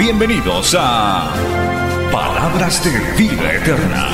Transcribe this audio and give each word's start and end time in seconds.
Bienvenidos 0.00 0.74
a 0.78 1.30
Palabras 2.10 2.82
de 2.82 2.90
Vida 3.18 3.52
Eterna. 3.52 4.08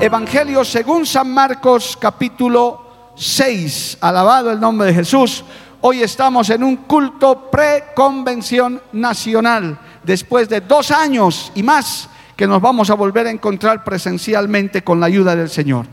Evangelio 0.00 0.64
según 0.64 1.04
San 1.04 1.30
Marcos 1.30 1.98
capítulo 2.00 3.12
6. 3.16 3.98
Alabado 4.00 4.50
el 4.50 4.58
nombre 4.58 4.86
de 4.86 4.94
Jesús. 4.94 5.44
Hoy 5.82 6.02
estamos 6.02 6.48
en 6.48 6.64
un 6.64 6.76
culto 6.76 7.50
preconvención 7.50 8.80
nacional, 8.92 9.78
después 10.04 10.48
de 10.48 10.62
dos 10.62 10.90
años 10.90 11.52
y 11.54 11.62
más 11.62 12.08
que 12.38 12.46
nos 12.46 12.62
vamos 12.62 12.88
a 12.88 12.94
volver 12.94 13.26
a 13.26 13.32
encontrar 13.32 13.82
presencialmente 13.82 14.84
con 14.84 15.00
la 15.00 15.06
ayuda 15.06 15.34
del 15.34 15.50
Señor. 15.50 15.86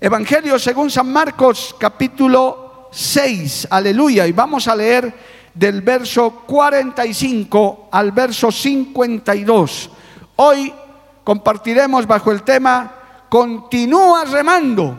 Evangelio 0.00 0.58
según 0.58 0.90
San 0.90 1.12
Marcos 1.12 1.76
capítulo 1.78 2.88
6. 2.90 3.68
Aleluya. 3.70 4.26
Y 4.26 4.32
vamos 4.32 4.66
a 4.66 4.74
leer 4.74 5.14
del 5.54 5.82
verso 5.82 6.42
45 6.48 7.90
al 7.92 8.10
verso 8.10 8.50
52. 8.50 9.90
Hoy 10.34 10.74
compartiremos 11.22 12.08
bajo 12.08 12.32
el 12.32 12.42
tema 12.42 13.26
Continúa 13.28 14.24
remando, 14.24 14.98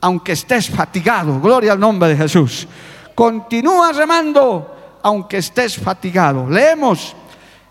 aunque 0.00 0.32
estés 0.32 0.68
fatigado. 0.68 1.38
Gloria 1.40 1.70
al 1.70 1.78
nombre 1.78 2.08
de 2.08 2.16
Jesús. 2.16 2.66
Continúa 3.14 3.92
remando, 3.92 4.98
aunque 5.04 5.36
estés 5.36 5.76
fatigado. 5.76 6.50
Leemos 6.50 7.14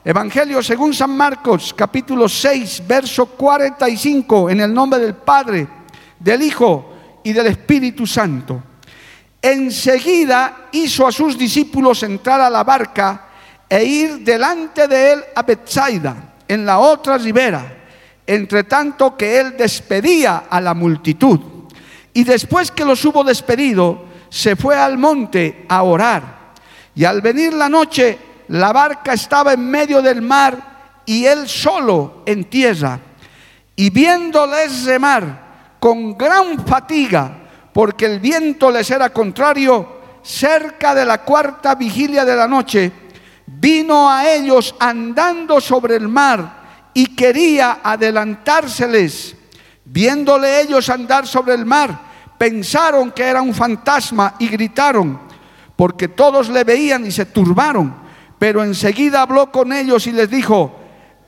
Evangelio 0.03 0.63
según 0.63 0.93
San 0.93 1.15
Marcos, 1.15 1.73
capítulo 1.75 2.27
6, 2.27 2.83
verso 2.87 3.27
45, 3.27 4.49
en 4.49 4.61
el 4.61 4.73
nombre 4.73 4.99
del 4.99 5.13
Padre, 5.13 5.67
del 6.19 6.41
Hijo 6.41 6.93
y 7.23 7.33
del 7.33 7.47
Espíritu 7.47 8.07
Santo. 8.07 8.63
Enseguida 9.41 10.69
hizo 10.71 11.05
a 11.05 11.11
sus 11.11 11.37
discípulos 11.37 12.01
entrar 12.03 12.41
a 12.41 12.49
la 12.49 12.63
barca 12.63 13.27
e 13.69 13.83
ir 13.83 14.19
delante 14.19 14.87
de 14.87 15.13
él 15.13 15.23
a 15.35 15.43
Bethsaida, 15.43 16.33
en 16.47 16.65
la 16.65 16.79
otra 16.79 17.17
ribera 17.17 17.77
entre 18.31 18.63
tanto 18.63 19.17
que 19.17 19.39
él 19.39 19.57
despedía 19.57 20.43
a 20.49 20.61
la 20.61 20.73
multitud. 20.73 21.39
Y 22.13 22.23
después 22.23 22.71
que 22.71 22.85
los 22.85 23.03
hubo 23.03 23.25
despedido, 23.25 24.05
se 24.29 24.55
fue 24.55 24.77
al 24.77 24.97
monte 24.97 25.65
a 25.67 25.83
orar. 25.83 26.53
Y 26.95 27.03
al 27.03 27.21
venir 27.21 27.51
la 27.53 27.67
noche, 27.67 28.17
la 28.51 28.73
barca 28.73 29.13
estaba 29.13 29.53
en 29.53 29.65
medio 29.69 30.01
del 30.01 30.21
mar 30.21 31.01
y 31.05 31.25
él 31.25 31.47
solo 31.47 32.23
en 32.25 32.43
tierra. 32.45 32.99
Y 33.77 33.89
viéndoles 33.89 34.83
remar 34.83 35.77
con 35.79 36.17
gran 36.17 36.65
fatiga, 36.67 37.31
porque 37.73 38.05
el 38.05 38.19
viento 38.19 38.69
les 38.69 38.91
era 38.91 39.09
contrario, 39.09 40.01
cerca 40.21 40.93
de 40.93 41.05
la 41.05 41.19
cuarta 41.23 41.75
vigilia 41.75 42.25
de 42.25 42.35
la 42.35 42.45
noche, 42.45 42.91
vino 43.47 44.09
a 44.09 44.29
ellos 44.29 44.75
andando 44.79 45.61
sobre 45.61 45.95
el 45.95 46.09
mar 46.09 46.89
y 46.93 47.15
quería 47.15 47.79
adelantárseles. 47.81 49.33
Viéndole 49.85 50.59
ellos 50.59 50.89
andar 50.89 51.25
sobre 51.25 51.53
el 51.53 51.65
mar, 51.65 51.97
pensaron 52.37 53.11
que 53.11 53.23
era 53.23 53.41
un 53.41 53.53
fantasma 53.53 54.35
y 54.39 54.49
gritaron, 54.49 55.21
porque 55.77 56.09
todos 56.09 56.49
le 56.49 56.65
veían 56.65 57.05
y 57.05 57.11
se 57.11 57.25
turbaron. 57.25 58.00
Pero 58.41 58.63
enseguida 58.63 59.21
habló 59.21 59.51
con 59.51 59.71
ellos 59.71 60.07
y 60.07 60.11
les 60.11 60.27
dijo, 60.27 60.75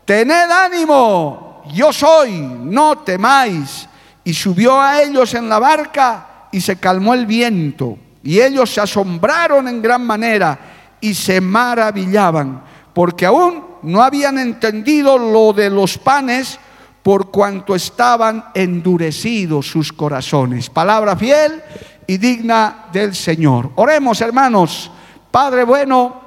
tened 0.04 0.50
ánimo, 0.50 1.62
yo 1.72 1.94
soy, 1.94 2.42
no 2.42 2.98
temáis. 2.98 3.88
Y 4.24 4.34
subió 4.34 4.82
a 4.82 5.00
ellos 5.00 5.32
en 5.36 5.48
la 5.48 5.60
barca 5.60 6.48
y 6.52 6.60
se 6.60 6.78
calmó 6.78 7.14
el 7.14 7.28
viento. 7.28 8.00
Y 8.24 8.42
ellos 8.42 8.74
se 8.74 8.82
asombraron 8.82 9.68
en 9.68 9.80
gran 9.80 10.04
manera 10.04 10.58
y 11.00 11.14
se 11.14 11.40
maravillaban, 11.40 12.64
porque 12.96 13.28
aún 13.28 13.64
no 13.84 14.02
habían 14.02 14.40
entendido 14.40 15.16
lo 15.20 15.54
de 15.54 15.70
los 15.70 16.00
panes 16.00 16.58
por 17.04 17.30
cuanto 17.30 17.76
estaban 17.76 18.46
endurecidos 18.56 19.68
sus 19.68 19.94
corazones. 19.94 20.68
Palabra 20.68 21.16
fiel 21.16 21.62
y 22.08 22.18
digna 22.18 22.86
del 22.92 23.14
Señor. 23.14 23.70
Oremos, 23.76 24.20
hermanos. 24.20 24.90
Padre 25.30 25.64
bueno, 25.64 26.23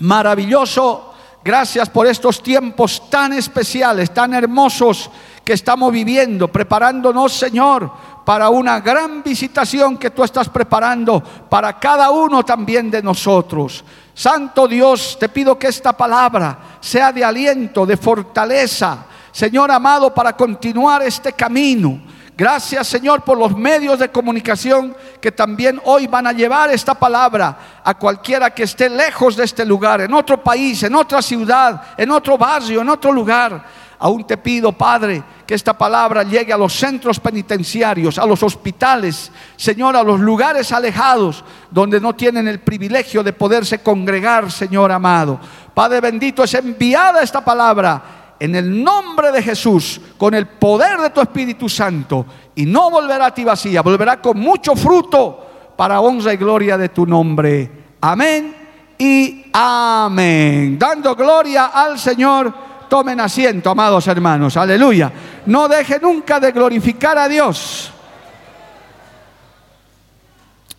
maravilloso, 0.00 1.12
gracias 1.44 1.88
por 1.88 2.06
estos 2.06 2.42
tiempos 2.42 3.08
tan 3.10 3.32
especiales, 3.32 4.12
tan 4.12 4.34
hermosos 4.34 5.10
que 5.44 5.54
estamos 5.54 5.92
viviendo, 5.92 6.48
preparándonos, 6.48 7.32
Señor, 7.32 7.90
para 8.24 8.50
una 8.50 8.80
gran 8.80 9.22
visitación 9.22 9.96
que 9.96 10.10
tú 10.10 10.22
estás 10.22 10.48
preparando 10.50 11.22
para 11.48 11.78
cada 11.78 12.10
uno 12.10 12.44
también 12.44 12.90
de 12.90 13.02
nosotros. 13.02 13.82
Santo 14.12 14.68
Dios, 14.68 15.16
te 15.18 15.30
pido 15.30 15.58
que 15.58 15.68
esta 15.68 15.96
palabra 15.96 16.58
sea 16.80 17.12
de 17.12 17.24
aliento, 17.24 17.86
de 17.86 17.96
fortaleza, 17.96 19.06
Señor 19.32 19.70
amado, 19.70 20.12
para 20.12 20.36
continuar 20.36 21.02
este 21.02 21.32
camino. 21.32 22.00
Gracias 22.38 22.86
Señor 22.86 23.22
por 23.22 23.36
los 23.36 23.56
medios 23.56 23.98
de 23.98 24.10
comunicación 24.10 24.96
que 25.20 25.32
también 25.32 25.80
hoy 25.84 26.06
van 26.06 26.24
a 26.28 26.32
llevar 26.32 26.70
esta 26.70 26.94
palabra 26.94 27.80
a 27.82 27.94
cualquiera 27.94 28.54
que 28.54 28.62
esté 28.62 28.88
lejos 28.88 29.34
de 29.34 29.42
este 29.42 29.64
lugar, 29.64 30.02
en 30.02 30.14
otro 30.14 30.40
país, 30.40 30.80
en 30.84 30.94
otra 30.94 31.20
ciudad, 31.20 31.82
en 31.96 32.12
otro 32.12 32.38
barrio, 32.38 32.80
en 32.80 32.90
otro 32.90 33.10
lugar. 33.10 33.64
Aún 33.98 34.24
te 34.24 34.36
pido, 34.36 34.70
Padre, 34.70 35.20
que 35.44 35.54
esta 35.56 35.76
palabra 35.76 36.22
llegue 36.22 36.52
a 36.52 36.56
los 36.56 36.72
centros 36.74 37.18
penitenciarios, 37.18 38.20
a 38.20 38.24
los 38.24 38.40
hospitales, 38.44 39.32
Señor, 39.56 39.96
a 39.96 40.04
los 40.04 40.20
lugares 40.20 40.70
alejados 40.70 41.42
donde 41.72 42.00
no 42.00 42.14
tienen 42.14 42.46
el 42.46 42.60
privilegio 42.60 43.24
de 43.24 43.32
poderse 43.32 43.80
congregar, 43.80 44.52
Señor 44.52 44.92
amado. 44.92 45.40
Padre 45.74 46.00
bendito, 46.00 46.44
es 46.44 46.54
enviada 46.54 47.20
esta 47.20 47.44
palabra 47.44 48.17
en 48.40 48.54
el 48.54 48.82
nombre 48.82 49.32
de 49.32 49.42
Jesús, 49.42 50.00
con 50.16 50.34
el 50.34 50.46
poder 50.46 50.98
de 50.98 51.10
tu 51.10 51.20
Espíritu 51.20 51.68
Santo, 51.68 52.26
y 52.54 52.66
no 52.66 52.90
volverá 52.90 53.26
a 53.26 53.34
ti 53.34 53.44
vacía, 53.44 53.82
volverá 53.82 54.20
con 54.20 54.38
mucho 54.38 54.74
fruto 54.74 55.72
para 55.76 56.00
honra 56.00 56.32
y 56.32 56.36
gloria 56.36 56.76
de 56.76 56.88
tu 56.88 57.06
nombre. 57.06 57.70
Amén 58.00 58.56
y 58.98 59.46
amén. 59.52 60.78
Dando 60.78 61.14
gloria 61.14 61.66
al 61.66 61.98
Señor. 61.98 62.68
Tomen 62.88 63.20
asiento, 63.20 63.70
amados 63.70 64.06
hermanos. 64.06 64.56
Aleluya. 64.56 65.12
No 65.46 65.68
deje 65.68 66.00
nunca 66.00 66.40
de 66.40 66.52
glorificar 66.52 67.18
a 67.18 67.28
Dios. 67.28 67.92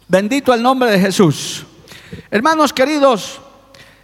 Bendito 0.08 0.54
el 0.54 0.64
nombre 0.64 0.92
de 0.92 1.00
Jesús. 1.00 1.66
Hermanos 2.32 2.74
queridos, 2.74 3.40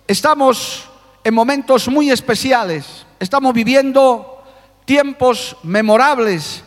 estamos 0.07 0.87
en 1.23 1.33
momentos 1.33 1.87
muy 1.87 2.11
especiales. 2.11 3.04
Estamos 3.19 3.53
viviendo 3.53 4.43
tiempos 4.85 5.57
memorables 5.63 6.63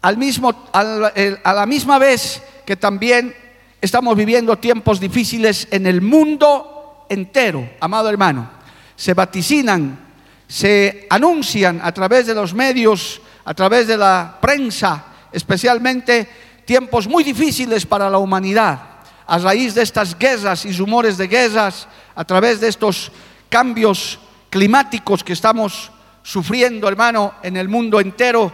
al 0.00 0.16
mismo, 0.16 0.68
a 0.72 1.52
la 1.54 1.66
misma 1.66 1.98
vez 1.98 2.42
que 2.64 2.76
también 2.76 3.34
estamos 3.80 4.16
viviendo 4.16 4.56
tiempos 4.58 4.98
difíciles 4.98 5.68
en 5.70 5.86
el 5.86 6.00
mundo 6.00 7.06
entero, 7.08 7.68
amado 7.80 8.08
hermano. 8.08 8.50
Se 8.96 9.14
vaticinan 9.14 10.12
se 10.52 11.06
anuncian 11.08 11.80
a 11.82 11.92
través 11.92 12.26
de 12.26 12.34
los 12.34 12.52
medios, 12.52 13.22
a 13.42 13.54
través 13.54 13.86
de 13.86 13.96
la 13.96 14.36
prensa, 14.38 15.02
especialmente 15.32 16.28
tiempos 16.66 17.08
muy 17.08 17.24
difíciles 17.24 17.86
para 17.86 18.10
la 18.10 18.18
humanidad, 18.18 18.78
a 19.26 19.38
raíz 19.38 19.74
de 19.74 19.80
estas 19.80 20.18
guerras 20.18 20.66
y 20.66 20.72
rumores 20.74 21.16
de 21.16 21.26
guerras, 21.26 21.88
a 22.14 22.22
través 22.26 22.60
de 22.60 22.68
estos 22.68 23.10
cambios 23.48 24.18
climáticos 24.52 25.24
que 25.24 25.32
estamos 25.32 25.90
sufriendo, 26.22 26.86
hermano, 26.86 27.36
en 27.42 27.56
el 27.56 27.70
mundo 27.70 27.98
entero, 27.98 28.52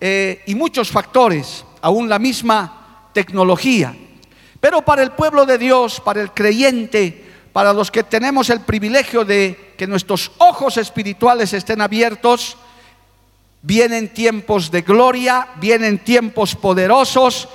eh, 0.00 0.42
y 0.46 0.56
muchos 0.56 0.90
factores, 0.90 1.64
aún 1.82 2.08
la 2.08 2.18
misma 2.18 3.10
tecnología. 3.12 3.96
Pero 4.58 4.82
para 4.82 5.04
el 5.04 5.12
pueblo 5.12 5.46
de 5.46 5.56
Dios, 5.56 6.00
para 6.00 6.20
el 6.20 6.32
creyente, 6.32 7.24
para 7.52 7.72
los 7.72 7.92
que 7.92 8.02
tenemos 8.02 8.50
el 8.50 8.62
privilegio 8.62 9.24
de 9.24 9.74
que 9.78 9.86
nuestros 9.86 10.32
ojos 10.38 10.78
espirituales 10.78 11.52
estén 11.52 11.80
abiertos, 11.80 12.56
vienen 13.62 14.12
tiempos 14.12 14.72
de 14.72 14.82
gloria, 14.82 15.50
vienen 15.60 16.00
tiempos 16.00 16.56
poderosos, 16.56 17.48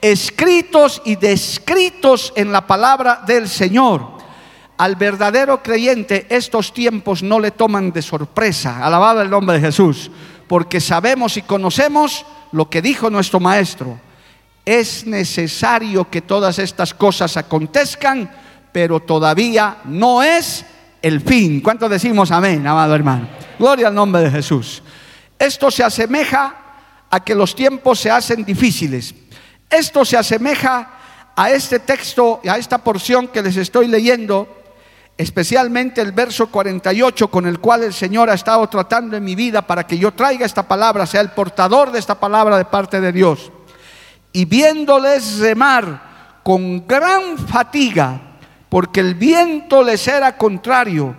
escritos 0.00 1.02
y 1.04 1.16
descritos 1.16 2.32
en 2.36 2.52
la 2.52 2.66
palabra 2.66 3.22
del 3.26 3.50
Señor. 3.50 4.13
Al 4.76 4.96
verdadero 4.96 5.62
creyente 5.62 6.26
estos 6.28 6.74
tiempos 6.74 7.22
no 7.22 7.38
le 7.38 7.52
toman 7.52 7.92
de 7.92 8.02
sorpresa, 8.02 8.84
alabado 8.84 9.22
el 9.22 9.30
nombre 9.30 9.56
de 9.56 9.66
Jesús, 9.66 10.10
porque 10.48 10.80
sabemos 10.80 11.36
y 11.36 11.42
conocemos 11.42 12.26
lo 12.50 12.68
que 12.68 12.82
dijo 12.82 13.08
nuestro 13.08 13.38
Maestro. 13.38 14.00
Es 14.64 15.06
necesario 15.06 16.10
que 16.10 16.22
todas 16.22 16.58
estas 16.58 16.92
cosas 16.92 17.36
acontezcan, 17.36 18.30
pero 18.72 18.98
todavía 19.00 19.78
no 19.84 20.22
es 20.22 20.64
el 21.02 21.20
fin. 21.20 21.60
¿Cuánto 21.60 21.88
decimos 21.88 22.32
amén, 22.32 22.66
amado 22.66 22.94
hermano? 22.94 23.28
Gloria 23.58 23.88
al 23.88 23.94
nombre 23.94 24.22
de 24.22 24.30
Jesús. 24.30 24.82
Esto 25.38 25.70
se 25.70 25.84
asemeja 25.84 26.56
a 27.10 27.20
que 27.20 27.34
los 27.34 27.54
tiempos 27.54 28.00
se 28.00 28.10
hacen 28.10 28.44
difíciles. 28.44 29.14
Esto 29.70 30.04
se 30.04 30.16
asemeja 30.16 30.90
a 31.36 31.50
este 31.50 31.78
texto, 31.78 32.40
a 32.48 32.58
esta 32.58 32.78
porción 32.78 33.28
que 33.28 33.42
les 33.42 33.56
estoy 33.56 33.86
leyendo, 33.86 34.63
especialmente 35.16 36.00
el 36.00 36.12
verso 36.12 36.48
48 36.48 37.28
con 37.28 37.46
el 37.46 37.60
cual 37.60 37.84
el 37.84 37.92
Señor 37.92 38.30
ha 38.30 38.34
estado 38.34 38.66
tratando 38.68 39.16
en 39.16 39.24
mi 39.24 39.34
vida 39.34 39.62
para 39.62 39.86
que 39.86 39.98
yo 39.98 40.12
traiga 40.12 40.44
esta 40.44 40.66
palabra, 40.66 41.06
sea 41.06 41.20
el 41.20 41.30
portador 41.30 41.92
de 41.92 41.98
esta 41.98 42.18
palabra 42.18 42.56
de 42.56 42.64
parte 42.64 43.00
de 43.00 43.12
Dios. 43.12 43.52
Y 44.32 44.44
viéndoles 44.44 45.38
remar 45.38 46.40
con 46.42 46.86
gran 46.86 47.38
fatiga, 47.38 48.20
porque 48.68 49.00
el 49.00 49.14
viento 49.14 49.82
les 49.82 50.06
era 50.08 50.36
contrario, 50.36 51.14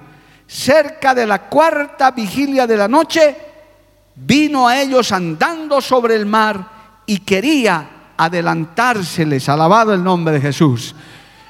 cerca 0.48 1.16
de 1.16 1.26
la 1.26 1.44
cuarta 1.50 2.12
vigilia 2.12 2.68
de 2.68 2.78
la 2.78 2.88
noche, 2.88 3.36
vino 4.16 4.68
a 4.68 4.80
ellos 4.80 5.12
andando 5.12 5.82
sobre 5.82 6.16
el 6.16 6.26
mar 6.26 6.70
y 7.06 7.20
quería 7.20 7.90
adelantárseles. 8.18 9.50
Alabado 9.50 9.94
el 9.94 10.04
nombre 10.04 10.36
de 10.36 10.42
Jesús. 10.42 10.96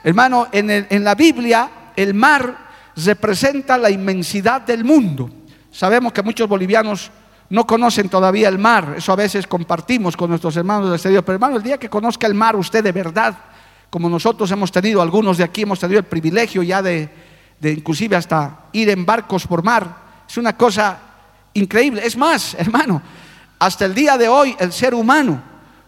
Hermano, 0.04 0.48
en, 0.52 1.04
la 1.04 1.16
Biblia 1.16 1.70
el 1.96 2.14
mar 2.14 2.70
representa 2.96 3.78
la 3.78 3.90
inmensidad 3.90 4.62
del 4.62 4.84
mundo. 4.84 5.30
Sabemos 5.72 6.14
que 6.14 6.24
muchos 6.24 6.48
bolivianos 6.48 7.12
no 7.50 7.68
conocen 7.68 8.10
todavía 8.10 8.50
el 8.50 8.58
mar, 8.58 8.96
eso 8.98 9.12
a 9.12 9.16
veces 9.16 9.46
compartimos 9.46 10.18
con 10.18 10.30
nuestros 10.30 10.56
hermanos 10.58 10.86
del 10.86 10.96
exterior, 10.96 11.24
pero 11.24 11.36
hermano, 11.36 11.58
el 11.58 11.64
día 11.64 11.78
que 11.78 11.90
conozca 11.90 12.26
el 12.28 12.34
mar 12.34 12.56
usted 12.56 12.84
de 12.84 12.92
verdad, 12.92 13.38
como 13.90 14.10
nosotros 14.10 14.50
hemos 14.52 14.72
tenido, 14.72 15.02
algunos 15.02 15.38
de 15.38 15.44
aquí 15.44 15.62
hemos 15.62 15.80
tenido 15.80 16.00
el 16.00 16.06
privilegio 16.06 16.64
ya 16.64 16.82
de, 16.82 17.10
de 17.60 17.72
inclusive 17.72 18.16
hasta 18.16 18.66
ir 18.72 18.90
en 18.90 19.06
barcos 19.06 19.46
por 19.46 19.64
mar, 19.64 20.06
es 20.28 20.38
una 20.38 20.58
cosa 20.58 20.98
increíble. 21.54 22.02
Es 22.06 22.18
más, 22.18 22.54
hermano, 22.60 23.02
hasta 23.60 23.86
el 23.86 23.94
día 23.94 24.18
de 24.18 24.28
hoy 24.28 24.56
el 24.60 24.72
ser 24.72 24.94
humano 24.94 25.42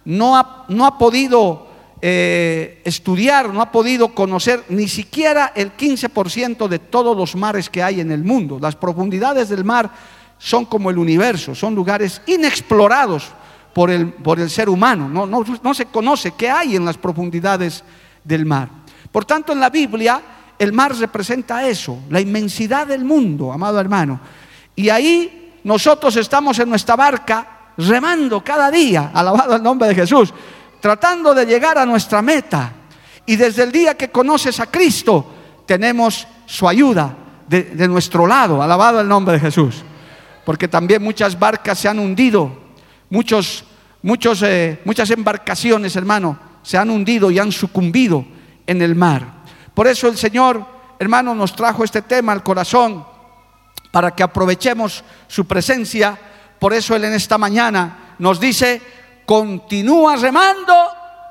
no 0.06 0.38
ha, 0.38 0.66
no 0.70 0.86
ha 0.86 0.98
podido 0.98 1.67
eh, 2.02 2.82
estudiar, 2.86 3.54
no 3.54 3.62
ha 3.62 3.72
podido 3.72 4.10
conocer 4.10 4.64
ni 4.70 4.88
siquiera 4.88 5.52
el 5.56 5.76
15% 5.76 6.68
de 6.68 6.80
todos 6.80 7.18
los 7.18 7.36
mares 7.36 7.70
que 7.70 7.82
hay 7.82 8.02
en 8.02 8.12
el 8.12 8.24
mundo. 8.24 8.60
Las 8.62 8.76
profundidades 8.76 9.50
del 9.50 9.64
mar 9.64 9.92
son 10.38 10.66
como 10.66 10.90
el 10.90 10.98
universo, 10.98 11.56
son 11.56 11.74
lugares 11.74 12.22
inexplorados 12.28 13.32
por 13.74 13.90
el, 13.90 14.14
por 14.14 14.40
el 14.40 14.50
ser 14.50 14.70
humano. 14.70 15.10
No, 15.10 15.26
no, 15.26 15.44
no 15.64 15.74
se 15.74 15.86
conoce 15.86 16.34
qué 16.38 16.50
hay 16.50 16.76
en 16.76 16.86
las 16.86 16.98
profundidades 16.98 17.84
del 18.24 18.46
mar. 18.46 18.70
Por 19.12 19.26
tanto, 19.26 19.54
en 19.54 19.60
la 19.60 19.70
Biblia 19.70 20.22
el 20.60 20.74
mar 20.74 20.96
representa 20.96 21.68
eso, 21.68 22.00
la 22.10 22.20
inmensidad 22.20 22.88
del 22.88 23.06
mundo, 23.06 23.52
amado 23.52 23.80
hermano. 23.80 24.20
Y 24.76 24.90
ahí 24.90 25.60
nosotros 25.64 26.16
estamos 26.16 26.58
en 26.60 26.70
nuestra 26.70 26.96
barca 26.96 27.72
remando 27.78 28.44
cada 28.44 28.72
día, 28.72 29.12
alabado 29.14 29.56
el 29.56 29.64
nombre 29.64 29.88
de 29.90 29.96
Jesús, 29.96 30.34
tratando 30.88 31.34
de 31.34 31.46
llegar 31.46 31.78
a 31.78 31.86
nuestra 31.86 32.22
meta. 32.22 32.72
Y 33.26 33.36
desde 33.36 33.64
el 33.64 33.74
día 33.74 33.98
que 33.98 34.10
conoces 34.10 34.62
a 34.62 34.68
Cristo, 34.68 35.34
tenemos 35.66 36.26
su 36.46 36.66
ayuda 36.66 37.14
de, 37.46 37.90
nuestro 37.90 38.26
lado, 38.26 38.62
alabado 38.62 39.02
el 39.02 39.08
nombre 39.10 39.34
de 39.34 39.42
Jesús. 39.42 39.84
Porque 40.46 40.70
también 40.70 41.04
muchas 41.04 41.38
barcas 41.38 41.78
se 41.78 41.90
han 41.90 42.00
hundido, 42.00 42.58
muchos, 43.10 43.66
muchos, 44.02 44.42
eh, 44.44 44.80
muchas 44.86 45.12
embarcaciones, 45.12 45.94
hermano, 45.98 46.40
se 46.64 46.78
han 46.78 46.90
hundido 46.90 47.32
y 47.32 47.40
han 47.40 47.52
sucumbido 47.52 48.26
en 48.66 48.82
el 48.82 48.96
mar. 48.96 49.44
Por 49.74 49.88
eso 49.88 50.08
el 50.08 50.16
Señor, 50.16 50.66
hermano, 51.00 51.36
nos 51.36 51.54
trajo 51.54 51.84
este 51.84 52.02
tema 52.02 52.32
al 52.32 52.44
corazón 52.44 53.06
para 53.92 54.12
que 54.12 54.24
aprovechemos 54.24 55.04
su 55.28 55.46
presencia. 55.46 56.18
Por 56.58 56.74
eso 56.74 56.96
Él 56.96 57.04
en 57.04 57.14
esta 57.14 57.38
mañana 57.38 58.16
nos 58.20 58.40
dice, 58.40 58.82
continúa 59.28 60.16
remando 60.16 60.74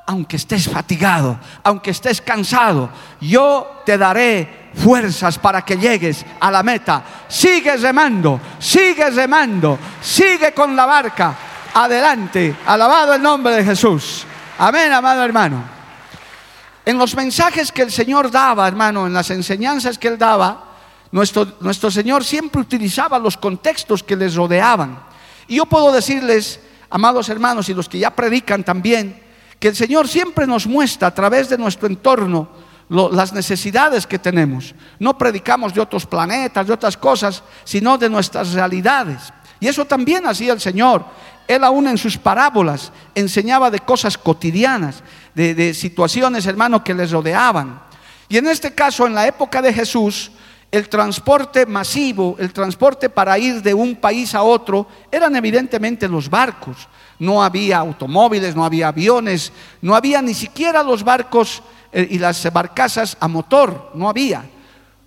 aunque 0.07 0.37
estés 0.37 0.69
fatigado, 0.69 1.41
aunque 1.65 1.91
estés 1.91 2.21
cansado, 2.21 2.89
yo 3.21 3.83
te 3.85 3.99
daré 3.99 4.71
fuerzas 4.75 5.37
para 5.37 5.63
que 5.63 5.77
llegues 5.77 6.25
a 6.39 6.51
la 6.51 6.63
meta. 6.63 7.03
Sigue 7.27 7.77
remando, 7.77 8.41
sigue 8.61 9.11
remando, 9.11 9.77
sigue 10.01 10.53
con 10.53 10.77
la 10.77 10.87
barca. 10.87 11.37
Adelante, 11.75 12.55
alabado 12.67 13.15
el 13.15 13.23
nombre 13.23 13.57
de 13.57 13.65
Jesús. 13.65 14.25
Amén, 14.59 14.93
amado 14.93 15.25
hermano. 15.25 15.65
En 16.85 16.99
los 16.99 17.17
mensajes 17.17 17.73
que 17.73 17.83
el 17.83 17.91
Señor 17.91 18.31
daba, 18.31 18.69
hermano, 18.69 19.09
en 19.09 19.13
las 19.13 19.31
enseñanzas 19.31 19.99
que 19.99 20.07
Él 20.07 20.17
daba, 20.17 20.67
nuestro, 21.11 21.91
Señor 21.91 22.23
siempre 22.23 22.61
utilizaba 22.61 23.19
los 23.19 23.37
contextos 23.37 24.05
que 24.05 24.15
les 24.15 24.37
rodeaban. 24.37 25.01
Y 25.49 25.57
yo 25.57 25.67
puedo 25.67 25.91
decirles, 25.91 26.61
amados 26.91 27.29
hermanos 27.29 27.69
y 27.69 27.75
los 27.75 27.89
que 27.89 27.99
ya 27.99 28.15
predican 28.15 28.65
también, 28.65 29.23
que 29.59 29.69
el 29.69 29.77
Señor 29.77 30.09
siempre 30.09 30.47
nos 30.47 30.67
muestra 30.67 31.09
a 31.09 31.15
través 31.15 31.49
de 31.49 31.59
nuestro 31.59 31.87
entorno 31.89 32.49
las 32.89 33.33
necesidades 33.33 34.07
que 34.07 34.19
tenemos. 34.19 34.75
No 34.99 35.19
predicamos 35.19 35.75
de 35.75 35.81
otros 35.81 36.07
planetas, 36.07 36.67
de 36.67 36.73
otras 36.73 36.97
cosas, 36.97 37.43
sino 37.65 37.99
de 37.99 38.09
nuestras 38.09 38.53
realidades. 38.53 39.33
Y 39.59 39.67
eso 39.67 39.85
también 39.85 40.27
hacía 40.27 40.53
el 40.53 40.61
Señor. 40.61 41.05
Él 41.49 41.65
aún 41.65 41.89
en 41.89 41.99
sus 41.99 42.17
parábolas 42.17 42.93
enseñaba 43.15 43.71
de 43.71 43.81
cosas 43.81 44.19
cotidianas, 44.19 45.03
de, 45.35 45.55
de 45.55 45.75
situaciones, 45.75 46.47
hermano, 46.47 46.85
que 46.85 46.95
les 46.95 47.11
rodeaban. 47.11 47.81
Y 48.29 48.37
en 48.37 48.47
este 48.47 48.75
caso, 48.75 49.07
en 49.07 49.15
la 49.15 49.27
época 49.27 49.63
de 49.63 49.73
Jesús, 49.73 50.31
el 50.71 50.89
transporte 50.89 51.65
masivo, 51.67 52.37
el 52.39 52.53
transporte 52.53 53.09
para 53.09 53.39
ir 53.39 53.63
de 53.63 53.73
un 53.73 53.97
país 53.97 54.35
a 54.35 54.43
otro, 54.43 54.87
eran 55.11 55.35
evidentemente 55.37 56.09
los 56.09 56.29
barcos. 56.29 56.89
No 57.19 57.43
había 57.43 57.79
automóviles, 57.79 58.55
no 58.55 58.65
había 58.65 58.89
aviones, 58.89 59.53
no 59.81 59.95
había 59.95 60.21
ni 60.21 60.35
siquiera 60.35 60.83
los 60.83 61.03
barcos 61.03 61.63
eh, 61.93 62.07
y 62.11 62.19
las 62.19 62.53
barcazas 62.53 63.17
a 63.21 63.29
motor, 63.29 63.93
no 63.95 64.09
había. 64.09 64.45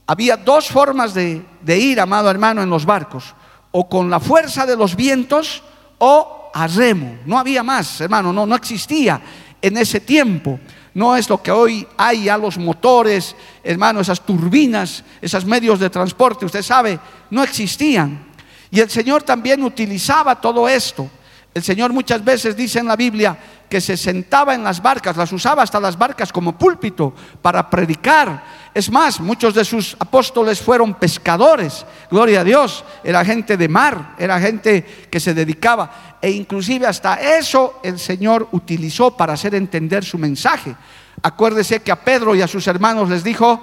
Había 0.07 0.37
dos 0.37 0.69
formas 0.69 1.13
de, 1.13 1.45
de 1.61 1.77
ir, 1.77 1.99
amado 1.99 2.31
hermano, 2.31 2.63
en 2.63 2.69
los 2.69 2.85
barcos, 2.85 3.35
o 3.71 3.87
con 3.87 4.09
la 4.09 4.19
fuerza 4.19 4.65
de 4.65 4.75
los 4.75 4.95
vientos 4.95 5.61
o 5.99 6.49
a 6.53 6.65
remo. 6.67 7.19
No 7.25 7.37
había 7.37 7.61
más, 7.61 8.01
hermano, 8.01 8.33
no, 8.33 8.45
no 8.45 8.55
existía 8.55 9.21
en 9.61 9.77
ese 9.77 9.99
tiempo. 9.99 10.59
No 10.99 11.15
es 11.15 11.29
lo 11.29 11.41
que 11.41 11.49
hoy 11.49 11.87
hay 11.95 12.25
ya 12.25 12.37
los 12.37 12.57
motores, 12.57 13.33
hermano, 13.63 14.01
esas 14.01 14.19
turbinas, 14.19 15.01
esos 15.21 15.45
medios 15.45 15.79
de 15.79 15.89
transporte, 15.89 16.45
usted 16.45 16.61
sabe, 16.61 16.99
no 17.29 17.41
existían. 17.41 18.25
Y 18.69 18.81
el 18.81 18.89
Señor 18.89 19.23
también 19.23 19.63
utilizaba 19.63 20.41
todo 20.41 20.67
esto. 20.67 21.09
El 21.53 21.63
Señor 21.63 21.93
muchas 21.93 22.21
veces 22.21 22.53
dice 22.53 22.79
en 22.79 22.87
la 22.87 22.97
Biblia 22.97 23.37
que 23.69 23.79
se 23.79 23.95
sentaba 23.95 24.53
en 24.53 24.61
las 24.61 24.81
barcas, 24.81 25.15
las 25.15 25.31
usaba 25.31 25.63
hasta 25.63 25.79
las 25.79 25.97
barcas 25.97 26.33
como 26.33 26.57
púlpito 26.57 27.13
para 27.41 27.69
predicar. 27.69 28.43
Es 28.73 28.91
más, 28.91 29.19
muchos 29.19 29.53
de 29.55 29.65
sus 29.65 29.95
apóstoles 29.99 30.61
fueron 30.61 30.93
pescadores, 30.93 31.85
gloria 32.11 32.41
a 32.41 32.43
Dios, 32.43 32.83
era 33.03 33.25
gente 33.25 33.57
de 33.57 33.67
mar, 33.67 34.15
era 34.19 34.39
gente 34.39 35.07
que 35.09 35.19
se 35.19 35.33
dedicaba, 35.33 36.17
e 36.21 36.29
inclusive 36.29 36.85
hasta 36.85 37.15
eso 37.15 37.79
el 37.83 37.97
Señor 37.97 38.47
utilizó 38.51 39.17
para 39.17 39.33
hacer 39.33 39.55
entender 39.55 40.05
su 40.05 40.17
mensaje. 40.19 40.75
Acuérdese 41.23 41.81
que 41.81 41.91
a 41.91 42.03
Pedro 42.03 42.35
y 42.35 42.41
a 42.41 42.47
sus 42.47 42.67
hermanos 42.67 43.09
les 43.09 43.23
dijo, 43.23 43.59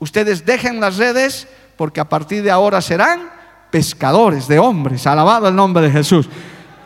ustedes 0.00 0.44
dejen 0.44 0.80
las 0.80 0.96
redes 0.96 1.46
porque 1.76 2.00
a 2.00 2.08
partir 2.08 2.42
de 2.42 2.50
ahora 2.50 2.80
serán 2.80 3.30
pescadores 3.70 4.48
de 4.48 4.58
hombres, 4.58 5.06
alabado 5.06 5.48
el 5.48 5.54
nombre 5.54 5.84
de 5.84 5.90
Jesús. 5.90 6.28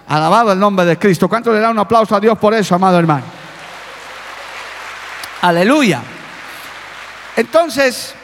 Alabado 0.06 0.52
el 0.52 0.58
nombre 0.58 0.84
de 0.84 0.98
Cristo. 0.98 1.28
¿Cuánto 1.28 1.50
le 1.50 1.60
da 1.60 1.70
un 1.70 1.78
aplauso 1.78 2.14
a 2.14 2.20
Dios 2.20 2.38
por 2.38 2.52
eso, 2.52 2.74
amado 2.74 2.98
hermano? 2.98 3.24
Aleluya. 5.40 6.02
Entonces, 7.36 8.14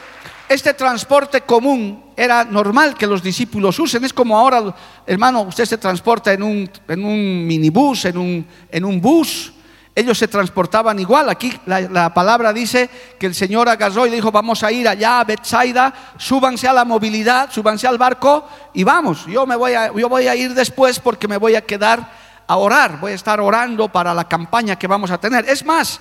este 0.48 0.74
transporte 0.74 1.42
común 1.42 2.12
era 2.16 2.44
normal 2.44 2.96
que 2.96 3.06
los 3.06 3.22
discípulos 3.22 3.78
usen. 3.78 4.04
Es 4.04 4.12
como 4.12 4.36
ahora, 4.38 4.74
hermano, 5.06 5.42
usted 5.42 5.64
se 5.64 5.78
transporta 5.78 6.32
en 6.32 6.42
un, 6.42 6.70
en 6.88 7.04
un 7.04 7.46
minibús, 7.46 8.04
en 8.04 8.18
un, 8.18 8.46
en 8.70 8.84
un 8.84 9.00
bus. 9.00 9.52
ellos 9.94 10.18
se 10.18 10.28
transportaban 10.28 10.98
igual. 10.98 11.28
Aquí 11.28 11.52
la, 11.66 12.12
palabra 12.14 12.52
dice 12.52 12.90
que 13.18 13.26
el 13.26 13.34
Señor 13.34 13.68
agarró 13.68 14.06
y 14.06 14.10
dijo, 14.10 14.30
vamos 14.30 14.62
a 14.62 14.70
ir 14.70 14.88
allá 14.88 15.20
a 15.20 15.24
Bethsaida, 15.24 15.92
súbanse 16.18 16.68
a 16.68 16.72
la 16.72 16.84
movilidad, 16.84 17.50
súbanse 17.52 17.86
al 17.86 17.98
barco 17.98 18.48
y 18.74 18.84
vamos. 18.84 19.26
Yo, 19.26 19.46
me 19.46 19.56
voy 19.56 19.72
yo 19.96 20.08
voy 20.08 20.26
a 20.26 20.34
ir 20.34 20.54
después 20.54 21.00
porque 21.00 21.28
me 21.28 21.36
voy 21.36 21.54
a 21.54 21.62
quedar 21.62 22.10
a 22.50 22.56
orar, 22.56 22.98
voy 22.98 23.12
a 23.12 23.14
estar 23.14 23.40
orando 23.40 23.88
para 23.88 24.12
la 24.12 24.26
campaña 24.26 24.74
que 24.74 24.88
vamos 24.88 25.12
a 25.12 25.18
tener. 25.18 25.48
Es 25.48 25.64
más, 25.64 26.00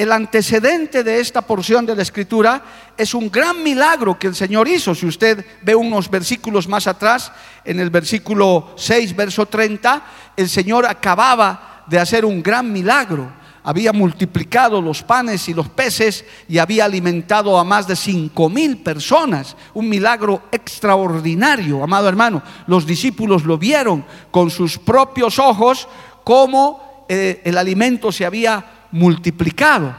el 0.00 0.12
antecedente 0.12 1.04
de 1.04 1.20
esta 1.20 1.42
porción 1.42 1.84
de 1.84 1.94
la 1.94 2.00
escritura 2.00 2.64
es 2.96 3.12
un 3.12 3.30
gran 3.30 3.62
milagro 3.62 4.18
que 4.18 4.28
el 4.28 4.34
Señor 4.34 4.66
hizo. 4.66 4.94
Si 4.94 5.04
usted 5.04 5.44
ve 5.60 5.74
unos 5.74 6.08
versículos 6.08 6.66
más 6.66 6.86
atrás, 6.86 7.30
en 7.66 7.80
el 7.80 7.90
versículo 7.90 8.72
6, 8.78 9.14
verso 9.14 9.44
30, 9.44 10.02
el 10.38 10.48
Señor 10.48 10.86
acababa 10.86 11.84
de 11.86 11.98
hacer 11.98 12.24
un 12.24 12.42
gran 12.42 12.72
milagro. 12.72 13.30
Había 13.62 13.92
multiplicado 13.92 14.80
los 14.80 15.02
panes 15.02 15.46
y 15.50 15.52
los 15.52 15.68
peces 15.68 16.24
y 16.48 16.56
había 16.56 16.86
alimentado 16.86 17.58
a 17.58 17.64
más 17.64 17.86
de 17.86 17.94
cinco 17.94 18.48
mil 18.48 18.78
personas. 18.78 19.54
Un 19.74 19.86
milagro 19.86 20.44
extraordinario, 20.50 21.84
amado 21.84 22.08
hermano. 22.08 22.42
Los 22.66 22.86
discípulos 22.86 23.44
lo 23.44 23.58
vieron 23.58 24.06
con 24.30 24.48
sus 24.50 24.78
propios 24.78 25.38
ojos 25.38 25.86
como 26.24 27.04
eh, 27.06 27.42
el 27.44 27.58
alimento 27.58 28.10
se 28.12 28.24
había 28.24 28.79
multiplicado. 28.92 29.94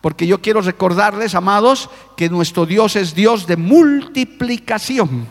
Porque 0.00 0.26
yo 0.26 0.40
quiero 0.40 0.60
recordarles, 0.60 1.34
amados, 1.34 1.88
que 2.16 2.28
nuestro 2.28 2.66
Dios 2.66 2.96
es 2.96 3.14
Dios 3.14 3.46
de 3.46 3.56
multiplicación. 3.56 5.26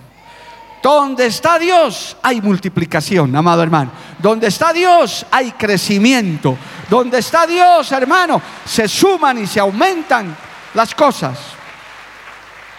Donde 0.81 1.27
está 1.27 1.59
Dios 1.59 2.17
hay 2.21 2.41
multiplicación, 2.41 3.35
amado 3.35 3.63
hermano. 3.63 3.91
Donde 4.19 4.47
está 4.47 4.73
Dios 4.73 5.25
hay 5.31 5.51
crecimiento. 5.51 6.57
Donde 6.89 7.19
está 7.19 7.47
Dios, 7.47 7.91
hermano, 7.91 8.41
se 8.65 8.87
suman 8.87 9.37
y 9.37 9.47
se 9.47 9.59
aumentan 9.59 10.35
las 10.73 10.93
cosas. 10.93 11.37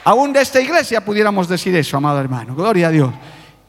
Aún 0.04 0.32
de 0.32 0.42
esta 0.42 0.60
iglesia 0.60 1.02
pudiéramos 1.02 1.48
decir 1.48 1.74
eso, 1.76 1.96
amado 1.96 2.20
hermano. 2.20 2.54
Gloria 2.54 2.88
a 2.88 2.90
Dios 2.90 3.14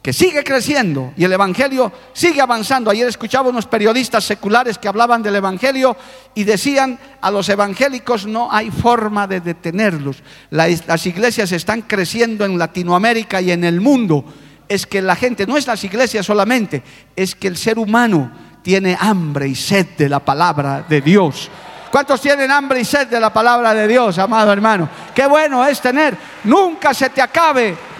que 0.05 0.13
sigue 0.13 0.43
creciendo 0.43 1.13
y 1.17 1.23
el 1.23 1.33
Evangelio 1.33 1.91
sigue 2.13 2.39
avanzando. 2.39 2.91
Ayer 2.91 3.07
escuchaba 3.07 3.49
unos 3.49 3.65
periodistas 3.65 4.23
seculares 4.23 4.77
que 4.77 4.87
hablaban 4.87 5.23
del 5.23 5.35
Evangelio 5.35 5.97
y 6.35 6.43
decían 6.43 6.99
a 7.21 7.31
los 7.31 7.49
evangélicos 7.49 8.27
no 8.27 8.47
hay 8.51 8.69
forma 8.69 9.25
de 9.25 9.41
detenerlos. 9.41 10.21
Las 10.51 11.07
iglesias 11.07 11.51
están 11.51 11.81
creciendo 11.81 12.45
en 12.45 12.59
Latinoamérica 12.59 13.41
y 13.41 13.49
en 13.49 13.63
el 13.63 13.81
mundo. 13.81 14.23
Es 14.69 14.85
que 14.85 15.01
la 15.01 15.15
gente, 15.15 15.47
no 15.47 15.57
es 15.57 15.65
las 15.65 15.83
iglesias 15.83 16.23
solamente, 16.23 16.83
es 17.15 17.33
que 17.33 17.47
el 17.47 17.57
ser 17.57 17.79
humano 17.79 18.29
tiene 18.61 18.95
hambre 18.99 19.47
y 19.47 19.55
sed 19.55 19.87
de 19.97 20.07
la 20.07 20.19
palabra 20.19 20.85
de 20.87 21.01
Dios. 21.01 21.49
¿Cuántos 21.89 22.21
tienen 22.21 22.51
hambre 22.51 22.79
y 22.79 22.85
sed 22.85 23.07
de 23.07 23.19
la 23.19 23.33
palabra 23.33 23.73
de 23.73 23.87
Dios, 23.87 24.19
amado 24.19 24.53
hermano? 24.53 24.87
Qué 25.15 25.25
bueno 25.25 25.65
es 25.65 25.81
tener, 25.81 26.15
nunca 26.43 26.93
se 26.93 27.09
te 27.09 27.23
acabe 27.23 27.94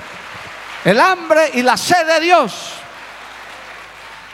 el 0.86 1.00
hambre 1.00 1.50
y 1.56 1.64
la 1.64 1.76
sed 1.76 2.06
de 2.06 2.24
Dios. 2.24 2.74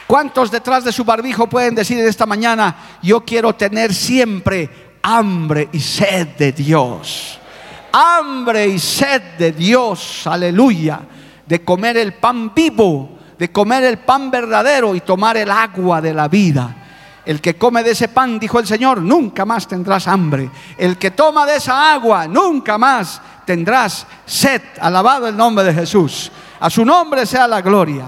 ¿Cuántos 0.05 0.51
detrás 0.51 0.83
de 0.83 0.91
su 0.91 1.05
barbijo 1.05 1.47
pueden 1.47 1.73
decir 1.73 1.97
en 1.97 2.07
esta 2.07 2.25
mañana, 2.25 2.75
yo 3.01 3.23
quiero 3.23 3.55
tener 3.55 3.93
siempre 3.93 4.97
hambre 5.01 5.69
y 5.71 5.79
sed 5.79 6.27
de 6.37 6.51
Dios? 6.51 7.39
Hambre 7.93 8.67
y 8.67 8.77
sed 8.77 9.21
de 9.37 9.53
Dios, 9.53 10.27
aleluya, 10.27 10.99
de 11.45 11.63
comer 11.63 11.95
el 11.95 12.15
pan 12.15 12.53
vivo, 12.53 13.17
de 13.39 13.49
comer 13.51 13.85
el 13.85 13.99
pan 13.99 14.29
verdadero 14.29 14.93
y 14.93 14.99
tomar 14.99 15.37
el 15.37 15.49
agua 15.49 16.01
de 16.01 16.13
la 16.13 16.27
vida. 16.27 16.80
El 17.25 17.39
que 17.39 17.55
come 17.55 17.83
de 17.83 17.91
ese 17.91 18.07
pan, 18.07 18.39
dijo 18.39 18.59
el 18.59 18.65
Señor, 18.65 19.01
nunca 19.01 19.45
más 19.45 19.67
tendrás 19.67 20.07
hambre. 20.07 20.49
El 20.77 20.97
que 20.97 21.11
toma 21.11 21.45
de 21.45 21.57
esa 21.57 21.93
agua, 21.93 22.27
nunca 22.27 22.77
más 22.77 23.21
tendrás 23.45 24.07
sed. 24.25 24.61
Alabado 24.79 25.27
el 25.27 25.37
nombre 25.37 25.65
de 25.65 25.73
Jesús. 25.73 26.31
A 26.59 26.69
su 26.69 26.83
nombre 26.83 27.25
sea 27.25 27.47
la 27.47 27.61
gloria. 27.61 28.05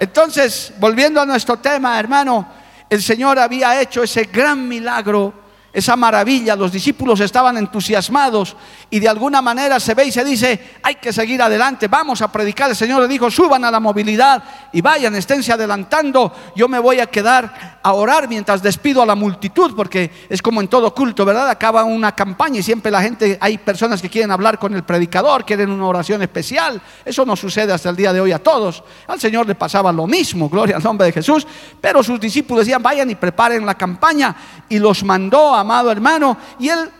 Entonces, 0.00 0.72
volviendo 0.78 1.20
a 1.20 1.26
nuestro 1.26 1.58
tema, 1.58 1.98
hermano, 1.98 2.48
el 2.88 3.02
Señor 3.02 3.38
había 3.38 3.80
hecho 3.80 4.02
ese 4.02 4.24
gran 4.24 4.66
milagro 4.66 5.47
esa 5.72 5.96
maravilla, 5.96 6.56
los 6.56 6.72
discípulos 6.72 7.20
estaban 7.20 7.58
entusiasmados 7.58 8.56
y 8.88 9.00
de 9.00 9.08
alguna 9.08 9.42
manera 9.42 9.78
se 9.78 9.92
ve 9.94 10.06
y 10.06 10.12
se 10.12 10.24
dice, 10.24 10.78
hay 10.82 10.94
que 10.94 11.12
seguir 11.12 11.42
adelante, 11.42 11.88
vamos 11.88 12.22
a 12.22 12.32
predicar. 12.32 12.70
El 12.70 12.76
Señor 12.76 13.02
le 13.02 13.08
dijo, 13.08 13.30
suban 13.30 13.64
a 13.64 13.70
la 13.70 13.78
movilidad 13.78 14.42
y 14.72 14.80
vayan, 14.80 15.14
esténse 15.14 15.52
adelantando, 15.52 16.32
yo 16.56 16.68
me 16.68 16.78
voy 16.78 17.00
a 17.00 17.06
quedar 17.06 17.78
a 17.82 17.92
orar 17.92 18.28
mientras 18.28 18.62
despido 18.62 19.02
a 19.02 19.06
la 19.06 19.14
multitud, 19.14 19.74
porque 19.76 20.10
es 20.28 20.40
como 20.40 20.62
en 20.62 20.68
todo 20.68 20.94
culto, 20.94 21.24
¿verdad? 21.26 21.50
Acaba 21.50 21.84
una 21.84 22.12
campaña 22.12 22.60
y 22.60 22.62
siempre 22.62 22.90
la 22.90 23.02
gente, 23.02 23.36
hay 23.40 23.58
personas 23.58 24.00
que 24.00 24.08
quieren 24.08 24.30
hablar 24.30 24.58
con 24.58 24.74
el 24.74 24.84
predicador, 24.84 25.44
quieren 25.44 25.70
una 25.70 25.86
oración 25.86 26.22
especial, 26.22 26.80
eso 27.04 27.26
no 27.26 27.36
sucede 27.36 27.74
hasta 27.74 27.90
el 27.90 27.96
día 27.96 28.12
de 28.12 28.20
hoy 28.20 28.32
a 28.32 28.42
todos. 28.42 28.82
Al 29.06 29.20
Señor 29.20 29.46
le 29.46 29.54
pasaba 29.54 29.92
lo 29.92 30.06
mismo, 30.06 30.48
gloria 30.48 30.76
al 30.76 30.82
nombre 30.82 31.06
de 31.06 31.12
Jesús, 31.12 31.46
pero 31.80 32.02
sus 32.02 32.18
discípulos 32.18 32.64
decían, 32.64 32.82
vayan 32.82 33.10
y 33.10 33.14
preparen 33.14 33.66
la 33.66 33.74
campaña 33.74 34.34
y 34.68 34.78
los 34.78 35.04
mandó 35.04 35.54
a 35.54 35.64
amado 35.68 35.92
hermano. 35.92 36.36
Y 36.58 36.70
él, 36.70 36.90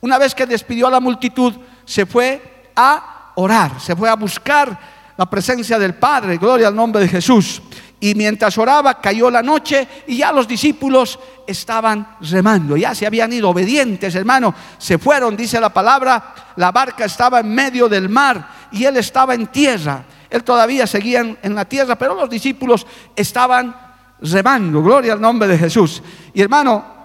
una 0.00 0.18
vez 0.18 0.34
que 0.34 0.44
despidió 0.44 0.88
a 0.88 0.90
la 0.90 1.00
multitud, 1.00 1.54
se 1.84 2.04
fue 2.04 2.70
a 2.74 3.32
orar, 3.36 3.80
se 3.80 3.94
fue 3.94 4.08
a 4.08 4.16
buscar 4.16 4.78
la 5.16 5.26
presencia 5.26 5.78
del 5.78 5.94
Padre, 5.94 6.36
gloria 6.36 6.68
al 6.68 6.74
nombre 6.74 7.00
de 7.00 7.08
Jesús. 7.08 7.62
Y 8.00 8.14
mientras 8.14 8.56
oraba, 8.58 9.00
cayó 9.00 9.30
la 9.30 9.42
noche 9.42 9.86
y 10.06 10.18
ya 10.18 10.32
los 10.32 10.46
discípulos 10.46 11.18
estaban 11.46 12.16
remando, 12.20 12.76
ya 12.76 12.94
se 12.94 13.06
habían 13.06 13.32
ido 13.32 13.50
obedientes, 13.50 14.14
hermano. 14.14 14.54
Se 14.78 14.98
fueron, 14.98 15.36
dice 15.36 15.60
la 15.60 15.72
palabra, 15.72 16.34
la 16.56 16.70
barca 16.70 17.04
estaba 17.04 17.40
en 17.40 17.52
medio 17.52 17.88
del 17.88 18.08
mar 18.08 18.48
y 18.70 18.84
él 18.84 18.96
estaba 18.96 19.34
en 19.34 19.48
tierra. 19.48 20.04
Él 20.30 20.44
todavía 20.44 20.86
seguía 20.86 21.36
en, 21.42 21.54
la 21.54 21.64
tierra, 21.64 21.96
pero 21.96 22.14
los 22.14 22.30
discípulos 22.30 22.86
estaban 23.16 23.74
remando, 24.20 24.82
gloria 24.82 25.14
al 25.14 25.20
nombre 25.20 25.48
de 25.48 25.58
Jesús. 25.58 26.02
Y 26.34 26.42
hermano, 26.42 26.97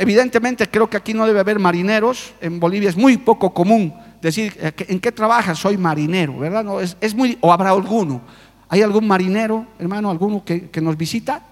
Evidentemente 0.00 0.66
creo 0.70 0.88
que 0.88 0.96
aquí 0.96 1.12
no 1.12 1.26
debe 1.26 1.40
haber 1.40 1.58
marineros, 1.58 2.32
en 2.40 2.58
Bolivia 2.58 2.88
es 2.88 2.96
muy 2.96 3.18
poco 3.18 3.52
común 3.52 3.92
decir, 4.22 4.56
eh, 4.58 4.72
¿en 4.88 4.98
qué 4.98 5.12
trabajas? 5.12 5.58
Soy 5.58 5.76
marinero, 5.76 6.38
¿verdad? 6.38 6.64
No, 6.64 6.80
es, 6.80 7.14
muy, 7.14 7.36
o 7.42 7.52
habrá 7.52 7.68
alguno. 7.68 8.22
¿Hay 8.70 8.80
algún 8.80 9.06
marinero, 9.06 9.66
hermano, 9.78 10.10
alguno 10.10 10.42
que, 10.42 10.70
que 10.70 10.80
nos 10.80 10.96
visita? 10.96 11.42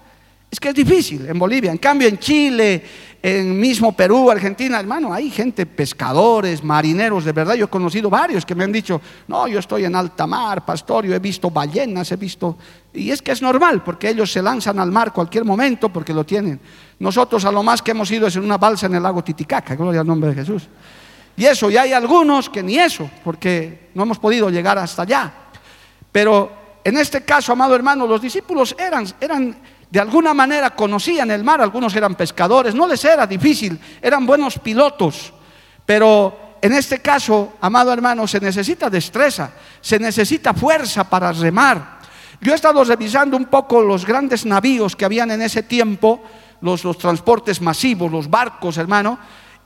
Es 0.51 0.59
que 0.59 0.69
es 0.69 0.75
difícil 0.75 1.27
en 1.27 1.37
Bolivia. 1.37 1.71
En 1.71 1.77
cambio, 1.77 2.07
en 2.07 2.17
Chile, 2.17 2.83
en 3.21 3.59
mismo 3.59 3.95
Perú, 3.95 4.31
Argentina, 4.31 4.79
hermano, 4.79 5.13
hay 5.13 5.29
gente, 5.29 5.67
pescadores, 5.67 6.63
marineros, 6.63 7.23
de 7.23 7.33
verdad. 7.33 7.53
Yo 7.53 7.65
he 7.65 7.69
conocido 7.69 8.09
varios 8.09 8.45
que 8.45 8.55
me 8.55 8.63
han 8.63 8.71
dicho, 8.71 8.99
no, 9.27 9.47
yo 9.47 9.59
estoy 9.59 9.85
en 9.85 9.95
alta 9.95 10.25
mar, 10.25 10.65
pastor, 10.65 11.05
yo 11.05 11.13
he 11.13 11.19
visto 11.19 11.51
ballenas, 11.51 12.11
he 12.11 12.15
visto... 12.15 12.57
Y 12.93 13.11
es 13.11 13.21
que 13.21 13.31
es 13.31 13.41
normal, 13.43 13.83
porque 13.83 14.09
ellos 14.09 14.31
se 14.31 14.41
lanzan 14.41 14.79
al 14.79 14.91
mar 14.91 15.13
cualquier 15.13 15.45
momento 15.45 15.89
porque 15.89 16.13
lo 16.13 16.25
tienen. 16.25 16.59
Nosotros 16.97 17.45
a 17.45 17.51
lo 17.51 17.61
más 17.61 17.83
que 17.83 17.91
hemos 17.91 18.09
ido 18.09 18.25
es 18.25 18.35
en 18.35 18.43
una 18.43 18.57
balsa 18.57 18.87
en 18.87 18.95
el 18.95 19.03
lago 19.03 19.23
Titicaca, 19.23 19.75
gloria 19.75 20.01
al 20.01 20.07
nombre 20.07 20.31
de 20.31 20.35
Jesús. 20.35 20.67
Y 21.37 21.45
eso, 21.45 21.69
y 21.69 21.77
hay 21.77 21.93
algunos 21.93 22.49
que 22.49 22.63
ni 22.63 22.77
eso, 22.77 23.07
porque 23.23 23.89
no 23.93 24.03
hemos 24.03 24.17
podido 24.17 24.49
llegar 24.49 24.79
hasta 24.79 25.03
allá. 25.03 25.31
Pero 26.11 26.51
en 26.83 26.97
este 26.97 27.21
caso, 27.21 27.53
amado 27.53 27.75
hermano, 27.75 28.07
los 28.07 28.21
discípulos 28.21 28.75
eran, 28.79 29.05
eran 29.21 29.55
de 29.89 29.99
alguna 29.99 30.33
manera 30.33 30.75
conocían 30.75 31.31
el 31.31 31.43
mar, 31.43 31.61
algunos 31.61 31.95
eran 31.95 32.15
pescadores, 32.15 32.75
no 32.75 32.87
les 32.87 33.03
era 33.03 33.25
difícil, 33.25 33.79
eran 34.01 34.25
buenos 34.25 34.59
pilotos, 34.59 35.33
pero 35.85 36.57
en 36.61 36.73
este 36.73 36.99
caso, 36.99 37.53
amado 37.61 37.91
hermano, 37.91 38.27
se 38.27 38.39
necesita 38.39 38.89
destreza, 38.89 39.51
se 39.81 39.97
necesita 39.97 40.53
fuerza 40.53 41.03
para 41.09 41.31
remar. 41.31 41.99
Yo 42.41 42.51
he 42.51 42.55
estado 42.55 42.83
revisando 42.83 43.35
un 43.35 43.45
poco 43.45 43.81
los 43.81 44.05
grandes 44.05 44.45
navíos 44.45 44.95
que 44.95 45.05
habían 45.05 45.31
en 45.31 45.41
ese 45.41 45.63
tiempo, 45.63 46.21
los, 46.61 46.83
los 46.83 46.97
transportes 46.97 47.61
masivos, 47.61 48.11
los 48.11 48.29
barcos, 48.29 48.77
hermano, 48.77 49.17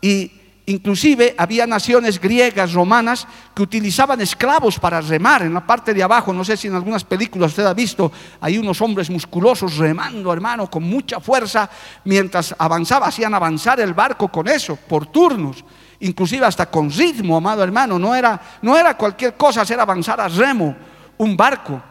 y 0.01 0.31
Inclusive 0.65 1.35
había 1.37 1.67
naciones 1.67 2.21
griegas, 2.21 2.71
romanas, 2.71 3.27
que 3.53 3.61
utilizaban 3.61 4.21
esclavos 4.21 4.79
para 4.79 5.01
remar. 5.01 5.41
En 5.41 5.53
la 5.53 5.67
parte 5.67 5.93
de 5.93 6.01
abajo, 6.01 6.31
no 6.31 6.45
sé 6.45 6.55
si 6.55 6.67
en 6.67 6.75
algunas 6.75 7.03
películas 7.03 7.51
usted 7.51 7.65
ha 7.65 7.73
visto, 7.73 8.09
hay 8.39 8.57
unos 8.57 8.79
hombres 8.81 9.09
musculosos 9.09 9.75
remando, 9.75 10.31
hermano, 10.31 10.69
con 10.69 10.83
mucha 10.83 11.19
fuerza, 11.19 11.69
mientras 12.05 12.55
avanzaba, 12.57 13.07
hacían 13.07 13.33
avanzar 13.33 13.81
el 13.81 13.93
barco 13.93 14.29
con 14.29 14.47
eso, 14.47 14.77
por 14.77 15.07
turnos, 15.07 15.65
inclusive 15.99 16.45
hasta 16.45 16.67
con 16.67 16.89
ritmo, 16.89 17.35
amado 17.35 17.61
hermano. 17.61 17.99
No 17.99 18.15
era, 18.15 18.39
no 18.61 18.77
era 18.77 18.95
cualquier 18.95 19.35
cosa 19.35 19.61
hacer 19.61 19.81
avanzar 19.81 20.21
a 20.21 20.29
remo 20.29 20.73
un 21.17 21.35
barco. 21.35 21.81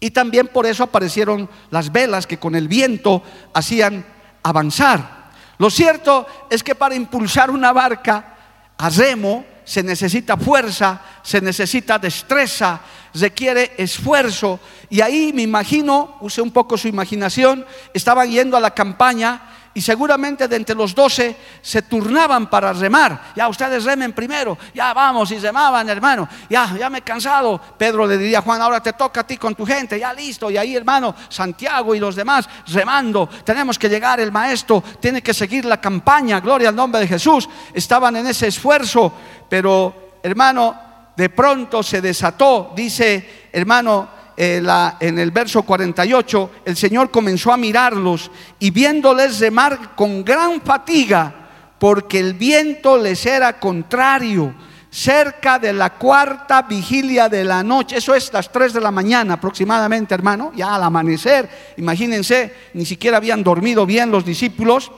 Y 0.00 0.10
también 0.12 0.48
por 0.48 0.64
eso 0.64 0.84
aparecieron 0.84 1.48
las 1.70 1.92
velas 1.92 2.26
que 2.26 2.38
con 2.38 2.54
el 2.54 2.68
viento 2.68 3.22
hacían 3.52 4.04
avanzar. 4.42 5.21
Lo 5.58 5.70
cierto 5.70 6.26
es 6.50 6.62
que 6.62 6.74
para 6.74 6.94
impulsar 6.94 7.50
una 7.50 7.72
barca 7.72 8.36
a 8.78 8.88
remo 8.90 9.44
se 9.64 9.82
necesita 9.82 10.36
fuerza, 10.36 11.00
se 11.22 11.40
necesita 11.40 11.98
destreza, 11.98 12.80
requiere 13.14 13.72
esfuerzo. 13.76 14.58
Y 14.90 15.00
ahí 15.00 15.32
me 15.32 15.42
imagino, 15.42 16.16
use 16.20 16.42
un 16.42 16.50
poco 16.50 16.76
su 16.76 16.88
imaginación, 16.88 17.64
estaban 17.94 18.30
yendo 18.30 18.56
a 18.56 18.60
la 18.60 18.74
campaña 18.74 19.42
y 19.74 19.80
seguramente 19.80 20.48
de 20.48 20.56
entre 20.56 20.74
los 20.74 20.94
doce 20.94 21.36
se 21.62 21.82
turnaban 21.82 22.50
para 22.50 22.72
remar. 22.72 23.32
Ya 23.34 23.48
ustedes 23.48 23.84
remen 23.84 24.12
primero, 24.12 24.58
ya 24.74 24.92
vamos 24.92 25.30
y 25.30 25.38
remaban, 25.38 25.88
hermano. 25.88 26.28
Ya, 26.50 26.76
ya 26.78 26.90
me 26.90 26.98
he 26.98 27.02
cansado. 27.02 27.60
Pedro 27.78 28.06
le 28.06 28.18
diría 28.18 28.40
a 28.40 28.42
Juan, 28.42 28.60
ahora 28.60 28.82
te 28.82 28.92
toca 28.92 29.20
a 29.20 29.26
ti 29.26 29.36
con 29.36 29.54
tu 29.54 29.64
gente, 29.64 29.98
ya 29.98 30.12
listo. 30.12 30.50
Y 30.50 30.58
ahí, 30.58 30.76
hermano, 30.76 31.14
Santiago 31.28 31.94
y 31.94 31.98
los 31.98 32.14
demás 32.14 32.48
remando. 32.68 33.28
Tenemos 33.44 33.78
que 33.78 33.88
llegar, 33.88 34.20
el 34.20 34.30
maestro 34.30 34.82
tiene 35.00 35.22
que 35.22 35.32
seguir 35.32 35.64
la 35.64 35.80
campaña, 35.80 36.40
gloria 36.40 36.68
al 36.68 36.76
nombre 36.76 37.00
de 37.00 37.08
Jesús. 37.08 37.48
Estaban 37.72 38.16
en 38.16 38.26
ese 38.26 38.48
esfuerzo, 38.48 39.12
pero 39.48 40.18
hermano, 40.22 40.92
de 41.16 41.30
pronto 41.30 41.82
se 41.82 42.00
desató, 42.00 42.72
dice 42.74 43.48
hermano 43.52 44.21
eh, 44.36 44.62
en 45.00 45.18
el 45.18 45.30
verso 45.30 45.62
48, 45.62 46.50
el 46.64 46.76
Señor 46.76 47.10
comenzó 47.10 47.52
a 47.52 47.56
mirarlos 47.56 48.30
y 48.58 48.70
viéndoles 48.70 49.40
remar 49.40 49.94
con 49.94 50.24
gran 50.24 50.60
fatiga, 50.60 51.34
porque 51.78 52.18
el 52.20 52.34
viento 52.34 52.96
les 52.96 53.26
era 53.26 53.58
contrario, 53.58 54.54
cerca 54.90 55.58
de 55.58 55.72
la 55.72 55.90
cuarta 55.94 56.62
vigilia 56.62 57.28
de 57.28 57.44
la 57.44 57.62
noche, 57.62 57.96
eso 57.96 58.14
es 58.14 58.32
las 58.32 58.52
3 58.52 58.74
de 58.74 58.80
la 58.80 58.90
mañana 58.90 59.34
aproximadamente, 59.34 60.14
hermano, 60.14 60.52
ya 60.54 60.74
al 60.74 60.82
amanecer, 60.82 61.74
imagínense, 61.78 62.54
ni 62.74 62.84
siquiera 62.84 63.16
habían 63.16 63.42
dormido 63.42 63.86
bien 63.86 64.10
los 64.10 64.24
discípulos, 64.24 64.92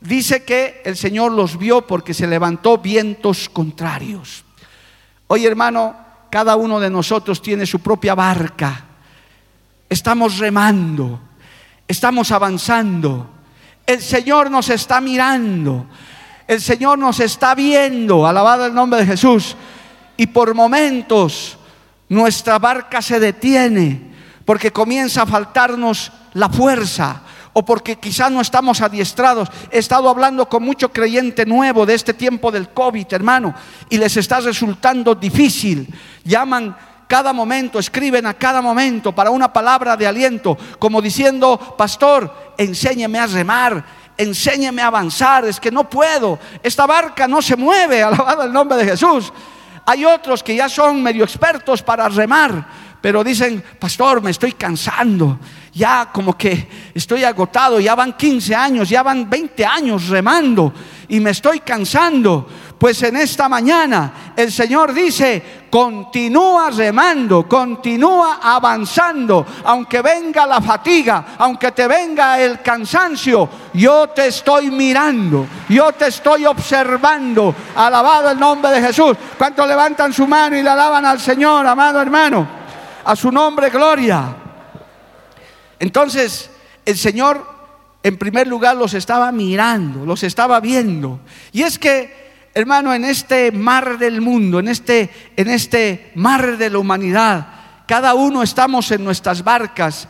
dice 0.00 0.44
que 0.44 0.82
el 0.84 0.96
Señor 0.96 1.32
los 1.32 1.58
vio 1.58 1.86
porque 1.86 2.12
se 2.12 2.26
levantó 2.26 2.78
vientos 2.78 3.48
contrarios. 3.48 4.44
Oye, 5.28 5.46
hermano, 5.46 5.96
cada 6.32 6.56
uno 6.56 6.80
de 6.80 6.88
nosotros 6.88 7.42
tiene 7.42 7.66
su 7.66 7.80
propia 7.80 8.14
barca. 8.14 8.86
Estamos 9.86 10.38
remando, 10.38 11.20
estamos 11.86 12.32
avanzando. 12.32 13.28
El 13.84 14.00
Señor 14.00 14.50
nos 14.50 14.70
está 14.70 15.02
mirando. 15.02 15.84
El 16.48 16.58
Señor 16.62 16.98
nos 16.98 17.20
está 17.20 17.54
viendo. 17.54 18.26
Alabado 18.26 18.64
el 18.64 18.72
nombre 18.72 19.00
de 19.00 19.06
Jesús. 19.08 19.56
Y 20.16 20.28
por 20.28 20.54
momentos 20.54 21.58
nuestra 22.08 22.58
barca 22.58 23.02
se 23.02 23.20
detiene 23.20 24.00
porque 24.46 24.72
comienza 24.72 25.24
a 25.24 25.26
faltarnos 25.26 26.12
la 26.32 26.48
fuerza 26.48 27.24
o 27.52 27.64
porque 27.64 27.96
quizás 27.96 28.30
no 28.30 28.40
estamos 28.40 28.80
adiestrados. 28.80 29.48
He 29.70 29.78
estado 29.78 30.08
hablando 30.08 30.48
con 30.48 30.62
mucho 30.62 30.90
creyente 30.90 31.44
nuevo 31.46 31.86
de 31.86 31.94
este 31.94 32.14
tiempo 32.14 32.50
del 32.50 32.70
COVID, 32.70 33.06
hermano, 33.12 33.54
y 33.88 33.98
les 33.98 34.16
está 34.16 34.40
resultando 34.40 35.14
difícil. 35.14 35.92
Llaman 36.24 36.74
cada 37.06 37.34
momento, 37.34 37.78
escriben 37.78 38.24
a 38.24 38.32
cada 38.32 38.62
momento 38.62 39.14
para 39.14 39.30
una 39.30 39.52
palabra 39.52 39.98
de 39.98 40.06
aliento, 40.06 40.56
como 40.78 41.02
diciendo, 41.02 41.74
pastor, 41.76 42.54
enséñeme 42.56 43.18
a 43.18 43.26
remar, 43.26 43.84
enséñeme 44.16 44.80
a 44.80 44.86
avanzar, 44.86 45.44
es 45.44 45.60
que 45.60 45.70
no 45.70 45.90
puedo, 45.90 46.38
esta 46.62 46.86
barca 46.86 47.28
no 47.28 47.42
se 47.42 47.54
mueve, 47.54 48.02
alabado 48.02 48.44
el 48.44 48.52
nombre 48.52 48.78
de 48.78 48.86
Jesús. 48.86 49.30
Hay 49.84 50.06
otros 50.06 50.42
que 50.42 50.54
ya 50.54 50.70
son 50.70 51.02
medio 51.02 51.24
expertos 51.24 51.82
para 51.82 52.08
remar, 52.08 52.66
pero 53.02 53.22
dicen, 53.22 53.62
pastor, 53.78 54.22
me 54.22 54.30
estoy 54.30 54.52
cansando, 54.52 55.38
ya 55.74 56.10
como 56.12 56.36
que 56.36 56.68
estoy 56.94 57.24
agotado, 57.24 57.80
ya 57.80 57.94
van 57.94 58.12
15 58.12 58.54
años, 58.54 58.88
ya 58.88 59.02
van 59.02 59.28
20 59.28 59.64
años 59.64 60.08
remando 60.08 60.72
y 61.08 61.18
me 61.18 61.30
estoy 61.30 61.60
cansando. 61.60 62.46
Pues 62.78 63.02
en 63.04 63.16
esta 63.16 63.48
mañana 63.48 64.32
el 64.36 64.50
Señor 64.50 64.92
dice, 64.92 65.66
continúa 65.70 66.68
remando, 66.70 67.48
continúa 67.48 68.40
avanzando, 68.42 69.46
aunque 69.64 70.02
venga 70.02 70.44
la 70.46 70.60
fatiga, 70.60 71.26
aunque 71.38 71.70
te 71.70 71.86
venga 71.86 72.40
el 72.40 72.60
cansancio, 72.60 73.48
yo 73.72 74.08
te 74.08 74.26
estoy 74.26 74.70
mirando, 74.70 75.46
yo 75.68 75.92
te 75.92 76.08
estoy 76.08 76.44
observando. 76.44 77.54
Alabado 77.76 78.30
el 78.30 78.38
nombre 78.38 78.72
de 78.72 78.82
Jesús. 78.82 79.16
¿Cuántos 79.38 79.66
levantan 79.66 80.12
su 80.12 80.26
mano 80.26 80.56
y 80.56 80.62
le 80.62 80.68
alaban 80.68 81.06
al 81.06 81.20
Señor, 81.20 81.64
amado 81.66 82.02
hermano? 82.02 82.46
A 83.04 83.14
su 83.14 83.30
nombre, 83.30 83.70
gloria. 83.70 84.41
Entonces, 85.82 86.48
el 86.86 86.96
Señor 86.96 87.44
en 88.04 88.16
primer 88.16 88.46
lugar 88.46 88.76
los 88.76 88.94
estaba 88.94 89.32
mirando, 89.32 90.06
los 90.06 90.22
estaba 90.22 90.60
viendo. 90.60 91.18
Y 91.50 91.62
es 91.62 91.76
que, 91.76 92.48
hermano, 92.54 92.94
en 92.94 93.04
este 93.04 93.50
mar 93.50 93.98
del 93.98 94.20
mundo, 94.20 94.60
en 94.60 94.68
este, 94.68 95.10
en 95.36 95.50
este 95.50 96.12
mar 96.14 96.56
de 96.56 96.70
la 96.70 96.78
humanidad, 96.78 97.48
cada 97.84 98.14
uno 98.14 98.44
estamos 98.44 98.92
en 98.92 99.02
nuestras 99.02 99.42
barcas 99.42 100.06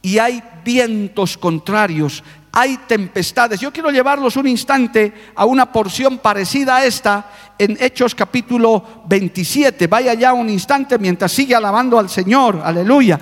y 0.00 0.16
hay 0.16 0.42
vientos 0.64 1.36
contrarios, 1.36 2.24
hay 2.50 2.78
tempestades. 2.88 3.60
Yo 3.60 3.74
quiero 3.74 3.90
llevarlos 3.90 4.36
un 4.36 4.48
instante 4.48 5.12
a 5.36 5.44
una 5.44 5.70
porción 5.70 6.16
parecida 6.16 6.76
a 6.76 6.86
esta 6.86 7.30
en 7.58 7.76
Hechos 7.78 8.14
capítulo 8.14 9.02
27. 9.06 9.86
Vaya 9.86 10.14
ya 10.14 10.32
un 10.32 10.48
instante 10.48 10.98
mientras 10.98 11.30
sigue 11.30 11.54
alabando 11.54 11.98
al 11.98 12.08
Señor. 12.08 12.62
Aleluya 12.64 13.20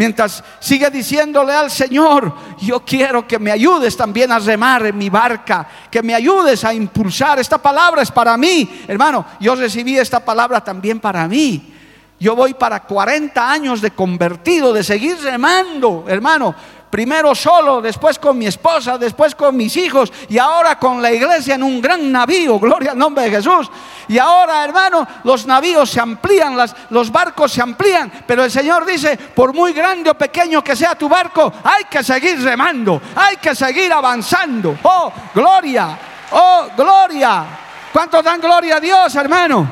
mientras 0.00 0.42
sigue 0.60 0.88
diciéndole 0.88 1.52
al 1.52 1.70
Señor, 1.70 2.34
yo 2.58 2.82
quiero 2.82 3.28
que 3.28 3.38
me 3.38 3.52
ayudes 3.52 3.94
también 3.98 4.32
a 4.32 4.38
remar 4.38 4.86
en 4.86 4.96
mi 4.96 5.10
barca, 5.10 5.68
que 5.90 6.02
me 6.02 6.14
ayudes 6.14 6.64
a 6.64 6.72
impulsar. 6.72 7.38
Esta 7.38 7.58
palabra 7.58 8.00
es 8.00 8.10
para 8.10 8.34
mí, 8.38 8.82
hermano, 8.88 9.26
yo 9.40 9.54
recibí 9.54 9.98
esta 9.98 10.24
palabra 10.24 10.64
también 10.64 11.00
para 11.00 11.28
mí. 11.28 11.74
Yo 12.18 12.34
voy 12.34 12.54
para 12.54 12.82
40 12.82 13.52
años 13.52 13.82
de 13.82 13.90
convertido, 13.90 14.72
de 14.72 14.82
seguir 14.84 15.18
remando, 15.18 16.06
hermano 16.08 16.54
primero 16.90 17.34
solo, 17.34 17.80
después 17.80 18.18
con 18.18 18.36
mi 18.36 18.46
esposa, 18.46 18.98
después 18.98 19.34
con 19.34 19.56
mis 19.56 19.76
hijos 19.76 20.12
y 20.28 20.38
ahora 20.38 20.78
con 20.78 21.00
la 21.00 21.12
iglesia 21.12 21.54
en 21.54 21.62
un 21.62 21.80
gran 21.80 22.10
navío, 22.10 22.58
gloria 22.58 22.90
al 22.90 22.98
nombre 22.98 23.24
de 23.24 23.30
Jesús. 23.30 23.70
Y 24.08 24.18
ahora, 24.18 24.64
hermano, 24.64 25.06
los 25.22 25.46
navíos 25.46 25.88
se 25.88 26.00
amplían, 26.00 26.56
los 26.90 27.12
barcos 27.12 27.52
se 27.52 27.62
amplían, 27.62 28.10
pero 28.26 28.42
el 28.42 28.50
Señor 28.50 28.84
dice, 28.84 29.16
por 29.16 29.54
muy 29.54 29.72
grande 29.72 30.10
o 30.10 30.14
pequeño 30.14 30.64
que 30.64 30.74
sea 30.74 30.96
tu 30.96 31.08
barco, 31.08 31.52
hay 31.62 31.84
que 31.84 32.02
seguir 32.02 32.42
remando, 32.42 33.00
hay 33.14 33.36
que 33.36 33.54
seguir 33.54 33.92
avanzando. 33.92 34.76
Oh, 34.82 35.12
gloria, 35.32 35.96
oh, 36.32 36.66
gloria. 36.76 37.44
¿Cuántos 37.92 38.24
dan 38.24 38.40
gloria 38.40 38.76
a 38.76 38.80
Dios, 38.80 39.14
hermano? 39.14 39.66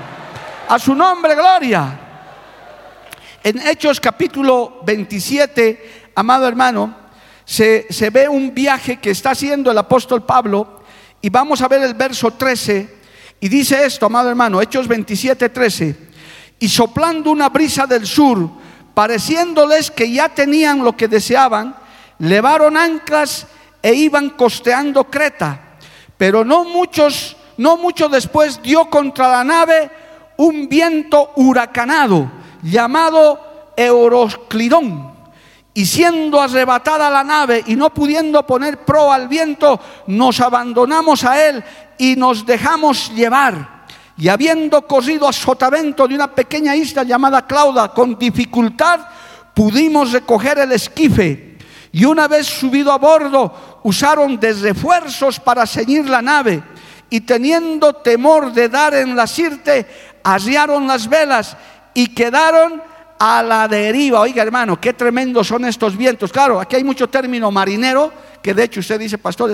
A 0.68 0.78
su 0.78 0.94
nombre, 0.94 1.34
gloria. 1.34 1.98
En 3.42 3.66
Hechos 3.66 4.00
capítulo 4.00 4.80
27, 4.84 6.10
amado 6.14 6.46
hermano, 6.46 7.07
se, 7.48 8.10
ve 8.10 8.28
un 8.28 8.54
viaje 8.54 8.98
que 8.98 9.10
está 9.10 9.30
haciendo 9.30 9.70
el 9.70 9.78
apóstol 9.78 10.22
Pablo 10.22 10.82
y 11.22 11.30
vamos 11.30 11.62
a 11.62 11.68
ver 11.68 11.82
el 11.82 11.94
verso 11.94 12.30
13 12.30 12.98
y 13.40 13.48
dice 13.48 13.86
esto, 13.86 14.04
amado 14.04 14.28
hermano, 14.28 14.60
Hechos 14.60 14.86
27, 14.86 15.48
13, 15.48 15.96
y 16.58 16.68
soplando 16.68 17.30
una 17.30 17.48
brisa 17.48 17.86
del 17.86 18.06
sur, 18.06 18.50
pareciéndoles 18.92 19.90
que 19.90 20.12
ya 20.12 20.28
tenían 20.28 20.84
lo 20.84 20.94
que 20.94 21.08
deseaban, 21.08 21.74
levaron 22.18 22.76
anclas 22.76 23.46
e 23.80 23.94
iban 23.94 24.30
costeando 24.30 25.04
Creta, 25.04 25.78
pero 26.18 26.44
no 26.44 26.64
muchos, 26.64 27.34
no 27.56 27.78
mucho 27.78 28.10
después 28.10 28.60
dio 28.60 28.90
contra 28.90 29.26
la 29.26 29.42
nave 29.42 29.90
un 30.36 30.68
viento 30.68 31.32
huracanado 31.36 32.30
llamado 32.62 33.72
Euroclidón 33.74 35.17
y 35.78 35.86
siendo 35.86 36.40
arrebatada 36.40 37.08
la 37.08 37.22
nave 37.22 37.62
y 37.68 37.76
no 37.76 37.94
pudiendo 37.94 38.44
poner 38.44 38.78
pro 38.78 39.12
al 39.12 39.28
viento, 39.28 39.78
nos 40.08 40.40
abandonamos 40.40 41.22
a 41.22 41.46
él 41.46 41.62
y 41.96 42.16
nos 42.16 42.44
dejamos 42.44 43.14
llevar. 43.14 43.84
Y 44.16 44.26
habiendo 44.26 44.82
corrido 44.88 45.28
a 45.28 45.32
sotavento 45.32 46.08
de 46.08 46.16
una 46.16 46.34
pequeña 46.34 46.74
isla 46.74 47.04
llamada 47.04 47.46
Clauda, 47.46 47.94
con 47.94 48.18
dificultad 48.18 49.02
pudimos 49.54 50.10
recoger 50.10 50.58
el 50.58 50.72
esquife. 50.72 51.58
Y 51.92 52.04
una 52.04 52.26
vez 52.26 52.48
subido 52.48 52.90
a 52.90 52.98
bordo, 52.98 53.78
usaron 53.84 54.40
de 54.40 54.54
refuerzos 54.54 55.38
para 55.38 55.64
ceñir 55.64 56.10
la 56.10 56.20
nave. 56.20 56.60
Y 57.08 57.20
teniendo 57.20 57.92
temor 57.92 58.52
de 58.52 58.68
dar 58.68 58.94
en 58.94 59.14
la 59.14 59.28
sirte, 59.28 59.86
arriaron 60.24 60.88
las 60.88 61.08
velas 61.08 61.56
y 61.94 62.08
quedaron 62.08 62.82
a 63.18 63.42
la 63.42 63.68
deriva. 63.68 64.20
Oiga, 64.20 64.42
hermano, 64.42 64.80
qué 64.80 64.92
tremendos 64.92 65.46
son 65.48 65.64
estos 65.64 65.96
vientos. 65.96 66.32
Claro, 66.32 66.60
aquí 66.60 66.76
hay 66.76 66.84
mucho 66.84 67.08
término 67.08 67.50
marinero, 67.50 68.12
que 68.42 68.54
de 68.54 68.64
hecho 68.64 68.80
usted 68.80 68.98
dice, 69.00 69.18
pastor, 69.18 69.52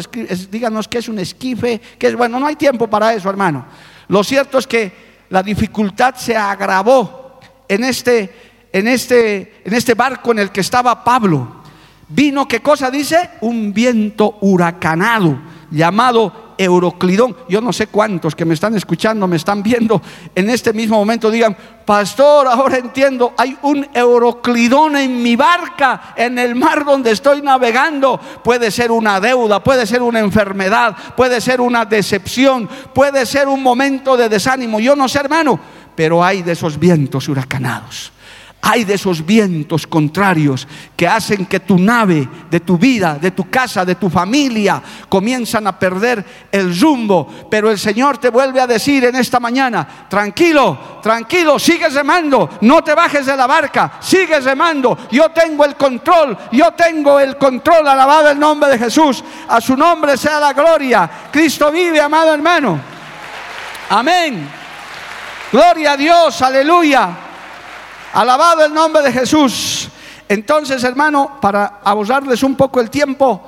díganos 0.50 0.88
qué 0.88 0.98
es 0.98 1.08
un 1.08 1.18
esquife, 1.18 1.80
qué 1.98 2.08
es, 2.08 2.16
bueno, 2.16 2.38
no 2.38 2.46
hay 2.46 2.56
tiempo 2.56 2.88
para 2.88 3.14
eso, 3.14 3.30
hermano. 3.30 3.66
Lo 4.08 4.22
cierto 4.22 4.58
es 4.58 4.66
que 4.66 4.92
la 5.30 5.42
dificultad 5.42 6.14
se 6.16 6.36
agravó 6.36 7.40
en 7.66 7.84
este, 7.84 8.66
en 8.72 8.88
este, 8.88 9.62
en 9.64 9.72
este 9.72 9.94
barco 9.94 10.32
en 10.32 10.40
el 10.40 10.50
que 10.50 10.60
estaba 10.60 11.02
Pablo. 11.02 11.62
Vino, 12.08 12.46
¿qué 12.46 12.60
cosa 12.60 12.90
dice? 12.90 13.30
Un 13.40 13.72
viento 13.72 14.38
huracanado 14.42 15.38
llamado 15.70 16.43
Euroclidón. 16.58 17.36
Yo 17.48 17.60
no 17.60 17.72
sé 17.72 17.88
cuántos 17.88 18.34
que 18.34 18.44
me 18.44 18.54
están 18.54 18.74
escuchando, 18.74 19.26
me 19.26 19.36
están 19.36 19.62
viendo 19.62 20.00
en 20.34 20.50
este 20.50 20.72
mismo 20.72 20.96
momento 20.96 21.30
digan, 21.30 21.56
pastor, 21.84 22.46
ahora 22.46 22.78
entiendo, 22.78 23.34
hay 23.36 23.56
un 23.62 23.86
Euroclidón 23.92 24.96
en 24.96 25.22
mi 25.22 25.36
barca, 25.36 26.14
en 26.16 26.38
el 26.38 26.54
mar 26.54 26.84
donde 26.84 27.10
estoy 27.10 27.42
navegando. 27.42 28.18
Puede 28.42 28.70
ser 28.70 28.90
una 28.90 29.20
deuda, 29.20 29.62
puede 29.62 29.86
ser 29.86 30.02
una 30.02 30.20
enfermedad, 30.20 30.96
puede 31.16 31.40
ser 31.40 31.60
una 31.60 31.84
decepción, 31.84 32.68
puede 32.94 33.26
ser 33.26 33.48
un 33.48 33.62
momento 33.62 34.16
de 34.16 34.28
desánimo. 34.28 34.80
Yo 34.80 34.96
no 34.96 35.08
sé, 35.08 35.18
hermano, 35.18 35.58
pero 35.94 36.24
hay 36.24 36.42
de 36.42 36.52
esos 36.52 36.78
vientos 36.78 37.28
huracanados. 37.28 38.13
Hay 38.66 38.84
de 38.84 38.94
esos 38.94 39.24
vientos 39.26 39.86
contrarios 39.86 40.66
que 40.96 41.06
hacen 41.06 41.44
que 41.44 41.60
tu 41.60 41.78
nave, 41.78 42.26
de 42.50 42.60
tu 42.60 42.78
vida, 42.78 43.18
de 43.20 43.30
tu 43.30 43.50
casa, 43.50 43.84
de 43.84 43.96
tu 43.96 44.08
familia, 44.08 44.82
comienzan 45.06 45.66
a 45.66 45.78
perder 45.78 46.24
el 46.50 46.80
rumbo. 46.80 47.28
Pero 47.50 47.70
el 47.70 47.78
Señor 47.78 48.16
te 48.16 48.30
vuelve 48.30 48.62
a 48.62 48.66
decir 48.66 49.04
en 49.04 49.16
esta 49.16 49.38
mañana, 49.38 50.06
tranquilo, 50.08 50.98
tranquilo, 51.02 51.58
sigue 51.58 51.90
remando, 51.90 52.48
no 52.62 52.82
te 52.82 52.94
bajes 52.94 53.26
de 53.26 53.36
la 53.36 53.46
barca, 53.46 53.98
sigue 54.00 54.40
remando. 54.40 54.96
Yo 55.10 55.28
tengo 55.28 55.66
el 55.66 55.76
control, 55.76 56.34
yo 56.52 56.72
tengo 56.72 57.20
el 57.20 57.36
control, 57.36 57.86
alabado 57.86 58.30
el 58.30 58.38
nombre 58.38 58.70
de 58.70 58.78
Jesús. 58.78 59.22
A 59.46 59.60
su 59.60 59.76
nombre 59.76 60.16
sea 60.16 60.40
la 60.40 60.54
gloria. 60.54 61.10
Cristo 61.30 61.70
vive, 61.70 62.00
amado 62.00 62.32
hermano. 62.32 62.80
Amén. 63.90 64.48
Gloria 65.52 65.92
a 65.92 65.96
Dios, 65.98 66.40
aleluya. 66.40 67.23
Alabado 68.14 68.64
el 68.64 68.72
nombre 68.72 69.02
de 69.02 69.12
Jesús. 69.12 69.88
Entonces, 70.28 70.84
hermano, 70.84 71.38
para 71.40 71.80
ahorrarles 71.82 72.44
un 72.44 72.54
poco 72.54 72.80
el 72.80 72.88
tiempo, 72.88 73.42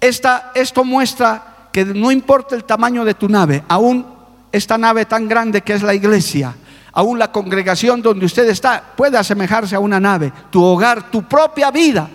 esta, 0.00 0.50
esto 0.54 0.82
muestra 0.82 1.68
que 1.70 1.84
no 1.84 2.10
importa 2.10 2.56
el 2.56 2.64
tamaño 2.64 3.04
de 3.04 3.12
tu 3.12 3.28
nave, 3.28 3.62
aún 3.68 4.06
esta 4.50 4.78
nave 4.78 5.04
tan 5.04 5.28
grande 5.28 5.60
que 5.60 5.74
es 5.74 5.82
la 5.82 5.92
iglesia, 5.92 6.56
aún 6.94 7.18
la 7.18 7.30
congregación 7.30 8.00
donde 8.00 8.24
usted 8.24 8.48
está, 8.48 8.82
puede 8.96 9.18
asemejarse 9.18 9.76
a 9.76 9.80
una 9.80 10.00
nave, 10.00 10.32
tu 10.50 10.64
hogar, 10.64 11.10
tu 11.10 11.24
propia 11.24 11.70
vida. 11.70 12.08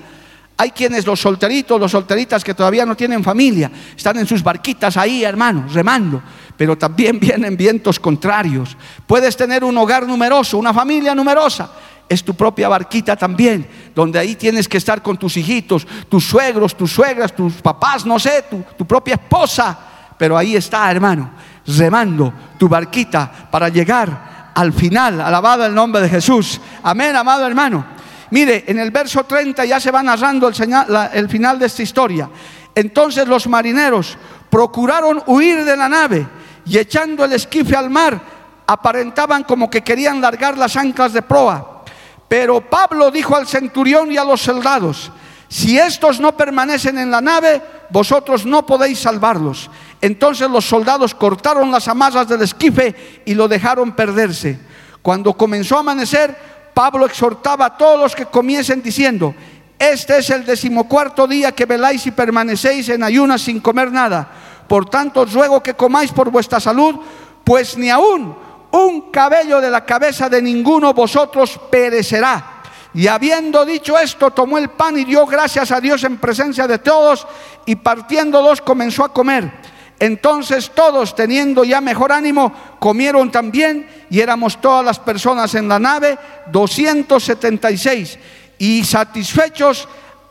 Hay 0.58 0.72
quienes, 0.72 1.06
los 1.06 1.20
solteritos, 1.20 1.80
los 1.80 1.92
solteritas 1.92 2.44
que 2.44 2.56
todavía 2.56 2.88
no 2.88 2.96
tienen 2.96 3.24
familia, 3.24 3.70
están 3.96 4.18
en 4.18 4.26
sus 4.26 4.42
barquitas 4.42 4.98
ahí, 4.98 5.24
hermano, 5.24 5.66
remando 5.72 6.24
pero 6.58 6.78
también 6.78 7.20
vienen 7.22 7.58
vientos 7.58 8.00
contrarios. 8.00 8.78
Puedes 9.08 9.36
tener 9.36 9.64
un 9.64 9.78
hogar 9.78 10.06
numeroso, 10.08 10.58
una 10.58 10.74
familia 10.74 11.16
numerosa. 11.16 11.72
Es 12.08 12.24
tu 12.24 12.36
propia 12.36 12.68
barquita 12.68 13.16
también, 13.16 13.68
donde 13.96 14.20
ahí 14.20 14.36
tienes 14.36 14.68
que 14.68 14.78
estar 14.78 15.02
con 15.02 15.18
tus 15.18 15.38
hijitos, 15.38 15.88
tus 16.10 16.26
suegros, 16.26 16.76
tus 16.76 16.92
suegras, 16.92 17.34
tus 17.34 17.54
papás, 17.54 18.06
no 18.06 18.20
sé, 18.20 18.46
tu, 18.78 18.86
propia 18.86 19.16
esposa. 19.16 19.78
Pero 20.18 20.38
ahí 20.38 20.56
está, 20.56 20.92
hermano, 20.92 21.32
remando 21.66 22.34
tu 22.60 22.68
barquita 22.68 23.32
para 23.50 23.70
llegar 23.70 24.52
al 24.54 24.74
final. 24.74 25.22
Alabado 25.22 25.66
el 25.66 25.74
nombre 25.74 26.02
de 26.02 26.10
Jesús. 26.10 26.60
Amén, 26.84 27.16
amado 27.16 27.48
hermano. 27.48 27.86
Mire, 28.30 28.66
en 28.68 28.80
el 28.80 28.92
verso 28.92 29.24
30 29.24 29.66
ya 29.66 29.80
se 29.80 29.92
va 29.92 30.04
narrando 30.04 30.50
el 30.50 31.30
final 31.30 31.58
de 31.58 31.66
esta 31.66 31.84
historia. 31.84 32.30
Entonces 32.76 33.28
los 33.28 33.48
marineros 33.48 34.18
procuraron 34.50 35.24
huir 35.28 35.64
de 35.64 35.78
la 35.78 35.88
nave 35.88 36.28
y 36.66 36.78
echando 36.78 37.26
el 37.26 37.34
esquife 37.34 37.76
al 37.76 37.90
mar, 37.90 38.20
aparentaban 38.66 39.44
como 39.44 39.70
que 39.70 39.82
querían 39.82 40.22
largar 40.22 40.58
las 40.58 40.76
anclas 40.76 41.14
de 41.14 41.22
proa. 41.22 41.84
Pero 42.28 42.62
Pablo 42.62 43.12
dijo 43.12 43.36
al 43.36 43.48
centurión 43.48 44.12
y 44.12 44.18
a 44.18 44.24
los 44.24 44.42
soldados, 44.42 45.12
si 45.48 45.78
estos 45.78 46.20
no 46.20 46.36
permanecen 46.36 46.98
en 46.98 47.12
la 47.12 47.22
nave, 47.22 47.62
vosotros 47.90 48.46
no 48.46 48.66
podéis 48.66 49.00
salvarlos. 49.00 49.70
Entonces 50.02 50.50
los 50.50 50.66
soldados 50.66 51.14
cortaron 51.14 51.70
las 51.70 51.88
amarras 51.88 52.28
del 52.28 52.42
esquife 52.42 53.22
y 53.26 53.36
lo 53.36 53.48
dejaron 53.48 53.92
perderse. 53.92 54.60
Cuando 55.02 55.34
comenzó 55.34 55.78
a 55.78 55.82
amanecer, 55.82 56.36
Pablo 56.74 57.06
exhortaba 57.06 57.66
a 57.68 57.78
todos 57.78 58.00
los 58.00 58.16
que 58.16 58.26
comiesen 58.26 58.82
diciendo, 58.82 59.36
este 59.78 60.18
es 60.18 60.30
el 60.30 60.46
decimocuarto 60.46 61.28
día 61.28 61.52
que 61.52 61.66
veláis 61.66 62.08
y 62.08 62.12
permanecéis 62.12 62.90
en 62.90 63.04
ayunas 63.04 63.42
sin 63.42 63.60
comer 63.60 63.92
nada. 63.92 64.28
Por 64.68 64.90
tanto, 64.90 65.26
ruego 65.26 65.62
que 65.62 65.74
comáis 65.74 66.12
por 66.12 66.30
vuestra 66.30 66.60
salud, 66.60 66.96
pues 67.44 67.78
ni 67.78 67.90
aún 67.90 68.36
un 68.72 69.12
cabello 69.12 69.62
de 69.62 69.70
la 69.70 69.86
cabeza 69.86 70.28
de 70.30 70.42
ninguno 70.42 70.94
vosotros 70.94 71.60
perecerá. 71.70 72.62
Y 72.96 73.08
habiendo 73.08 73.66
dicho 73.66 73.98
esto, 73.98 74.32
tomó 74.32 74.58
el 74.58 74.70
pan 74.70 74.98
y 74.98 75.06
dio 75.06 75.26
gracias 75.26 75.72
a 75.72 75.80
Dios 75.80 76.04
en 76.04 76.18
presencia 76.18 76.68
de 76.68 76.80
todos, 76.80 77.28
y 77.66 77.76
partiéndolos 77.76 78.62
comenzó 78.62 79.04
a 79.04 79.14
comer. 79.14 79.52
Entonces 80.00 80.72
todos, 80.74 81.16
teniendo 81.16 81.64
ya 81.64 81.82
mejor 81.82 82.12
ánimo, 82.12 82.52
comieron 82.80 83.32
también, 83.32 83.88
y 84.10 84.20
éramos 84.20 84.60
todas 84.60 84.84
las 84.84 85.00
personas 85.00 85.54
en 85.56 85.68
la 85.68 85.80
nave, 85.80 86.18
276, 86.52 88.20
y 88.58 88.84
satisfechos 88.84 89.88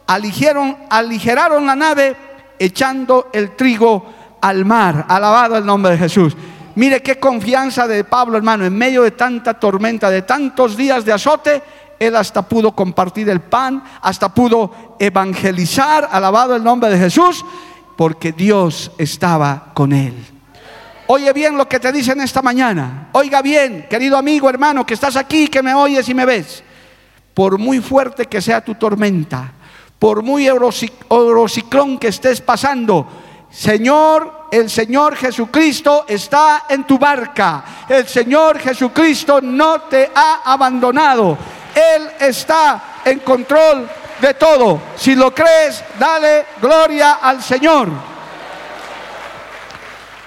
aligeraron 0.06 1.66
la 1.66 1.76
nave, 1.76 2.16
echando 2.58 3.28
el 3.32 3.56
trigo 3.56 4.21
al 4.42 4.66
mar. 4.66 5.06
Alabado 5.08 5.56
el 5.56 5.64
nombre 5.64 5.92
de 5.92 5.98
Jesús. 5.98 6.36
Mire 6.74 7.02
qué 7.02 7.18
confianza 7.18 7.86
de 7.86 8.04
Pablo, 8.04 8.36
hermano, 8.36 8.66
en 8.66 8.76
medio 8.76 9.02
de 9.02 9.12
tanta 9.12 9.54
tormenta, 9.54 10.10
de 10.10 10.22
tantos 10.22 10.76
días 10.76 11.04
de 11.04 11.12
azote, 11.12 11.62
él 11.98 12.16
hasta 12.16 12.42
pudo 12.42 12.72
compartir 12.72 13.28
el 13.28 13.40
pan, 13.40 13.82
hasta 14.00 14.34
pudo 14.34 14.96
evangelizar, 14.98 16.08
alabado 16.10 16.56
el 16.56 16.64
nombre 16.64 16.90
de 16.90 16.98
Jesús, 16.98 17.44
porque 17.96 18.32
Dios 18.32 18.90
estaba 18.98 19.70
con 19.74 19.92
él. 19.92 20.14
Oye 21.06 21.32
bien 21.32 21.56
lo 21.56 21.68
que 21.68 21.78
te 21.78 21.92
dicen 21.92 22.20
esta 22.20 22.42
mañana. 22.42 23.08
Oiga 23.12 23.42
bien, 23.42 23.86
querido 23.88 24.16
amigo, 24.16 24.48
hermano, 24.48 24.86
que 24.86 24.94
estás 24.94 25.14
aquí, 25.14 25.48
que 25.48 25.62
me 25.62 25.74
oyes 25.74 26.08
y 26.08 26.14
me 26.14 26.24
ves. 26.24 26.64
Por 27.34 27.58
muy 27.58 27.80
fuerte 27.80 28.26
que 28.26 28.40
sea 28.40 28.64
tu 28.64 28.74
tormenta, 28.74 29.52
por 29.98 30.22
muy 30.22 30.46
eurociclón 30.48 31.98
que 31.98 32.08
estés 32.08 32.40
pasando, 32.40 33.06
Señor, 33.52 34.48
el 34.50 34.70
Señor 34.70 35.14
Jesucristo 35.14 36.06
está 36.08 36.64
en 36.70 36.84
tu 36.84 36.98
barca. 36.98 37.62
El 37.86 38.08
Señor 38.08 38.58
Jesucristo 38.58 39.40
no 39.42 39.82
te 39.82 40.10
ha 40.14 40.40
abandonado. 40.44 41.36
Él 41.74 42.08
está 42.18 43.00
en 43.04 43.18
control 43.18 43.86
de 44.22 44.34
todo. 44.34 44.80
Si 44.96 45.14
lo 45.14 45.34
crees, 45.34 45.84
dale 45.98 46.46
gloria 46.62 47.18
al 47.20 47.42
Señor. 47.42 47.90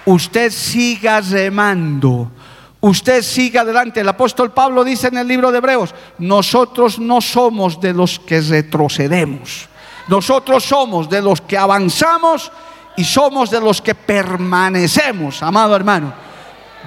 Usted 0.06 0.52
siga 0.52 1.20
remando. 1.20 2.30
Usted 2.80 3.24
siga 3.24 3.62
adelante. 3.62 4.02
El 4.02 4.10
apóstol 4.10 4.52
Pablo 4.52 4.84
dice 4.84 5.08
en 5.08 5.18
el 5.18 5.28
libro 5.28 5.52
de 5.52 5.58
Hebreos, 5.58 5.96
nosotros 6.20 7.00
no 7.00 7.22
somos 7.22 7.82
de 7.82 7.92
los 7.92 8.20
que 8.20 8.40
retrocedemos. 8.40 9.68
Nosotros 10.08 10.64
somos 10.64 11.10
de 11.10 11.24
los 11.24 11.42
que 11.42 11.58
avanzamos 11.58 12.52
y 12.98 13.04
somos 13.04 13.50
de 13.50 13.60
los 13.60 13.82
que 13.82 13.96
permanecemos, 13.96 15.42
amado 15.44 15.76
hermano 15.76 16.26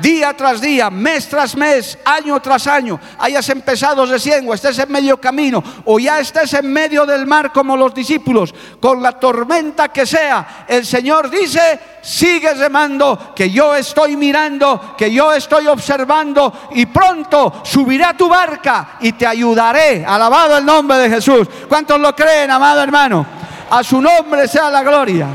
día 0.01 0.35
tras 0.35 0.61
día, 0.61 0.91
mes 0.91 1.29
tras 1.29 1.57
mes, 1.57 1.99
año 2.05 2.41
tras 2.41 2.67
año, 2.67 2.99
hayas 3.19 3.49
empezado 3.49 4.07
recién 4.07 4.49
o 4.49 4.55
estés 4.55 4.79
en 4.79 4.91
medio 4.91 5.21
camino 5.21 5.63
o 5.85 5.99
ya 5.99 6.21
estés 6.21 6.55
en 6.55 6.73
medio 6.73 7.05
del 7.07 7.27
mar 7.27 7.53
como 7.53 7.77
los 7.77 7.95
discípulos, 7.95 8.55
con 8.81 9.03
la 9.03 9.13
tormenta 9.13 9.89
que 9.89 10.07
sea, 10.07 10.65
el 10.69 10.87
Señor 10.87 11.31
dice, 11.31 11.81
sigue 12.03 12.55
remando, 12.55 13.33
que 13.35 13.51
yo 13.51 13.75
estoy 13.75 14.17
mirando, 14.17 14.95
que 14.97 15.13
yo 15.13 15.33
estoy 15.33 15.67
observando 15.67 16.69
y 16.75 16.87
pronto 16.87 17.63
subiré 17.65 18.05
a 18.05 18.17
tu 18.17 18.29
barca 18.29 18.97
y 19.01 19.13
te 19.13 19.27
ayudaré. 19.27 20.05
Alabado 20.05 20.59
el 20.59 20.65
nombre 20.65 20.99
de 20.99 21.11
Jesús. 21.11 21.49
¿Cuántos 21.69 22.01
lo 22.01 22.15
creen, 22.15 22.51
amado 22.51 22.83
hermano? 22.83 23.27
A 23.71 23.83
su 23.83 24.01
nombre 24.01 24.49
sea 24.49 24.71
la 24.71 24.83
gloria. 24.83 25.27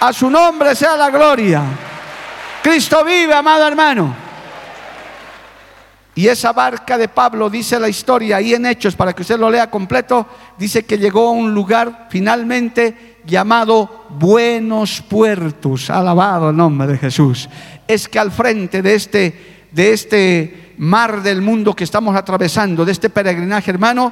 A 0.00 0.12
su 0.12 0.30
nombre 0.30 0.74
sea 0.74 0.96
la 0.96 1.10
gloria. 1.10 1.62
Cristo 2.62 3.04
vive, 3.04 3.32
amado 3.32 3.66
hermano. 3.66 4.26
Y 6.14 6.28
esa 6.28 6.52
barca 6.52 6.96
de 6.96 7.08
Pablo, 7.08 7.50
dice 7.50 7.78
la 7.78 7.88
historia 7.88 8.36
ahí 8.36 8.54
en 8.54 8.64
Hechos, 8.64 8.96
para 8.96 9.12
que 9.12 9.22
usted 9.22 9.38
lo 9.38 9.50
lea 9.50 9.70
completo, 9.70 10.26
dice 10.58 10.84
que 10.84 10.98
llegó 10.98 11.28
a 11.28 11.32
un 11.32 11.52
lugar 11.52 12.08
finalmente 12.10 13.18
llamado 13.26 14.06
Buenos 14.10 15.02
Puertos. 15.02 15.90
Alabado 15.90 16.50
el 16.50 16.56
nombre 16.56 16.86
de 16.86 16.98
Jesús. 16.98 17.48
Es 17.86 18.08
que 18.08 18.18
al 18.18 18.32
frente 18.32 18.80
de 18.80 18.94
este, 18.94 19.68
de 19.70 19.92
este 19.92 20.74
mar 20.78 21.22
del 21.22 21.42
mundo 21.42 21.74
que 21.74 21.84
estamos 21.84 22.16
atravesando, 22.16 22.84
de 22.84 22.92
este 22.92 23.10
peregrinaje, 23.10 23.70
hermano, 23.70 24.10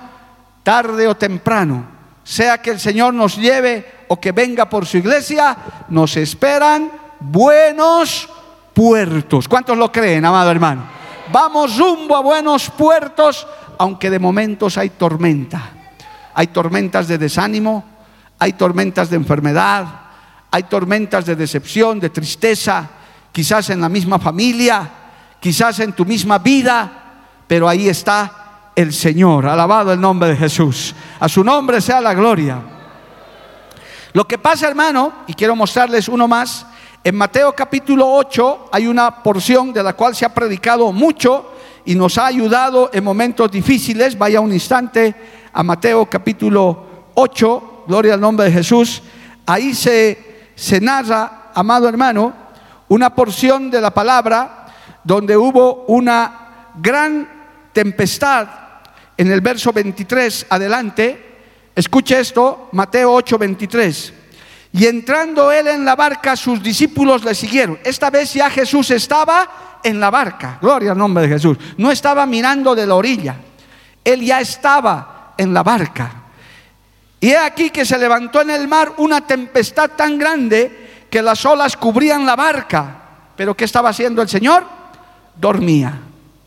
tarde 0.63 1.07
o 1.07 1.15
temprano, 1.15 1.87
sea 2.23 2.59
que 2.59 2.71
el 2.71 2.81
Señor 2.81 3.15
nos 3.15 3.37
lleve 3.37 3.94
o 4.15 4.21
que 4.21 4.31
venga 4.31 4.71
por 4.71 4.87
su 4.87 4.99
iglesia, 4.99 5.57
nos 5.89 6.17
esperan 6.17 6.89
buenos 7.19 8.29
puertos. 8.73 9.49
¿Cuántos 9.49 9.77
lo 9.77 9.91
creen, 9.91 10.25
amado 10.25 10.53
hermano? 10.53 10.87
Vamos 11.33 11.77
rumbo 11.77 12.17
a 12.17 12.21
buenos 12.21 12.71
puertos, 12.71 13.45
aunque 13.77 14.11
de 14.11 14.21
momentos 14.21 14.79
hay 14.79 14.91
tormenta. 14.91 15.71
Hay 16.33 16.47
tormentas 16.49 17.09
de 17.09 17.19
desánimo, 17.19 17.85
hay 18.39 18.53
tormentas 18.53 19.11
de 19.11 19.17
enfermedad, 19.17 19.87
hay 20.49 20.63
tormentas 20.65 21.27
de 21.27 21.35
decepción, 21.35 21.99
de 21.99 22.11
tristeza, 22.11 22.89
quizás 23.33 23.71
en 23.71 23.81
la 23.81 23.89
misma 23.89 24.21
familia, 24.21 24.89
quizás 25.41 25.81
en 25.81 25.93
tu 25.93 26.05
misma 26.05 26.39
vida, 26.39 26.91
pero 27.49 27.69
ahí 27.69 27.89
está 27.89 28.71
el 28.77 28.93
Señor. 28.93 29.47
Alabado 29.47 29.93
el 29.93 30.01
nombre 30.01 30.29
de 30.29 30.37
Jesús. 30.37 30.95
A 31.19 31.29
su 31.29 31.43
nombre 31.43 31.81
sea 31.81 32.01
la 32.01 32.15
gloria. 32.15 32.74
Lo 34.15 34.27
que 34.27 34.39
pasa, 34.39 34.69
hermano, 34.69 35.13
y 35.27 35.35
quiero 35.35 35.57
mostrarles 35.57 36.09
uno 36.09 36.29
más, 36.29 36.65
en 37.03 37.17
Mateo 37.17 37.53
capítulo 37.53 38.11
8 38.15 38.71
hay 38.73 38.87
una 38.87 39.23
porción 39.23 39.73
de 39.73 39.83
la 39.83 39.93
cual 39.93 40.15
se 40.15 40.25
ha 40.25 40.33
predicado 40.33 40.93
mucho 40.93 41.53
y 41.85 41.97
nos 41.97 42.17
ha 42.17 42.27
ayudado 42.27 42.91
en 42.93 43.03
momentos 43.03 43.51
difíciles. 43.51 44.17
Vaya 44.17 44.41
un 44.41 44.53
instante 44.53 45.15
a 45.53 45.63
Mateo 45.65 46.07
capítulo 46.07 47.11
8, 47.15 47.85
gloria 47.89 48.15
al 48.15 48.21
nombre 48.21 48.47
de 48.47 48.53
Jesús. 48.53 49.03
Ahí 49.47 49.75
se 49.75 50.53
se 50.55 50.81
narra, 50.81 51.51
amado 51.53 51.89
hermano, 51.89 52.33
una 52.89 53.13
porción 53.15 53.69
de 53.69 53.81
la 53.81 53.91
palabra 53.91 54.67
donde 55.03 55.37
hubo 55.37 55.87
una 55.89 56.71
gran 56.77 57.29
tempestad 57.73 58.47
en 59.17 59.33
el 59.33 59.41
verso 59.41 59.73
23 59.73 60.47
adelante. 60.51 61.34
Escuche 61.75 62.21
esto, 62.21 62.69
Mateo 62.73 63.13
8, 63.13 63.39
23. 63.39 64.15
Y 64.73 64.87
entrando 64.87 65.53
él 65.53 65.69
en 65.69 65.85
la 65.85 65.97
barca, 65.97 66.37
sus 66.37 66.63
discípulos 66.63 67.25
le 67.25 67.35
siguieron. 67.35 67.79
Esta 67.85 68.11
vez 68.11 68.35
ya 68.35 68.51
Jesús 68.51 68.91
estaba 68.91 69.81
en 69.83 70.01
la 70.01 70.11
barca. 70.11 70.59
Gloria 70.61 70.93
al 70.93 70.99
nombre 70.99 71.25
de 71.25 71.29
Jesús. 71.29 71.57
No 71.77 71.91
estaba 71.91 72.27
mirando 72.27 72.75
de 72.75 72.87
la 72.87 72.95
orilla. 72.95 73.37
Él 74.05 74.21
ya 74.23 74.41
estaba 74.41 75.35
en 75.37 75.55
la 75.55 75.63
barca. 75.63 76.11
Y 77.21 77.31
he 77.31 77.39
aquí 77.39 77.71
que 77.71 77.85
se 77.85 77.99
levantó 77.99 78.43
en 78.43 78.51
el 78.51 78.69
mar 78.69 78.93
una 78.99 79.21
tempestad 79.27 79.91
tan 79.91 80.19
grande 80.19 81.07
que 81.09 81.23
las 81.23 81.45
olas 81.47 81.77
cubrían 81.77 82.27
la 82.27 82.37
barca. 82.37 82.97
Pero 83.37 83.57
¿qué 83.57 83.65
estaba 83.65 83.91
haciendo 83.91 84.23
el 84.23 84.29
Señor? 84.29 84.65
Dormía. 85.37 86.01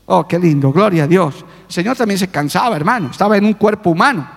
Oh, 0.05 0.27
qué 0.27 0.37
lindo, 0.37 0.71
gloria 0.71 1.03
a 1.03 1.07
Dios. 1.07 1.45
El 1.67 1.73
Señor 1.73 1.97
también 1.97 2.17
se 2.17 2.29
cansaba, 2.29 2.75
hermano, 2.75 3.09
estaba 3.11 3.37
en 3.37 3.45
un 3.45 3.53
cuerpo 3.53 3.89
humano. 3.89 4.36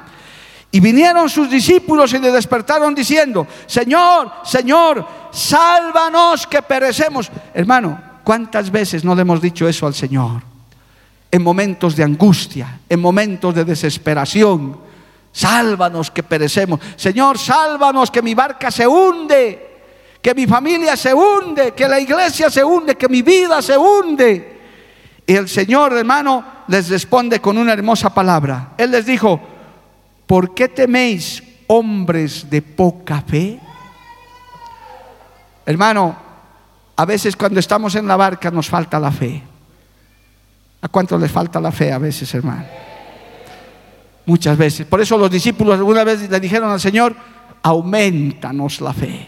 Y 0.73 0.81
vinieron 0.81 1.29
sus 1.29 1.51
discípulos 1.51 2.13
y 2.13 2.19
le 2.19 2.31
despertaron 2.31 2.95
diciendo, 2.95 3.47
Señor, 3.67 4.31
Señor, 4.45 5.05
sálvanos 5.33 6.47
que 6.47 6.63
perecemos. 6.63 7.31
Hermano, 7.53 8.01
¿cuántas 8.23 8.71
veces 8.71 9.05
no 9.05 9.15
le 9.15 9.23
hemos 9.23 9.41
dicho 9.41 9.69
eso 9.69 9.87
al 9.87 9.95
Señor? 9.95 10.43
En 11.31 11.43
momentos 11.43 11.97
de 11.97 12.05
angustia, 12.05 12.81
en 12.89 13.01
momentos 13.01 13.55
de 13.55 13.65
desesperación, 13.65 14.91
Sálvanos 15.33 16.11
que 16.11 16.23
perecemos. 16.23 16.81
Señor, 16.97 17.39
sálvanos 17.39 18.11
que 18.11 18.23
mi 18.23 18.35
barca 18.35 18.71
se 18.71 18.87
hunde, 18.87 19.69
que 20.21 20.35
mi 20.35 20.47
familia 20.47 20.97
se 20.97 21.15
hunde, 21.15 21.73
que 21.73 21.89
la 21.89 22.01
iglesia 22.01 22.51
se 22.51 22.65
hunde, 22.65 22.97
que 22.97 23.09
mi 23.09 23.23
vida 23.23 23.63
se 23.63 23.77
hunde. 23.77 24.61
Y 25.27 25.35
el 25.35 25.49
Señor, 25.49 25.97
hermano, 25.97 26.45
les 26.67 26.89
responde 26.89 27.41
con 27.41 27.57
una 27.59 27.73
hermosa 27.73 28.13
palabra. 28.13 28.73
Él 28.77 28.91
les 28.91 29.07
dijo, 29.07 29.41
¿por 30.31 30.55
qué 30.55 30.69
teméis 30.69 31.43
hombres 31.67 32.49
de 32.49 32.63
poca 32.63 33.21
fe? 33.21 33.59
Hermano, 35.67 36.17
a 36.95 37.05
veces 37.05 37.35
cuando 37.35 37.59
estamos 37.59 37.97
en 37.97 38.07
la 38.07 38.15
barca 38.15 38.49
nos 38.53 38.69
falta 38.69 39.01
la 39.01 39.11
fe. 39.11 39.43
¿A 40.83 40.87
cuánto 40.87 41.19
les 41.19 41.33
falta 41.33 41.61
la 41.61 41.73
fe 41.73 41.93
a 41.93 41.99
veces, 41.99 42.33
hermano? 42.33 42.65
Muchas 44.25 44.57
veces. 44.57 44.87
Por 44.87 45.01
eso 45.01 45.19
los 45.19 45.33
discípulos 45.33 45.77
alguna 45.77 46.05
vez 46.05 46.31
le 46.31 46.39
dijeron 46.39 46.71
al 46.71 46.81
Señor, 46.81 47.17
aumentanos 47.61 48.81
la 48.81 48.93
fe. 48.93 49.27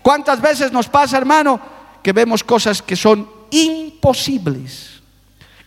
¿Cuántas 0.00 0.40
veces 0.40 0.70
nos 0.70 0.88
pasa, 0.88 1.18
hermano, 1.18 1.58
que 2.04 2.12
vemos 2.12 2.44
cosas 2.44 2.82
que 2.82 2.94
son 2.94 3.28
imposibles? 3.50 5.02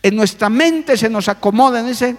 En 0.02 0.16
nuestra 0.16 0.48
mente 0.48 0.96
se 0.96 1.10
nos 1.10 1.28
acomodan 1.28 1.86
dicen, 1.86 2.16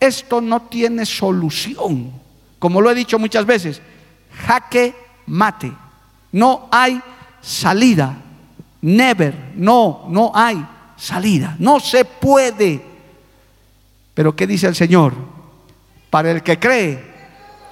esto 0.00 0.40
no 0.40 0.62
tiene 0.62 1.04
solución. 1.06 2.12
Como 2.58 2.80
lo 2.80 2.90
he 2.90 2.94
dicho 2.94 3.18
muchas 3.18 3.46
veces, 3.46 3.80
jaque 4.46 4.94
mate. 5.26 5.72
No 6.32 6.68
hay 6.70 7.00
salida. 7.40 8.16
Never. 8.80 9.52
No, 9.54 10.06
no 10.08 10.32
hay 10.34 10.64
salida. 10.96 11.56
No 11.58 11.80
se 11.80 12.04
puede. 12.04 12.82
Pero 14.14 14.34
¿qué 14.34 14.46
dice 14.46 14.66
el 14.66 14.74
Señor? 14.74 15.14
Para 16.10 16.30
el 16.30 16.42
que 16.42 16.58
cree, 16.58 17.04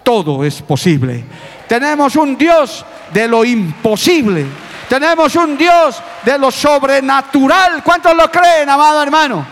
todo 0.03 0.45
es 0.45 0.63
posible. 0.63 1.25
Tenemos 1.69 2.15
un 2.17 2.37
Dios 2.37 2.85
de 3.13 3.27
lo 3.27 3.45
imposible. 3.45 4.47
Tenemos 4.89 5.35
un 5.35 5.59
Dios 5.59 6.01
de 6.25 6.39
lo 6.39 6.51
sobrenatural. 6.51 7.83
¿Cuántos 7.83 8.17
lo 8.17 8.31
creen, 8.31 8.69
amado 8.69 9.03
hermano? 9.03 9.47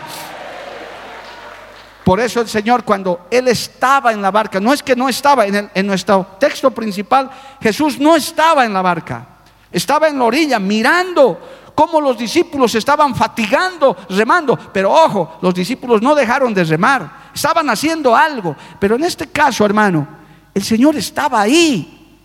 Por 2.05 2.19
eso 2.19 2.39
el 2.39 2.47
Señor 2.47 2.83
cuando 2.83 3.25
Él 3.31 3.47
estaba 3.47 4.13
en 4.13 4.21
la 4.21 4.29
barca, 4.29 4.59
no 4.59 4.71
es 4.71 4.83
que 4.83 4.95
no 4.95 5.09
estaba, 5.09 5.47
en, 5.47 5.71
en, 5.73 5.87
nuestro 5.87 6.37
texto 6.39 6.69
principal, 6.69 7.31
Jesús 7.59 7.99
no 7.99 8.15
estaba 8.15 8.63
en 8.63 8.73
la 8.73 8.83
barca, 8.83 9.27
estaba 9.71 10.07
en 10.07 10.19
la 10.19 10.25
orilla 10.25 10.59
mirando 10.59 11.41
cómo 11.73 11.99
los 11.99 12.15
discípulos 12.15 12.75
estaban 12.75 13.15
fatigando, 13.15 13.97
remando, 14.09 14.55
pero 14.71 14.93
ojo, 14.93 15.39
los 15.41 15.55
discípulos 15.55 15.99
no 15.99 16.13
dejaron 16.13 16.53
de 16.53 16.63
remar, 16.63 17.31
estaban 17.33 17.67
haciendo 17.71 18.15
algo. 18.15 18.55
Pero 18.79 18.97
en 18.97 19.03
este 19.03 19.25
caso, 19.31 19.65
hermano, 19.65 20.07
el 20.53 20.63
Señor 20.63 20.95
estaba 20.95 21.41
ahí. 21.41 22.19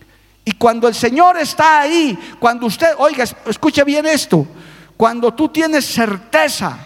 Y 0.45 0.53
cuando 0.53 0.89
el 0.89 0.95
Señor 0.95 1.39
está 1.39 1.81
ahí, 1.81 2.19
cuando 2.39 2.67
usted, 2.67 2.93
oiga, 2.99 3.25
escuche 3.47 3.83
bien 3.85 4.05
esto, 4.05 4.47
cuando 4.95 5.33
tú 5.33 5.49
tienes 5.49 5.87
certeza 5.87 6.79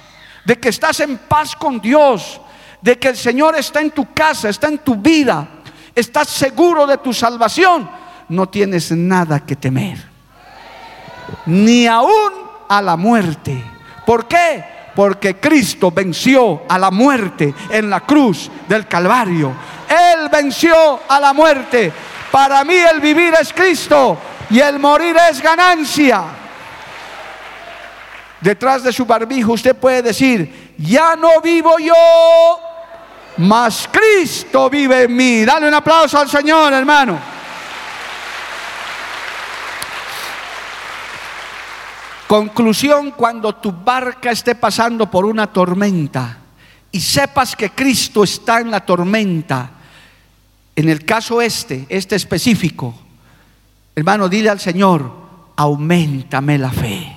de 0.44 0.60
que 0.60 0.68
estás 0.68 1.00
en 1.00 1.18
paz 1.18 1.56
con 1.56 1.80
Dios, 1.80 2.40
de 2.84 2.98
que 2.98 3.08
el 3.08 3.16
Señor 3.16 3.56
está 3.56 3.80
en 3.80 3.92
tu 3.92 4.12
casa, 4.12 4.50
está 4.50 4.68
en 4.68 4.76
tu 4.76 4.96
vida, 4.96 5.48
estás 5.94 6.28
seguro 6.28 6.86
de 6.86 6.98
tu 6.98 7.14
salvación, 7.14 7.88
no 8.28 8.46
tienes 8.46 8.92
nada 8.92 9.40
que 9.40 9.56
temer. 9.56 9.96
Ni 11.46 11.86
aún 11.86 12.32
a 12.68 12.82
la 12.82 12.98
muerte. 12.98 13.64
¿Por 14.04 14.28
qué? 14.28 14.74
porque 14.94 15.40
Cristo 15.40 15.90
venció 15.90 16.62
a 16.68 16.78
la 16.78 16.92
muerte 16.92 17.52
en 17.70 17.90
la 17.90 18.00
cruz 18.00 18.48
del 18.68 18.86
Calvario. 18.86 19.52
Él 19.88 20.28
venció 20.30 21.00
a 21.08 21.18
la 21.18 21.32
muerte. 21.32 21.92
Para 22.30 22.62
mí 22.62 22.74
el 22.74 23.00
vivir 23.00 23.34
es 23.40 23.52
Cristo 23.52 24.16
y 24.50 24.60
el 24.60 24.78
morir 24.78 25.16
es 25.28 25.42
ganancia. 25.42 26.22
Detrás 28.40 28.84
de 28.84 28.92
su 28.92 29.04
barbijo 29.04 29.52
usted 29.52 29.74
puede 29.74 30.02
decir, 30.02 30.74
ya 30.78 31.16
no 31.16 31.40
vivo 31.40 31.76
yo, 31.80 31.94
mas 33.38 33.88
Cristo 33.90 34.70
vive 34.70 35.04
en 35.04 35.16
mí. 35.16 35.44
Dale 35.44 35.68
un 35.68 35.74
aplauso 35.74 36.18
al 36.18 36.28
Señor, 36.28 36.72
hermano. 36.72 37.18
Conclusión, 42.26 43.12
cuando 43.12 43.54
tu 43.56 43.70
barca 43.70 44.30
esté 44.30 44.54
pasando 44.54 45.10
por 45.10 45.24
una 45.24 45.46
tormenta 45.46 46.38
y 46.90 47.00
sepas 47.00 47.54
que 47.54 47.70
Cristo 47.70 48.24
está 48.24 48.60
en 48.60 48.70
la 48.70 48.80
tormenta, 48.80 49.70
en 50.74 50.88
el 50.88 51.04
caso 51.04 51.42
este, 51.42 51.86
este 51.88 52.16
específico, 52.16 52.94
hermano, 53.94 54.28
dile 54.28 54.50
al 54.50 54.58
Señor, 54.58 55.12
aumentame 55.56 56.58
la 56.58 56.70
fe. 56.70 57.16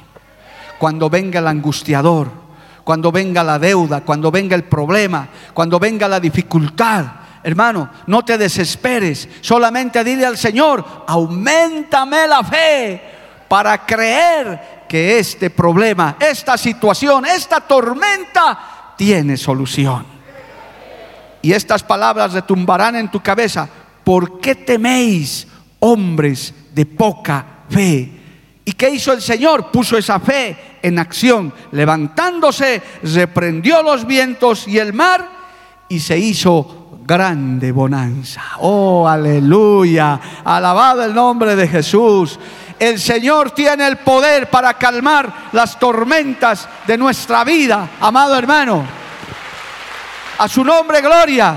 Cuando 0.78 1.10
venga 1.10 1.40
el 1.40 1.48
angustiador, 1.48 2.47
cuando 2.88 3.12
venga 3.12 3.44
la 3.44 3.60
deuda, 3.60 4.00
cuando 4.00 4.32
venga 4.32 4.56
el 4.56 4.64
problema, 4.64 5.28
cuando 5.54 5.78
venga 5.78 6.08
la 6.08 6.22
dificultad, 6.22 7.04
hermano, 7.44 7.90
no 8.06 8.24
te 8.24 8.38
desesperes, 8.38 9.28
solamente 9.42 10.06
dile 10.06 10.26
al 10.26 10.38
Señor, 10.38 11.04
aumentame 11.06 12.26
la 12.26 12.42
fe 12.46 13.02
para 13.50 13.86
creer 13.86 14.86
que 14.88 15.20
este 15.20 15.50
problema, 15.50 16.16
esta 16.18 16.58
situación, 16.58 17.26
esta 17.26 17.60
tormenta 17.60 18.94
tiene 18.96 19.36
solución. 19.36 20.06
Y 21.42 21.52
estas 21.52 21.84
palabras 21.84 22.32
retumbarán 22.32 22.96
en 22.96 23.12
tu 23.12 23.20
cabeza. 23.20 23.68
¿Por 24.02 24.40
qué 24.40 24.56
teméis, 24.56 25.46
hombres 25.80 26.54
de 26.74 26.86
poca 26.86 27.46
fe? 27.70 28.12
¿Y 28.64 28.72
qué 28.72 28.90
hizo 28.92 29.12
el 29.12 29.22
Señor? 29.22 29.72
Puso 29.72 29.98
esa 29.98 30.22
fe 30.22 30.67
en 30.82 31.00
acción. 31.00 31.54
Levantándose, 31.72 32.82
reprendió 33.04 33.84
los 33.84 34.06
vientos 34.06 34.68
y 34.68 34.80
el 34.80 34.94
mar 34.94 35.28
y 35.90 36.00
se 36.00 36.18
hizo 36.18 37.00
grande 37.06 37.72
bonanza. 37.72 38.44
Oh, 38.60 39.08
aleluya. 39.08 40.20
Alabado 40.44 41.04
el 41.04 41.14
nombre 41.14 41.56
de 41.56 41.68
Jesús. 41.68 42.38
El 42.78 43.00
Señor 43.00 43.52
tiene 43.52 43.88
el 43.88 43.98
poder 43.98 44.50
para 44.50 44.74
calmar 44.76 45.50
las 45.52 45.80
tormentas 45.80 46.68
de 46.86 46.98
nuestra 46.98 47.44
vida, 47.44 47.90
amado 48.00 48.38
hermano. 48.38 48.86
A 50.38 50.48
su 50.48 50.64
nombre, 50.64 51.02
gloria. 51.02 51.56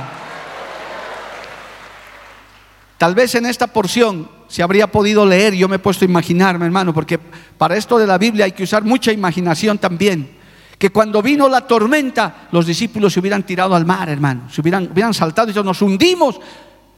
Tal 2.97 3.15
vez 3.15 3.35
en 3.35 3.47
esta 3.47 3.67
porción 3.67 4.40
si 4.51 4.63
habría 4.63 4.89
podido 4.89 5.25
leer, 5.25 5.55
yo 5.55 5.69
me 5.69 5.77
he 5.77 5.79
puesto 5.79 6.05
a 6.05 6.09
imaginarme, 6.09 6.67
hermano, 6.67 6.93
porque 6.93 7.19
para 7.57 7.77
esto 7.77 7.99
de 7.99 8.07
la 8.09 8.19
Biblia 8.19 8.47
hay 8.47 8.53
que 8.53 8.65
usar 8.65 8.83
mucha 8.83 9.13
imaginación 9.13 9.79
también. 9.79 10.29
Que 10.77 10.91
cuando 10.91 11.23
vino 11.23 11.49
la 11.49 11.61
tormenta, 11.61 12.49
los 12.51 12.67
discípulos 12.67 13.13
se 13.13 13.21
hubieran 13.21 13.45
tirado 13.45 13.77
al 13.77 13.87
mar, 13.87 14.09
hermano, 14.09 14.51
se 14.51 14.61
hubieran, 14.61 14.89
hubieran 14.91 15.15
saltado 15.15 15.47
y 15.47 15.53
dicho, 15.53 15.63
nos 15.63 15.81
hundimos. 15.83 16.41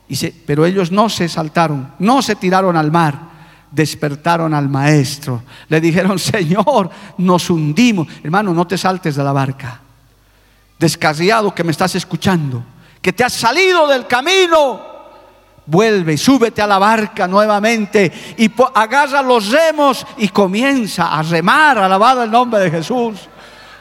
Y 0.09 0.17
pero 0.47 0.65
ellos 0.65 0.91
no 0.91 1.11
se 1.11 1.29
saltaron, 1.29 1.93
no 1.99 2.23
se 2.23 2.37
tiraron 2.37 2.75
al 2.75 2.91
mar 2.91 3.33
despertaron 3.71 4.53
al 4.53 4.69
maestro. 4.69 5.43
Le 5.69 5.81
dijeron, 5.81 6.19
Señor, 6.19 6.91
nos 7.19 7.51
hundimos. 7.51 8.07
Hermano, 8.23 8.55
no 8.55 8.67
te 8.67 8.79
saltes 8.79 9.17
de 9.17 9.25
la 9.25 9.33
barca. 9.33 9.81
Descarriado 10.79 11.55
que 11.55 11.65
me 11.65 11.73
estás 11.73 11.95
escuchando, 11.95 12.63
que 13.01 13.13
te 13.13 13.25
has 13.25 13.33
salido 13.33 13.89
del 13.89 14.07
camino. 14.07 14.92
Vuelve, 15.65 16.17
súbete 16.17 16.61
a 16.61 16.67
la 16.67 16.79
barca 16.79 17.29
nuevamente 17.29 18.13
y 18.37 18.51
agarra 18.75 19.23
los 19.23 19.49
remos 19.49 20.05
y 20.17 20.29
comienza 20.29 21.17
a 21.17 21.23
remar, 21.23 21.79
alabado 21.79 22.25
el 22.25 22.31
nombre 22.31 22.61
de 22.61 22.71
Jesús. 22.71 23.29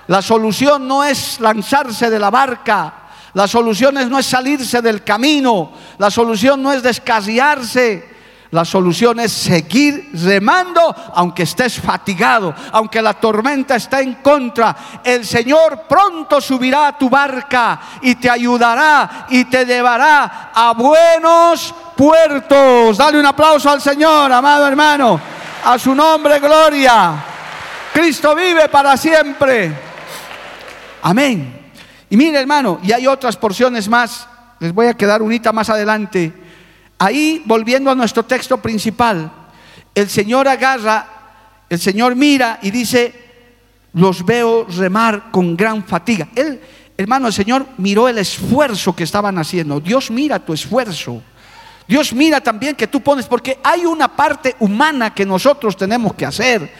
La 0.07 0.21
solución 0.21 0.87
no 0.87 1.03
es 1.03 1.39
lanzarse 1.39 2.09
de 2.09 2.19
la 2.19 2.29
barca, 2.29 2.93
la 3.33 3.47
solución 3.47 3.95
no 4.09 4.19
es 4.19 4.25
salirse 4.25 4.81
del 4.81 5.03
camino, 5.03 5.71
la 5.97 6.11
solución 6.11 6.61
no 6.61 6.71
es 6.71 6.83
descarriarse, 6.83 8.10
la 8.51 8.65
solución 8.65 9.21
es 9.21 9.31
seguir 9.31 10.09
remando 10.13 10.93
aunque 11.15 11.43
estés 11.43 11.79
fatigado, 11.79 12.53
aunque 12.73 13.01
la 13.01 13.13
tormenta 13.13 13.77
está 13.77 14.01
en 14.01 14.15
contra. 14.15 14.75
El 15.05 15.25
Señor 15.25 15.83
pronto 15.87 16.41
subirá 16.41 16.87
a 16.87 16.97
tu 16.97 17.09
barca 17.09 17.79
y 18.01 18.15
te 18.15 18.29
ayudará 18.29 19.27
y 19.29 19.45
te 19.45 19.65
llevará 19.65 20.51
a 20.53 20.73
buenos 20.73 21.73
puertos. 21.95 22.97
Dale 22.97 23.21
un 23.21 23.25
aplauso 23.25 23.69
al 23.69 23.81
Señor, 23.81 24.29
amado 24.33 24.67
hermano. 24.67 25.19
A 25.63 25.79
su 25.79 25.95
nombre, 25.95 26.37
gloria. 26.39 27.13
Cristo 27.93 28.35
vive 28.35 28.67
para 28.67 28.97
siempre. 28.97 29.73
Amén. 31.03 31.71
Y 32.09 32.17
mire, 32.17 32.41
hermano, 32.41 32.79
y 32.83 32.91
hay 32.91 33.07
otras 33.07 33.37
porciones 33.37 33.87
más. 33.87 34.27
Les 34.59 34.73
voy 34.73 34.87
a 34.87 34.93
quedar 34.93 35.21
unita 35.21 35.53
más 35.53 35.69
adelante 35.69 36.50
Ahí, 37.01 37.41
volviendo 37.45 37.89
a 37.89 37.95
nuestro 37.95 38.21
texto 38.21 38.57
principal, 38.61 39.31
el 39.95 40.07
Señor 40.07 40.47
agarra, 40.47 41.07
el 41.67 41.79
Señor 41.79 42.15
mira 42.15 42.59
y 42.61 42.69
dice, 42.69 43.11
los 43.93 44.23
veo 44.23 44.67
remar 44.69 45.31
con 45.31 45.57
gran 45.57 45.83
fatiga. 45.83 46.27
Él, 46.35 46.61
hermano, 46.95 47.25
el 47.25 47.33
Señor 47.33 47.65
miró 47.79 48.07
el 48.07 48.19
esfuerzo 48.19 48.95
que 48.95 49.03
estaban 49.03 49.39
haciendo. 49.39 49.79
Dios 49.79 50.11
mira 50.11 50.45
tu 50.45 50.53
esfuerzo. 50.53 51.23
Dios 51.87 52.13
mira 52.13 52.39
también 52.39 52.75
que 52.75 52.85
tú 52.85 53.01
pones, 53.01 53.25
porque 53.25 53.57
hay 53.63 53.83
una 53.83 54.15
parte 54.15 54.55
humana 54.59 55.11
que 55.11 55.25
nosotros 55.25 55.75
tenemos 55.75 56.13
que 56.13 56.27
hacer. 56.27 56.71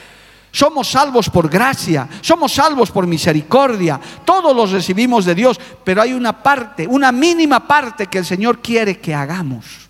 Somos 0.52 0.88
salvos 0.88 1.32
por 1.32 1.50
gracia, 1.50 2.08
somos 2.22 2.52
salvos 2.52 2.92
por 2.92 3.08
misericordia, 3.08 4.00
todos 4.24 4.56
los 4.56 4.70
recibimos 4.70 5.26
de 5.26 5.34
Dios, 5.34 5.60
pero 5.84 6.00
hay 6.04 6.14
una 6.14 6.44
parte, 6.44 6.86
una 6.86 7.12
mínima 7.12 7.68
parte 7.68 8.06
que 8.06 8.20
el 8.20 8.26
Señor 8.26 8.60
quiere 8.60 9.00
que 9.00 9.16
hagamos. 9.16 9.90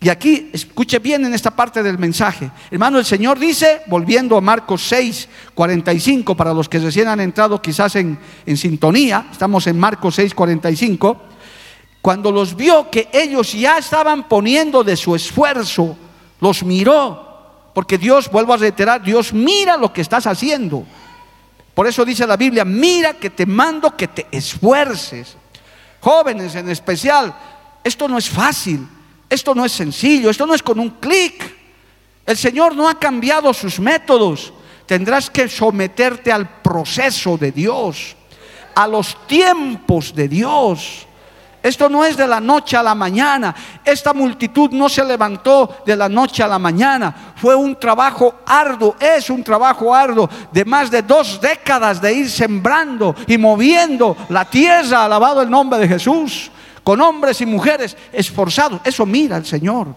Y 0.00 0.08
aquí, 0.10 0.50
escuche 0.52 1.00
bien 1.00 1.24
en 1.24 1.34
esta 1.34 1.50
parte 1.50 1.82
del 1.82 1.98
mensaje. 1.98 2.50
Hermano, 2.70 2.98
el 2.98 3.04
Señor 3.04 3.36
dice, 3.38 3.82
volviendo 3.86 4.36
a 4.36 4.40
Marcos 4.40 4.86
6, 4.88 5.28
45, 5.54 6.36
para 6.36 6.54
los 6.54 6.68
que 6.68 6.78
recién 6.78 7.08
han 7.08 7.18
entrado 7.18 7.60
quizás 7.60 7.96
en, 7.96 8.16
en 8.46 8.56
sintonía, 8.56 9.26
estamos 9.32 9.66
en 9.66 9.78
Marcos 9.78 10.14
6, 10.14 10.34
45, 10.34 11.20
cuando 12.00 12.30
los 12.30 12.54
vio 12.54 12.88
que 12.90 13.08
ellos 13.12 13.52
ya 13.52 13.78
estaban 13.78 14.28
poniendo 14.28 14.84
de 14.84 14.96
su 14.96 15.16
esfuerzo, 15.16 15.96
los 16.40 16.62
miró, 16.62 17.70
porque 17.74 17.98
Dios, 17.98 18.30
vuelvo 18.30 18.54
a 18.54 18.56
reiterar, 18.56 19.02
Dios 19.02 19.32
mira 19.32 19.76
lo 19.76 19.92
que 19.92 20.00
estás 20.00 20.28
haciendo. 20.28 20.84
Por 21.74 21.88
eso 21.88 22.04
dice 22.04 22.24
la 22.24 22.36
Biblia, 22.36 22.64
mira 22.64 23.14
que 23.14 23.30
te 23.30 23.46
mando 23.46 23.96
que 23.96 24.06
te 24.06 24.28
esfuerces. 24.30 25.36
Jóvenes 26.00 26.54
en 26.54 26.68
especial, 26.68 27.34
esto 27.82 28.06
no 28.06 28.16
es 28.16 28.30
fácil. 28.30 28.86
Esto 29.28 29.54
no 29.54 29.64
es 29.64 29.72
sencillo, 29.72 30.30
esto 30.30 30.46
no 30.46 30.54
es 30.54 30.62
con 30.62 30.80
un 30.80 30.90
clic. 30.90 31.56
El 32.24 32.36
Señor 32.36 32.74
no 32.74 32.88
ha 32.88 32.98
cambiado 32.98 33.52
sus 33.52 33.78
métodos. 33.78 34.52
Tendrás 34.86 35.28
que 35.28 35.48
someterte 35.48 36.32
al 36.32 36.48
proceso 36.62 37.36
de 37.36 37.52
Dios, 37.52 38.16
a 38.74 38.86
los 38.86 39.26
tiempos 39.26 40.14
de 40.14 40.28
Dios. 40.28 41.06
Esto 41.62 41.90
no 41.90 42.04
es 42.04 42.16
de 42.16 42.26
la 42.26 42.40
noche 42.40 42.76
a 42.76 42.82
la 42.82 42.94
mañana. 42.94 43.54
Esta 43.84 44.14
multitud 44.14 44.70
no 44.70 44.88
se 44.88 45.04
levantó 45.04 45.82
de 45.84 45.96
la 45.96 46.08
noche 46.08 46.42
a 46.42 46.48
la 46.48 46.58
mañana. 46.58 47.34
Fue 47.36 47.54
un 47.54 47.78
trabajo 47.78 48.36
arduo, 48.46 48.96
es 48.98 49.28
un 49.28 49.44
trabajo 49.44 49.94
arduo 49.94 50.30
de 50.50 50.64
más 50.64 50.90
de 50.90 51.02
dos 51.02 51.38
décadas 51.40 52.00
de 52.00 52.14
ir 52.14 52.30
sembrando 52.30 53.14
y 53.26 53.36
moviendo 53.36 54.16
la 54.30 54.46
tierra, 54.46 55.04
alabado 55.04 55.42
el 55.42 55.50
nombre 55.50 55.78
de 55.80 55.88
Jesús 55.88 56.50
con 56.88 57.02
hombres 57.02 57.38
y 57.42 57.44
mujeres 57.44 57.94
esforzados. 58.10 58.80
Eso 58.82 59.04
mira 59.04 59.36
el 59.36 59.44
Señor. 59.44 59.88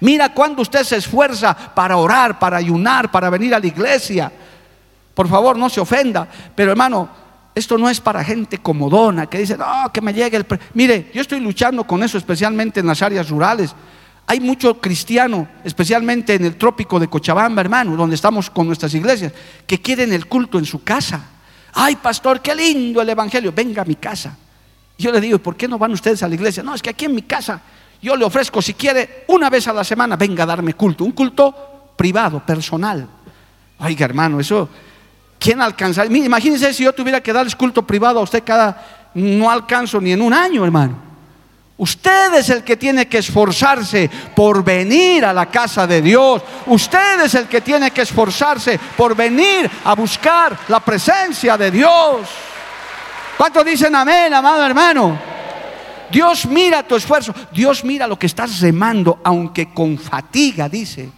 Mira 0.00 0.34
cuando 0.34 0.60
usted 0.60 0.84
se 0.84 0.98
esfuerza 0.98 1.56
para 1.56 1.96
orar, 1.96 2.38
para 2.38 2.58
ayunar, 2.58 3.10
para 3.10 3.30
venir 3.30 3.54
a 3.54 3.58
la 3.58 3.66
iglesia. 3.68 4.30
Por 5.14 5.26
favor, 5.28 5.56
no 5.56 5.70
se 5.70 5.80
ofenda. 5.80 6.28
Pero 6.54 6.72
hermano, 6.72 7.08
esto 7.54 7.78
no 7.78 7.88
es 7.88 8.02
para 8.02 8.22
gente 8.22 8.58
comodona 8.58 9.28
que 9.28 9.38
dice, 9.38 9.56
no, 9.56 9.90
que 9.90 10.02
me 10.02 10.12
llegue 10.12 10.36
el... 10.36 10.46
Mire, 10.74 11.10
yo 11.14 11.22
estoy 11.22 11.40
luchando 11.40 11.84
con 11.84 12.02
eso, 12.02 12.18
especialmente 12.18 12.80
en 12.80 12.86
las 12.86 13.00
áreas 13.00 13.30
rurales. 13.30 13.74
Hay 14.26 14.40
mucho 14.40 14.78
cristiano, 14.82 15.48
especialmente 15.64 16.34
en 16.34 16.44
el 16.44 16.56
trópico 16.56 17.00
de 17.00 17.08
Cochabamba, 17.08 17.62
hermano, 17.62 17.96
donde 17.96 18.16
estamos 18.16 18.50
con 18.50 18.66
nuestras 18.66 18.92
iglesias, 18.92 19.32
que 19.66 19.80
quieren 19.80 20.12
el 20.12 20.26
culto 20.26 20.58
en 20.58 20.66
su 20.66 20.84
casa. 20.84 21.30
Ay, 21.72 21.96
pastor, 21.96 22.42
qué 22.42 22.54
lindo 22.54 23.00
el 23.00 23.08
Evangelio. 23.08 23.54
Venga 23.56 23.80
a 23.80 23.86
mi 23.86 23.94
casa. 23.94 24.36
Yo 24.98 25.12
le 25.12 25.20
digo, 25.20 25.38
¿por 25.38 25.56
qué 25.56 25.68
no 25.68 25.78
van 25.78 25.92
ustedes 25.92 26.22
a 26.24 26.28
la 26.28 26.34
iglesia? 26.34 26.62
No, 26.62 26.74
es 26.74 26.82
que 26.82 26.90
aquí 26.90 27.04
en 27.04 27.14
mi 27.14 27.22
casa 27.22 27.62
yo 28.02 28.16
le 28.16 28.24
ofrezco, 28.24 28.60
si 28.60 28.74
quiere, 28.74 29.24
una 29.28 29.48
vez 29.48 29.66
a 29.68 29.72
la 29.72 29.84
semana, 29.84 30.16
venga 30.16 30.42
a 30.42 30.46
darme 30.46 30.74
culto, 30.74 31.04
un 31.04 31.12
culto 31.12 31.92
privado, 31.96 32.44
personal. 32.44 33.06
Oiga, 33.78 34.04
hermano, 34.04 34.40
eso, 34.40 34.68
¿quién 35.38 35.60
alcanza? 35.60 36.04
Imagínense 36.04 36.72
si 36.72 36.84
yo 36.84 36.92
tuviera 36.92 37.20
que 37.20 37.32
darles 37.32 37.56
culto 37.56 37.86
privado 37.86 38.20
a 38.20 38.22
usted 38.22 38.42
cada, 38.44 39.10
no 39.14 39.50
alcanzo 39.50 40.00
ni 40.00 40.12
en 40.12 40.22
un 40.22 40.32
año, 40.32 40.64
hermano. 40.64 41.08
Usted 41.76 42.34
es 42.34 42.50
el 42.50 42.64
que 42.64 42.76
tiene 42.76 43.06
que 43.06 43.18
esforzarse 43.18 44.10
por 44.34 44.64
venir 44.64 45.24
a 45.24 45.32
la 45.32 45.46
casa 45.46 45.86
de 45.86 46.02
Dios. 46.02 46.42
Usted 46.66 47.20
es 47.24 47.34
el 47.36 47.46
que 47.46 47.60
tiene 47.60 47.92
que 47.92 48.02
esforzarse 48.02 48.80
por 48.96 49.14
venir 49.14 49.70
a 49.84 49.94
buscar 49.94 50.58
la 50.66 50.80
presencia 50.80 51.56
de 51.56 51.70
Dios. 51.70 52.28
¿Cuántos 53.38 53.64
dicen 53.64 53.94
amén, 53.94 54.34
amado 54.34 54.66
hermano? 54.66 55.16
Dios 56.10 56.44
mira 56.46 56.82
tu 56.82 56.96
esfuerzo, 56.96 57.32
Dios 57.52 57.84
mira 57.84 58.08
lo 58.08 58.18
que 58.18 58.26
estás 58.26 58.58
remando, 58.60 59.20
aunque 59.22 59.72
con 59.72 59.96
fatiga, 59.96 60.68
dice. 60.68 61.08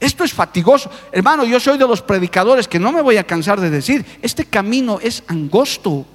Esto 0.00 0.24
es 0.24 0.32
fatigoso. 0.32 0.90
Hermano, 1.12 1.44
yo 1.44 1.60
soy 1.60 1.76
de 1.76 1.86
los 1.86 2.00
predicadores 2.00 2.66
que 2.66 2.78
no 2.78 2.90
me 2.90 3.02
voy 3.02 3.18
a 3.18 3.26
cansar 3.26 3.60
de 3.60 3.68
decir, 3.68 4.02
este 4.22 4.46
camino 4.46 4.98
es 5.02 5.24
angosto, 5.28 6.06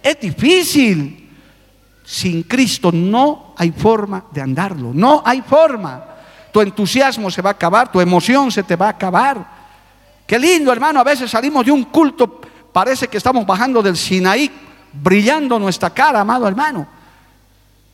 es 0.00 0.20
difícil. 0.20 1.28
Sin 2.04 2.44
Cristo 2.44 2.92
no 2.92 3.52
hay 3.56 3.72
forma 3.72 4.26
de 4.30 4.42
andarlo, 4.42 4.92
no 4.94 5.24
hay 5.26 5.42
forma. 5.42 6.04
Tu 6.52 6.60
entusiasmo 6.60 7.32
se 7.32 7.42
va 7.42 7.50
a 7.50 7.54
acabar, 7.54 7.90
tu 7.90 8.00
emoción 8.00 8.52
se 8.52 8.62
te 8.62 8.76
va 8.76 8.86
a 8.86 8.90
acabar. 8.90 9.44
Qué 10.24 10.38
lindo, 10.38 10.70
hermano, 10.70 11.00
a 11.00 11.04
veces 11.04 11.28
salimos 11.32 11.66
de 11.66 11.72
un 11.72 11.82
culto, 11.84 12.40
parece 12.72 13.08
que 13.08 13.16
estamos 13.16 13.44
bajando 13.44 13.82
del 13.82 13.96
Sinaí 13.96 14.63
brillando 15.02 15.58
nuestra 15.58 15.90
cara, 15.90 16.20
amado 16.20 16.46
hermano. 16.46 16.86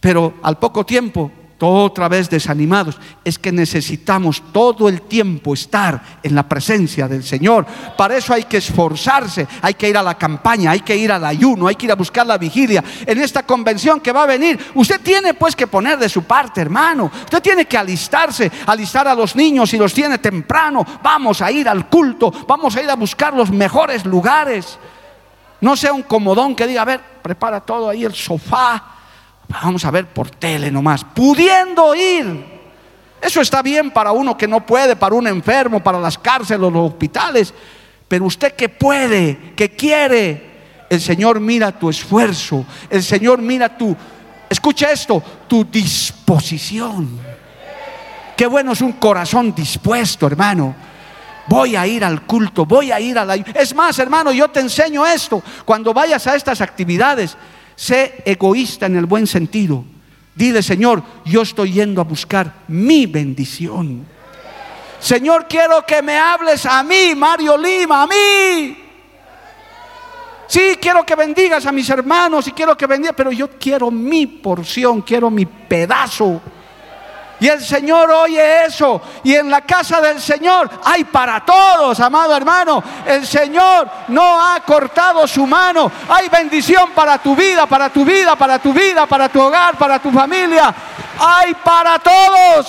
Pero 0.00 0.34
al 0.42 0.58
poco 0.58 0.84
tiempo, 0.84 1.30
otra 1.68 2.08
vez 2.08 2.30
desanimados, 2.30 2.98
es 3.24 3.38
que 3.38 3.52
necesitamos 3.52 4.42
todo 4.52 4.88
el 4.88 5.02
tiempo 5.02 5.52
estar 5.52 6.00
en 6.22 6.34
la 6.34 6.48
presencia 6.48 7.06
del 7.06 7.22
Señor. 7.22 7.66
Para 7.96 8.16
eso 8.16 8.32
hay 8.32 8.44
que 8.44 8.56
esforzarse, 8.56 9.46
hay 9.60 9.74
que 9.74 9.88
ir 9.88 9.96
a 9.96 10.02
la 10.02 10.16
campaña, 10.16 10.70
hay 10.70 10.80
que 10.80 10.96
ir 10.96 11.12
al 11.12 11.24
ayuno, 11.24 11.66
hay 11.66 11.74
que 11.74 11.86
ir 11.86 11.92
a 11.92 11.96
buscar 11.96 12.26
la 12.26 12.38
vigilia. 12.38 12.82
En 13.04 13.20
esta 13.20 13.42
convención 13.42 14.00
que 14.00 14.12
va 14.12 14.22
a 14.22 14.26
venir, 14.26 14.58
usted 14.74 15.00
tiene 15.00 15.34
pues 15.34 15.54
que 15.54 15.66
poner 15.66 15.98
de 15.98 16.08
su 16.08 16.22
parte, 16.22 16.60
hermano. 16.60 17.10
Usted 17.24 17.42
tiene 17.42 17.66
que 17.66 17.76
alistarse, 17.76 18.50
alistar 18.66 19.06
a 19.06 19.14
los 19.14 19.36
niños 19.36 19.72
y 19.74 19.78
los 19.78 19.92
tiene 19.92 20.18
temprano. 20.18 20.84
Vamos 21.02 21.42
a 21.42 21.50
ir 21.50 21.68
al 21.68 21.88
culto, 21.88 22.32
vamos 22.46 22.76
a 22.76 22.82
ir 22.82 22.90
a 22.90 22.96
buscar 22.96 23.34
los 23.34 23.50
mejores 23.50 24.06
lugares. 24.06 24.78
No 25.60 25.76
sea 25.76 25.92
un 25.92 26.02
comodón 26.02 26.54
que 26.54 26.66
diga, 26.66 26.82
a 26.82 26.86
ver, 26.86 27.00
prepara 27.22 27.60
todo 27.60 27.88
ahí 27.88 28.04
el 28.04 28.14
sofá. 28.14 28.82
Vamos 29.48 29.84
a 29.84 29.90
ver 29.90 30.06
por 30.06 30.30
tele 30.30 30.70
nomás. 30.70 31.04
Pudiendo 31.04 31.94
ir. 31.94 32.60
Eso 33.20 33.40
está 33.40 33.60
bien 33.60 33.90
para 33.90 34.12
uno 34.12 34.36
que 34.36 34.48
no 34.48 34.64
puede, 34.64 34.96
para 34.96 35.14
un 35.14 35.26
enfermo, 35.26 35.82
para 35.82 36.00
las 36.00 36.16
cárceles, 36.16 36.60
los 36.60 36.92
hospitales. 36.92 37.52
Pero 38.08 38.24
usted 38.24 38.54
que 38.54 38.68
puede, 38.68 39.52
que 39.54 39.70
quiere, 39.76 40.50
el 40.88 41.00
Señor 41.00 41.38
mira 41.40 41.70
tu 41.72 41.90
esfuerzo. 41.90 42.64
El 42.88 43.02
Señor 43.02 43.40
mira 43.40 43.76
tu, 43.76 43.94
escucha 44.48 44.90
esto, 44.90 45.22
tu 45.46 45.64
disposición. 45.64 47.20
Qué 48.36 48.46
bueno 48.46 48.72
es 48.72 48.80
un 48.80 48.92
corazón 48.92 49.54
dispuesto, 49.54 50.26
hermano. 50.26 50.74
Voy 51.50 51.74
a 51.74 51.84
ir 51.84 52.04
al 52.04 52.26
culto, 52.26 52.64
voy 52.64 52.92
a 52.92 53.00
ir 53.00 53.18
a 53.18 53.24
la... 53.24 53.34
Es 53.34 53.74
más, 53.74 53.98
hermano, 53.98 54.30
yo 54.30 54.46
te 54.50 54.60
enseño 54.60 55.04
esto. 55.04 55.42
Cuando 55.64 55.92
vayas 55.92 56.24
a 56.28 56.36
estas 56.36 56.60
actividades, 56.60 57.36
sé 57.74 58.22
egoísta 58.24 58.86
en 58.86 58.94
el 58.94 59.06
buen 59.06 59.26
sentido. 59.26 59.84
Dile, 60.32 60.62
Señor, 60.62 61.02
yo 61.24 61.42
estoy 61.42 61.72
yendo 61.72 62.00
a 62.00 62.04
buscar 62.04 62.54
mi 62.68 63.06
bendición. 63.06 64.06
Señor, 65.00 65.48
quiero 65.48 65.84
que 65.84 66.00
me 66.02 66.16
hables 66.16 66.64
a 66.66 66.84
mí, 66.84 67.14
Mario 67.16 67.58
Lima, 67.58 68.04
a 68.04 68.06
mí. 68.06 68.78
Sí, 70.46 70.78
quiero 70.80 71.04
que 71.04 71.16
bendigas 71.16 71.66
a 71.66 71.72
mis 71.72 71.90
hermanos 71.90 72.46
y 72.46 72.52
quiero 72.52 72.76
que 72.76 72.86
bendiga, 72.86 73.12
pero 73.12 73.32
yo 73.32 73.50
quiero 73.58 73.90
mi 73.90 74.28
porción, 74.28 75.02
quiero 75.02 75.30
mi 75.30 75.46
pedazo. 75.46 76.40
Y 77.40 77.48
el 77.48 77.62
Señor 77.62 78.10
oye 78.10 78.66
eso. 78.66 79.00
Y 79.24 79.34
en 79.34 79.50
la 79.50 79.62
casa 79.62 80.00
del 80.00 80.20
Señor 80.20 80.70
hay 80.84 81.04
para 81.04 81.42
todos, 81.42 81.98
amado 81.98 82.36
hermano. 82.36 82.82
El 83.06 83.26
Señor 83.26 83.88
no 84.08 84.44
ha 84.44 84.60
cortado 84.60 85.26
su 85.26 85.46
mano. 85.46 85.90
Hay 86.10 86.28
bendición 86.28 86.90
para 86.94 87.16
tu 87.16 87.34
vida, 87.34 87.66
para 87.66 87.88
tu 87.88 88.04
vida, 88.04 88.36
para 88.36 88.58
tu 88.58 88.74
vida, 88.74 89.06
para 89.06 89.30
tu 89.30 89.40
hogar, 89.40 89.78
para 89.78 89.98
tu 89.98 90.12
familia. 90.12 90.74
Hay 91.18 91.54
para 91.54 91.98
todos. 91.98 92.68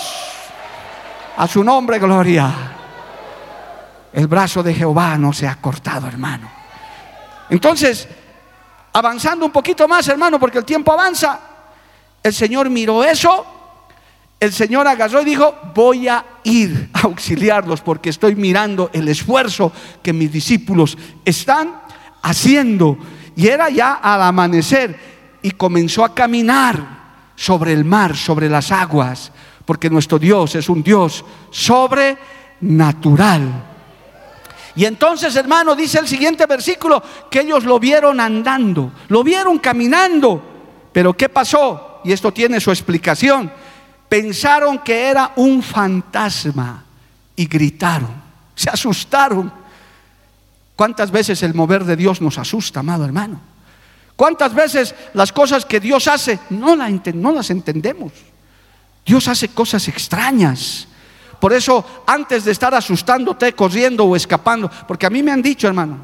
A 1.36 1.48
su 1.48 1.64
nombre, 1.66 2.00
gloria. 2.00 2.50
El 4.14 4.28
brazo 4.28 4.64
de 4.64 4.74
Jehová 4.74 5.18
no 5.18 5.34
se 5.34 5.50
ha 5.50 5.56
cortado, 5.56 6.08
hermano. 6.08 6.50
Entonces, 7.50 8.08
avanzando 8.94 9.46
un 9.46 9.52
poquito 9.52 9.86
más, 9.86 10.08
hermano, 10.08 10.40
porque 10.40 10.60
el 10.60 10.66
tiempo 10.66 10.94
avanza, 10.94 11.40
el 12.24 12.34
Señor 12.34 12.70
miró 12.70 13.04
eso 13.04 13.51
el 14.42 14.52
Señor 14.52 14.88
agarró 14.88 15.22
y 15.22 15.26
dijo, 15.26 15.56
voy 15.76 16.08
a 16.08 16.26
ir 16.44 16.90
a 16.94 17.02
auxiliarlos 17.02 17.82
porque 17.82 18.10
estoy 18.10 18.36
mirando 18.36 18.90
el 18.92 19.08
esfuerzo 19.08 19.72
que 20.02 20.14
mis 20.14 20.32
discípulos 20.32 20.98
están 21.24 21.80
haciendo. 22.24 22.98
Y 23.36 23.48
era 23.48 23.70
ya 23.70 23.94
al 23.94 24.24
amanecer 24.24 24.98
y 25.44 25.52
comenzó 25.52 26.04
a 26.04 26.16
caminar 26.16 27.02
sobre 27.36 27.72
el 27.72 27.86
mar, 27.86 28.18
sobre 28.18 28.50
las 28.50 28.72
aguas, 28.72 29.32
porque 29.64 29.92
nuestro 29.92 30.18
Dios 30.18 30.56
es 30.56 30.70
un 30.70 30.82
Dios 30.82 31.24
sobrenatural. 31.52 33.48
Y 34.76 34.86
entonces, 34.86 35.36
hermano, 35.36 35.76
dice 35.76 36.00
el 36.00 36.08
siguiente 36.08 36.48
versículo, 36.48 37.04
que 37.30 37.42
ellos 37.42 37.64
lo 37.64 37.80
vieron 37.80 38.20
andando, 38.20 38.92
lo 39.10 39.24
vieron 39.24 39.60
caminando. 39.60 40.42
Pero 40.92 41.14
¿qué 41.14 41.30
pasó? 41.30 42.02
Y 42.04 42.12
esto 42.12 42.34
tiene 42.34 42.60
su 42.60 42.72
explicación 42.72 43.61
pensaron 44.12 44.80
que 44.80 45.08
era 45.08 45.32
un 45.38 45.64
fantasma 45.64 46.84
y 47.34 47.46
gritaron, 47.46 48.12
se 48.54 48.70
asustaron. 48.70 49.50
¿Cuántas 50.76 51.10
veces 51.10 51.42
el 51.44 51.54
mover 51.54 51.86
de 51.86 51.96
Dios 51.96 52.20
nos 52.20 52.38
asusta, 52.38 52.82
amado 52.82 53.06
hermano? 53.06 53.40
¿Cuántas 54.18 54.54
veces 54.54 54.94
las 55.14 55.32
cosas 55.32 55.64
que 55.64 55.80
Dios 55.80 56.10
hace 56.10 56.42
no, 56.50 56.76
no 56.76 57.32
las 57.32 57.50
entendemos? 57.52 58.12
Dios 59.06 59.30
hace 59.30 59.48
cosas 59.48 59.88
extrañas. 59.88 60.90
Por 61.40 61.54
eso, 61.54 62.04
antes 62.06 62.44
de 62.44 62.52
estar 62.52 62.76
asustándote, 62.76 63.54
corriendo 63.54 64.04
o 64.04 64.18
escapando, 64.18 64.70
porque 64.90 65.06
a 65.06 65.10
mí 65.10 65.24
me 65.24 65.32
han 65.32 65.42
dicho, 65.42 65.70
hermano, 65.70 66.00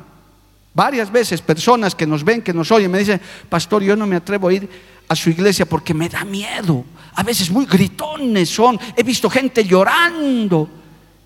varias 0.74 1.12
veces 1.12 1.42
personas 1.42 1.94
que 1.94 2.08
nos 2.08 2.24
ven, 2.24 2.42
que 2.42 2.54
nos 2.54 2.72
oyen, 2.72 2.90
me 2.90 3.00
dicen, 3.00 3.20
pastor, 3.50 3.84
yo 3.84 3.98
no 3.98 4.08
me 4.08 4.16
atrevo 4.16 4.48
a 4.48 4.54
ir 4.54 4.70
a 5.10 5.14
su 5.14 5.30
iglesia 5.30 5.66
porque 5.66 5.94
me 5.94 6.08
da 6.08 6.24
miedo 6.24 6.86
a 7.18 7.24
veces 7.24 7.50
muy 7.50 7.66
gritones 7.66 8.48
son. 8.48 8.80
He 8.96 9.02
visto 9.02 9.28
gente 9.28 9.66
llorando. 9.66 10.70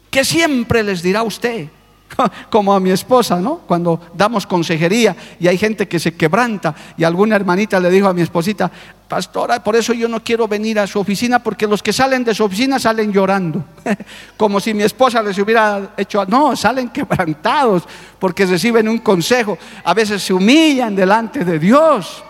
¿Qué 0.10 0.24
siempre 0.24 0.84
les 0.84 1.04
dirá 1.04 1.22
usted? 1.22 1.68
Como 2.50 2.74
a 2.74 2.80
mi 2.80 2.92
esposa, 2.92 3.42
¿no? 3.42 3.58
Cuando 3.68 4.00
damos 4.14 4.48
consejería 4.48 5.14
y 5.38 5.50
hay 5.50 5.58
gente 5.58 5.90
que 5.90 6.00
se 6.00 6.14
quebranta 6.16 6.74
y 6.96 7.04
alguna 7.04 7.36
hermanita 7.36 7.78
le 7.78 7.90
dijo 7.90 8.08
a 8.08 8.14
mi 8.14 8.22
esposita, 8.22 8.72
pastora, 9.10 9.62
por 9.62 9.76
eso 9.76 9.92
yo 9.92 10.08
no 10.08 10.24
quiero 10.24 10.48
venir 10.48 10.80
a 10.80 10.88
su 10.88 10.98
oficina 10.98 11.40
porque 11.40 11.68
los 11.68 11.84
que 11.84 11.92
salen 11.92 12.24
de 12.24 12.34
su 12.34 12.46
oficina 12.46 12.80
salen 12.80 13.12
llorando. 13.12 13.62
Como 14.38 14.62
si 14.62 14.74
mi 14.74 14.84
esposa 14.84 15.22
les 15.22 15.38
hubiera 15.40 15.94
hecho, 15.98 16.26
no, 16.26 16.56
salen 16.56 16.88
quebrantados 16.88 17.84
porque 18.18 18.46
reciben 18.46 18.88
un 18.88 19.00
consejo. 19.00 19.58
A 19.84 19.94
veces 19.94 20.24
se 20.24 20.34
humillan 20.34 20.96
delante 20.96 21.44
de 21.44 21.60
Dios. 21.60 22.24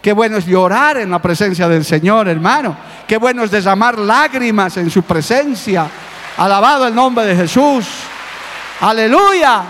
Qué 0.00 0.12
bueno 0.12 0.38
es 0.38 0.46
llorar 0.46 0.96
en 0.96 1.10
la 1.10 1.20
presencia 1.20 1.68
del 1.68 1.84
Señor, 1.84 2.28
hermano. 2.28 2.76
Qué 3.06 3.18
bueno 3.18 3.44
es 3.44 3.50
derramar 3.50 3.98
lágrimas 3.98 4.76
en 4.78 4.90
su 4.90 5.02
presencia. 5.02 5.88
Alabado 6.38 6.86
el 6.86 6.94
nombre 6.94 7.26
de 7.26 7.36
Jesús. 7.36 7.86
Aleluya. 8.80 9.62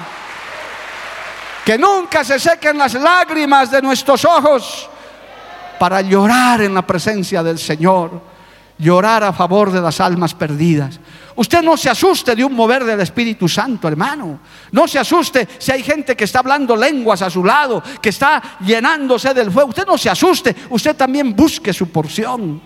Que 1.64 1.76
nunca 1.76 2.22
se 2.22 2.38
sequen 2.38 2.78
las 2.78 2.94
lágrimas 2.94 3.70
de 3.70 3.82
nuestros 3.82 4.24
ojos 4.24 4.88
para 5.78 6.00
llorar 6.00 6.60
en 6.60 6.74
la 6.74 6.82
presencia 6.82 7.42
del 7.42 7.58
Señor. 7.58 8.29
Llorar 8.80 9.22
a 9.22 9.32
favor 9.32 9.70
de 9.70 9.80
las 9.80 10.00
almas 10.00 10.34
perdidas. 10.34 10.98
Usted 11.36 11.62
no 11.62 11.76
se 11.76 11.88
asuste 11.88 12.34
de 12.34 12.44
un 12.44 12.54
mover 12.54 12.84
del 12.84 13.00
Espíritu 13.00 13.48
Santo, 13.48 13.88
hermano. 13.88 14.40
No 14.72 14.88
se 14.88 14.98
asuste 14.98 15.48
si 15.58 15.72
hay 15.72 15.82
gente 15.82 16.16
que 16.16 16.24
está 16.24 16.40
hablando 16.40 16.76
lenguas 16.76 17.22
a 17.22 17.30
su 17.30 17.44
lado, 17.44 17.82
que 18.02 18.10
está 18.10 18.58
llenándose 18.60 19.32
del 19.32 19.50
fuego. 19.50 19.70
Usted 19.70 19.86
no 19.86 19.96
se 19.96 20.10
asuste, 20.10 20.54
usted 20.70 20.96
también 20.96 21.34
busque 21.34 21.72
su 21.72 21.90
porción. 21.90 22.60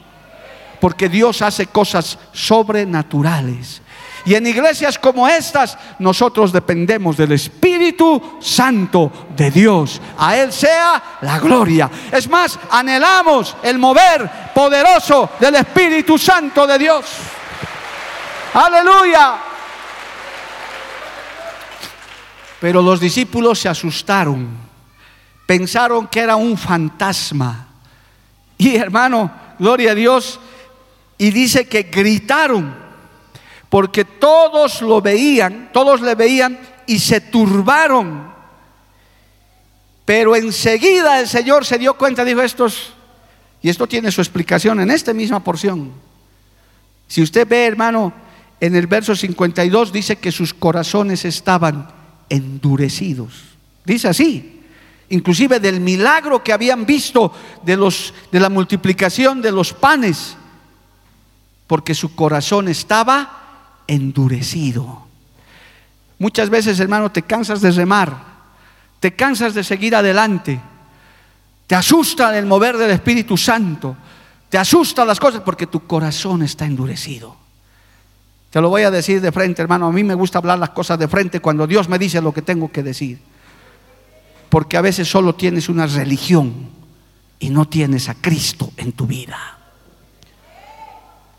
Porque 0.81 1.09
Dios 1.09 1.41
hace 1.43 1.67
cosas 1.67 2.19
sobrenaturales. 2.33 3.81
Y 4.27 4.35
en 4.35 4.47
iglesias 4.47 4.99
como 4.99 5.29
estas, 5.29 5.77
nosotros 5.99 6.51
dependemos 6.51 7.17
del 7.17 7.33
Espíritu 7.33 8.39
Santo 8.41 9.13
de 9.37 9.51
Dios. 9.51 10.01
A 10.19 10.37
Él 10.37 10.53
sea 10.53 11.19
la 11.21 11.39
gloria. 11.39 11.91
Es 12.11 12.29
más, 12.29 12.59
anhelamos 12.71 13.55
el 13.63 13.79
mover 13.79 14.44
poderoso 14.55 15.31
del 15.41 15.57
Espíritu 15.57 16.17
Santo 16.17 16.67
de 16.67 16.79
Dios. 16.79 17.05
Aleluya. 18.55 19.35
Pero 22.61 22.81
los 22.81 23.01
discípulos 23.01 23.59
se 23.59 23.69
asustaron, 23.69 24.49
pensaron 25.45 26.07
que 26.07 26.21
era 26.21 26.37
un 26.37 26.57
fantasma. 26.57 27.67
Y 28.57 28.77
hermano, 28.77 29.31
gloria 29.59 29.91
a 29.91 29.95
Dios, 29.95 30.41
y 31.19 31.31
dice 31.31 31.67
que 31.67 31.83
gritaron, 31.83 32.75
porque 33.69 34.05
todos 34.05 34.81
lo 34.81 35.03
veían, 35.03 35.71
todos 35.73 36.01
le 36.01 36.15
veían 36.15 36.59
y 36.87 36.99
se 37.01 37.21
turbaron. 37.21 38.33
Pero 40.05 40.37
enseguida 40.37 41.21
el 41.21 41.29
Señor 41.29 41.67
se 41.67 41.79
dio 41.79 41.95
cuenta, 41.95 42.25
dijo 42.25 42.41
estos, 42.41 42.95
y 43.65 43.71
esto 43.71 43.87
tiene 43.87 44.13
su 44.13 44.21
explicación 44.21 44.79
en 44.81 44.91
esta 44.91 45.15
misma 45.15 45.43
porción. 45.43 45.91
Si 47.09 47.23
usted 47.23 47.49
ve, 47.49 47.65
hermano, 47.65 48.13
en 48.61 48.77
el 48.77 48.87
verso 48.87 49.17
52 49.17 49.91
dice 49.91 50.17
que 50.17 50.31
sus 50.31 50.53
corazones 50.53 51.25
estaban 51.25 51.89
endurecidos. 52.29 53.33
Dice 53.87 54.09
así, 54.09 54.61
inclusive 55.09 55.61
del 55.61 55.81
milagro 55.81 56.45
que 56.45 56.53
habían 56.53 56.85
visto 56.85 57.33
de, 57.65 57.79
los, 57.79 58.13
de 58.31 58.39
la 58.39 58.51
multiplicación 58.51 59.41
de 59.41 59.53
los 59.53 59.73
panes, 59.73 60.37
porque 61.67 61.95
su 61.95 62.15
corazón 62.15 62.69
estaba 62.69 63.81
endurecido. 63.87 65.07
Muchas 66.19 66.51
veces, 66.51 66.81
hermano, 66.81 67.11
te 67.11 67.23
cansas 67.23 67.63
de 67.63 67.71
remar, 67.71 68.15
te 69.01 69.17
cansas 69.17 69.55
de 69.55 69.65
seguir 69.65 69.97
adelante, 69.97 70.61
te 71.67 71.75
asusta 71.75 72.37
el 72.39 72.47
mover 72.47 72.77
del 72.77 72.91
Espíritu 72.91 73.37
Santo, 73.37 73.97
te 74.49 74.59
asusta 74.59 75.05
las 75.05 75.19
cosas 75.19 75.41
porque 75.41 75.67
tu 75.67 75.87
corazón 75.87 76.43
está 76.43 76.65
endurecido. 76.67 77.37
Te 78.51 78.61
lo 78.61 78.69
voy 78.69 78.83
a 78.83 78.91
decir 78.91 79.21
de 79.21 79.33
frente, 79.33 79.63
hermano. 79.63 79.87
A 79.87 79.93
mí 79.93 80.05
me 80.05 80.15
gusta 80.15 80.39
hablar 80.39 80.59
las 80.61 80.71
cosas 80.71 80.97
de 80.97 81.09
frente 81.09 81.41
cuando 81.41 81.67
Dios 81.67 81.89
me 81.89 81.99
dice 81.99 82.21
lo 82.21 82.33
que 82.33 82.43
tengo 82.43 82.71
que 82.71 82.85
decir. 82.85 83.19
Porque 84.49 84.77
a 84.77 84.81
veces 84.81 85.09
solo 85.09 85.35
tienes 85.35 85.69
una 85.69 85.87
religión 85.87 86.69
y 87.41 87.51
no 87.51 87.65
tienes 87.65 88.09
a 88.09 88.15
Cristo 88.15 88.71
en 88.77 88.93
tu 88.93 89.09
vida. 89.09 89.59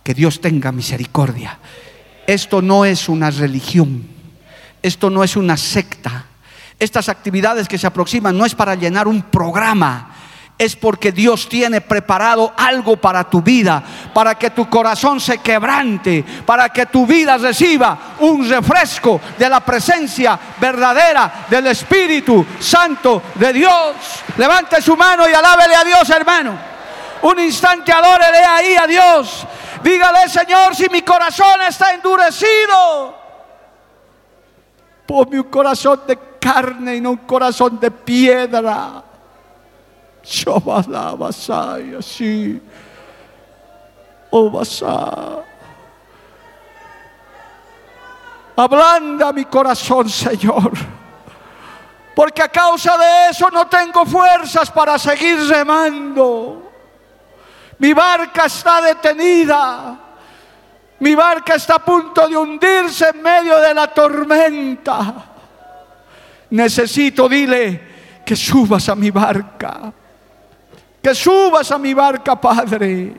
Que 0.04 0.14
Dios 0.14 0.42
tenga 0.42 0.74
misericordia. 0.74 1.58
Esto 2.28 2.62
no 2.62 2.84
es 2.84 3.08
una 3.08 3.32
religión. 3.32 4.06
Esto 4.82 5.10
no 5.10 5.24
es 5.24 5.38
una 5.38 5.56
secta. 5.56 6.26
Estas 6.80 7.08
actividades 7.08 7.70
que 7.70 7.78
se 7.78 7.88
aproximan 7.88 8.38
no 8.38 8.46
es 8.46 8.56
para 8.56 8.76
llenar 8.76 9.08
un 9.08 9.22
programa 9.22 10.15
es 10.58 10.76
porque 10.76 11.12
Dios 11.12 11.50
tiene 11.50 11.82
preparado 11.82 12.54
algo 12.56 12.96
para 12.96 13.30
tu 13.30 13.42
vida, 13.42 13.84
para 14.14 14.36
que 14.36 14.52
tu 14.52 14.70
corazón 14.70 15.20
se 15.20 15.40
quebrante, 15.40 16.24
para 16.46 16.70
que 16.70 16.86
tu 16.86 17.06
vida 17.06 17.38
reciba 17.38 18.16
un 18.20 18.48
refresco 18.48 19.20
de 19.38 19.50
la 19.50 19.60
presencia 19.60 20.40
verdadera 20.60 21.46
del 21.50 21.68
Espíritu 21.68 22.46
Santo 22.60 23.22
de 23.36 23.52
Dios. 23.52 23.96
Levante 24.38 24.82
su 24.82 24.96
mano 24.96 25.28
y 25.30 25.34
alábele 25.34 25.76
a 25.76 25.84
Dios, 25.84 26.10
hermano. 26.10 26.58
Un 27.24 27.40
instante 27.40 27.92
adórele 27.92 28.38
ahí 28.38 28.76
a 28.76 28.88
Dios. 28.88 29.46
Dígale, 29.84 30.30
Señor, 30.30 30.76
si 30.76 30.88
mi 30.90 31.02
corazón 31.02 31.62
está 31.68 31.94
endurecido, 31.94 33.18
ponme 35.06 35.40
un 35.40 35.50
corazón 35.50 36.02
de 36.08 36.18
carne 36.40 36.96
y 36.96 37.02
no 37.02 37.12
un 37.12 37.18
corazón 37.18 37.80
de 37.80 37.92
piedra. 37.92 39.05
Yo 40.26 40.62
así. 42.00 42.62
Oh, 44.32 44.50
basá. 44.50 45.44
Ablanda 48.56 49.32
mi 49.32 49.46
corazón, 49.46 50.10
Señor. 50.10 50.72
Porque 52.16 52.42
a 52.42 52.50
causa 52.50 52.98
de 52.98 53.30
eso 53.30 53.52
no 53.52 53.68
tengo 53.68 54.06
fuerzas 54.06 54.72
para 54.72 54.98
seguir 54.98 55.38
remando. 55.48 56.72
Mi 57.78 57.94
barca 57.94 58.46
está 58.46 58.82
detenida. 58.82 60.00
Mi 61.00 61.14
barca 61.14 61.56
está 61.56 61.76
a 61.76 61.80
punto 61.80 62.28
de 62.28 62.38
hundirse 62.38 63.10
en 63.10 63.22
medio 63.22 63.60
de 63.60 63.74
la 63.74 63.88
tormenta. 63.88 65.14
Necesito, 66.52 67.28
dile, 67.28 68.22
que 68.26 68.36
subas 68.36 68.88
a 68.88 68.96
mi 68.96 69.12
barca. 69.12 69.94
Que 71.06 71.14
subas 71.14 71.70
a 71.70 71.78
mi 71.78 71.94
barca, 71.94 72.36
Padre. 72.36 73.14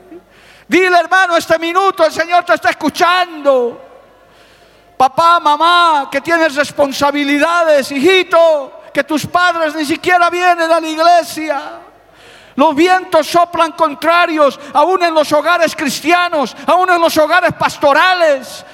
Dile, 0.67 0.99
hermano, 0.99 1.37
este 1.37 1.57
minuto 1.57 2.03
el 2.03 2.11
Señor 2.11 2.43
te 2.43 2.53
está 2.53 2.71
escuchando. 2.71 3.81
Papá, 4.97 5.39
mamá, 5.39 6.09
que 6.11 6.19
tienes 6.19 6.53
responsabilidades, 6.55 7.89
hijito, 7.93 8.81
que 8.93 9.05
tus 9.05 9.25
padres 9.25 9.73
ni 9.73 9.85
siquiera 9.85 10.29
vienen 10.29 10.69
a 10.69 10.81
la 10.81 10.85
iglesia. 10.89 11.61
Los 12.57 12.75
vientos 12.75 13.25
soplan 13.25 13.71
contrarios, 13.71 14.59
aún 14.73 15.03
en 15.03 15.13
los 15.13 15.31
hogares 15.31 15.73
cristianos, 15.73 16.57
aún 16.65 16.89
en 16.89 16.99
los 16.99 17.17
hogares 17.17 17.53
pastorales. 17.53 18.65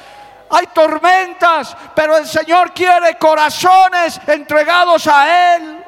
Hay 0.50 0.66
tormentas, 0.74 1.78
pero 1.94 2.18
el 2.18 2.26
Señor 2.26 2.74
quiere 2.74 3.16
corazones 3.20 4.20
entregados 4.26 5.06
a 5.06 5.56
Él. 5.56 5.83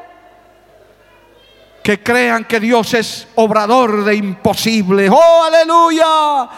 Que 1.85 2.01
crean 2.01 2.45
que 2.45 2.59
Dios 2.59 2.95
es 2.95 3.27
obrador 3.35 4.03
de 4.05 4.15
imposible. 4.15 5.07
Oh, 5.07 5.43
aleluya. 5.43 6.49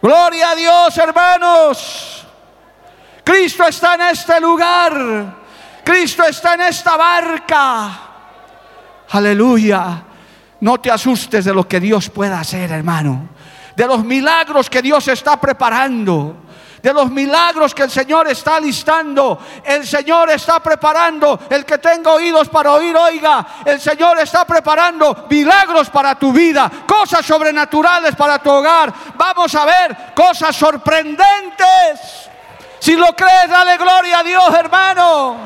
Gloria 0.00 0.50
a 0.50 0.54
Dios, 0.54 0.96
hermanos. 0.96 2.24
Cristo 3.24 3.66
está 3.66 3.96
en 3.96 4.02
este 4.02 4.40
lugar. 4.40 5.34
Cristo 5.82 6.22
está 6.22 6.54
en 6.54 6.60
esta 6.60 6.96
barca. 6.96 8.00
Aleluya. 9.10 10.04
No 10.60 10.78
te 10.78 10.92
asustes 10.92 11.44
de 11.44 11.52
lo 11.52 11.66
que 11.66 11.80
Dios 11.80 12.08
pueda 12.08 12.38
hacer, 12.38 12.70
hermano. 12.70 13.30
De 13.74 13.88
los 13.88 14.04
milagros 14.04 14.70
que 14.70 14.82
Dios 14.82 15.08
está 15.08 15.40
preparando. 15.40 16.44
De 16.82 16.92
los 16.92 17.10
milagros 17.10 17.74
que 17.74 17.82
el 17.82 17.90
Señor 17.90 18.28
está 18.28 18.56
alistando. 18.56 19.38
El 19.64 19.86
Señor 19.86 20.30
está 20.30 20.60
preparando. 20.60 21.40
El 21.50 21.64
que 21.64 21.78
tenga 21.78 22.12
oídos 22.12 22.48
para 22.48 22.72
oír, 22.72 22.96
oiga. 22.96 23.46
El 23.64 23.80
Señor 23.80 24.18
está 24.20 24.44
preparando 24.44 25.26
milagros 25.28 25.90
para 25.90 26.14
tu 26.14 26.32
vida. 26.32 26.70
Cosas 26.86 27.26
sobrenaturales 27.26 28.14
para 28.14 28.38
tu 28.38 28.50
hogar. 28.50 28.92
Vamos 29.14 29.54
a 29.54 29.64
ver 29.64 29.96
cosas 30.14 30.54
sorprendentes. 30.54 32.28
Si 32.78 32.94
lo 32.94 33.14
crees, 33.14 33.48
dale 33.48 33.76
gloria 33.76 34.20
a 34.20 34.22
Dios, 34.22 34.54
hermano. 34.54 35.36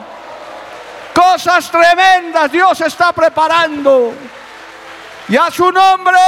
Cosas 1.15 1.71
tremendas 1.71 2.51
Dios 2.51 2.81
está 2.81 3.13
preparando. 3.13 4.13
Y 5.29 5.37
a 5.37 5.51
su 5.51 5.71
nombre. 5.71 6.19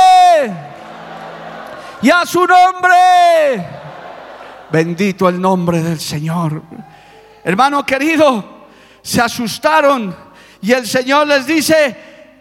Y 2.02 2.10
a 2.10 2.24
su 2.24 2.46
nombre. 2.46 3.83
Bendito 4.74 5.28
el 5.28 5.40
nombre 5.40 5.80
del 5.80 6.00
Señor. 6.00 6.60
Hermano 7.44 7.86
querido, 7.86 8.66
se 9.00 9.20
asustaron 9.20 10.12
y 10.60 10.72
el 10.72 10.84
Señor 10.84 11.28
les 11.28 11.46
dice, 11.46 11.96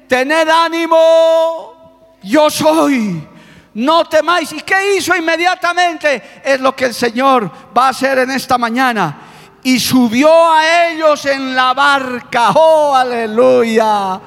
tened 0.07 0.49
ánimo, 0.49 2.17
yo 2.23 2.49
soy 2.49 3.27
no 3.75 4.05
temáis. 4.05 4.51
¿Y 4.51 4.61
qué 4.61 4.95
hizo 4.95 5.15
inmediatamente? 5.15 6.41
Es 6.43 6.59
lo 6.59 6.75
que 6.75 6.85
el 6.85 6.95
Señor 6.95 7.51
va 7.77 7.85
a 7.85 7.89
hacer 7.89 8.17
en 8.17 8.31
esta 8.31 8.57
mañana. 8.57 9.15
Y 9.61 9.79
subió 9.79 10.51
a 10.51 10.89
ellos 10.89 11.23
en 11.27 11.55
la 11.55 11.75
barca. 11.75 12.49
Oh, 12.55 12.95
aleluya. 12.95 14.19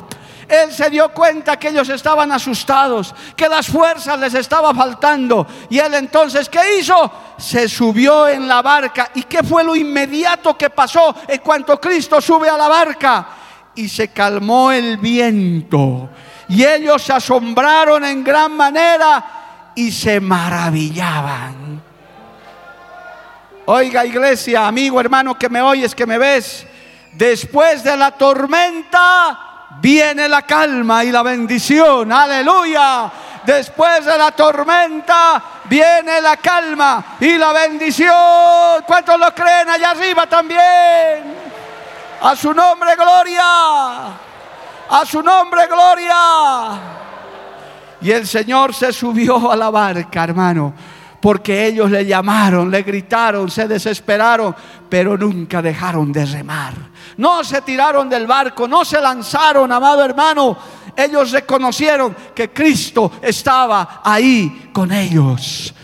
Él 0.48 0.72
se 0.72 0.88
dio 0.90 1.08
cuenta 1.08 1.58
que 1.58 1.68
ellos 1.68 1.88
estaban 1.88 2.30
asustados, 2.30 3.14
que 3.34 3.48
las 3.48 3.66
fuerzas 3.66 4.18
les 4.20 4.34
estaba 4.34 4.72
faltando. 4.72 5.46
Y 5.68 5.78
él 5.78 5.94
entonces, 5.94 6.48
¿qué 6.48 6.78
hizo? 6.78 7.10
Se 7.36 7.68
subió 7.68 8.28
en 8.28 8.46
la 8.46 8.62
barca. 8.62 9.10
¿Y 9.14 9.24
qué 9.24 9.42
fue 9.42 9.64
lo 9.64 9.74
inmediato 9.74 10.56
que 10.56 10.70
pasó 10.70 11.14
en 11.26 11.40
cuanto 11.40 11.80
Cristo 11.80 12.20
sube 12.20 12.48
a 12.48 12.56
la 12.56 12.68
barca? 12.68 13.26
Y 13.74 13.88
se 13.88 14.08
calmó 14.08 14.70
el 14.70 14.98
viento. 14.98 16.10
Y 16.48 16.64
ellos 16.64 17.02
se 17.02 17.12
asombraron 17.12 18.04
en 18.04 18.22
gran 18.22 18.52
manera 18.52 19.72
y 19.74 19.90
se 19.90 20.20
maravillaban. 20.20 21.82
Oiga 23.64 24.06
iglesia, 24.06 24.68
amigo, 24.68 25.00
hermano 25.00 25.36
que 25.36 25.48
me 25.48 25.60
oyes, 25.60 25.92
que 25.92 26.06
me 26.06 26.18
ves, 26.18 26.64
después 27.14 27.82
de 27.82 27.96
la 27.96 28.12
tormenta 28.12 29.45
viene 29.80 30.28
la 30.28 30.42
calma 30.42 31.04
y 31.04 31.12
la 31.12 31.22
bendición. 31.22 32.12
Aleluya. 32.12 33.10
Después 33.44 34.04
de 34.04 34.18
la 34.18 34.32
tormenta 34.32 35.42
viene 35.64 36.20
la 36.20 36.36
calma 36.36 37.16
y 37.20 37.38
la 37.38 37.52
bendición. 37.52 38.82
¿Cuántos 38.86 39.18
lo 39.18 39.32
creen 39.32 39.68
allá 39.68 39.90
arriba 39.90 40.26
también? 40.26 41.36
A 42.22 42.34
su 42.34 42.52
nombre, 42.52 42.96
gloria. 42.96 43.44
A 44.88 45.04
su 45.04 45.22
nombre, 45.22 45.66
gloria. 45.66 46.16
Y 48.00 48.10
el 48.10 48.26
Señor 48.26 48.74
se 48.74 48.92
subió 48.92 49.50
a 49.50 49.56
la 49.56 49.70
barca, 49.70 50.24
hermano, 50.24 50.74
porque 51.20 51.66
ellos 51.66 51.90
le 51.90 52.04
llamaron, 52.04 52.70
le 52.70 52.82
gritaron, 52.82 53.50
se 53.50 53.66
desesperaron, 53.66 54.54
pero 54.88 55.16
nunca 55.16 55.62
dejaron 55.62 56.12
de 56.12 56.24
remar. 56.26 56.74
No 57.16 57.42
se 57.42 57.62
tiraron 57.62 58.08
del 58.08 58.26
barco, 58.26 58.68
no 58.68 58.84
se 58.84 59.00
lanzaron, 59.00 59.70
amado 59.72 60.04
hermano. 60.04 60.56
Ellos 60.96 61.30
reconocieron 61.30 62.14
que 62.34 62.50
Cristo 62.50 63.12
estaba 63.22 64.00
ahí 64.04 64.70
con 64.72 64.92
ellos. 64.92 65.74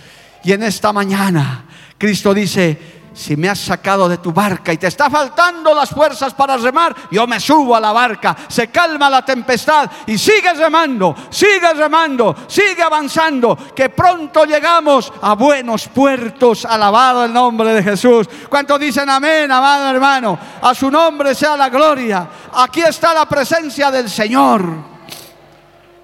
Y 0.44 0.52
en 0.52 0.62
esta 0.62 0.92
mañana, 0.92 1.64
Cristo 1.96 2.34
dice, 2.34 2.91
si 3.14 3.36
me 3.36 3.48
has 3.48 3.58
sacado 3.58 4.08
de 4.08 4.18
tu 4.18 4.32
barca 4.32 4.72
y 4.72 4.78
te 4.78 4.86
está 4.86 5.10
faltando 5.10 5.74
las 5.74 5.90
fuerzas 5.90 6.34
para 6.34 6.56
remar, 6.56 6.94
yo 7.10 7.26
me 7.26 7.38
subo 7.40 7.76
a 7.76 7.80
la 7.80 7.92
barca, 7.92 8.36
se 8.48 8.68
calma 8.68 9.10
la 9.10 9.24
tempestad 9.24 9.90
y 10.06 10.18
sigue 10.18 10.52
remando, 10.54 11.14
sigue 11.30 11.72
remando, 11.74 12.34
sigue 12.46 12.82
avanzando, 12.82 13.56
que 13.74 13.90
pronto 13.90 14.44
llegamos 14.44 15.12
a 15.20 15.34
buenos 15.34 15.88
puertos, 15.88 16.64
alabado 16.64 17.24
el 17.24 17.32
nombre 17.32 17.74
de 17.74 17.82
Jesús. 17.82 18.28
¿Cuántos 18.48 18.80
dicen 18.80 19.08
amén, 19.08 19.50
amado 19.50 19.90
hermano? 19.90 20.38
A 20.62 20.74
su 20.74 20.90
nombre 20.90 21.34
sea 21.34 21.56
la 21.56 21.68
gloria. 21.68 22.28
Aquí 22.54 22.80
está 22.80 23.14
la 23.14 23.26
presencia 23.26 23.90
del 23.90 24.08
Señor. 24.08 24.92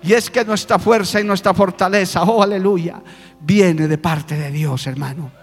Y 0.03 0.13
es 0.13 0.31
que 0.31 0.45
nuestra 0.45 0.79
fuerza 0.79 1.21
y 1.21 1.25
nuestra 1.25 1.53
fortaleza, 1.53 2.23
oh 2.23 2.43
aleluya, 2.43 3.03
viene 3.41 3.89
de 3.89 3.99
parte 3.99 4.37
de 4.37 4.51
Dios, 4.51 4.87
hermano. 4.87 5.38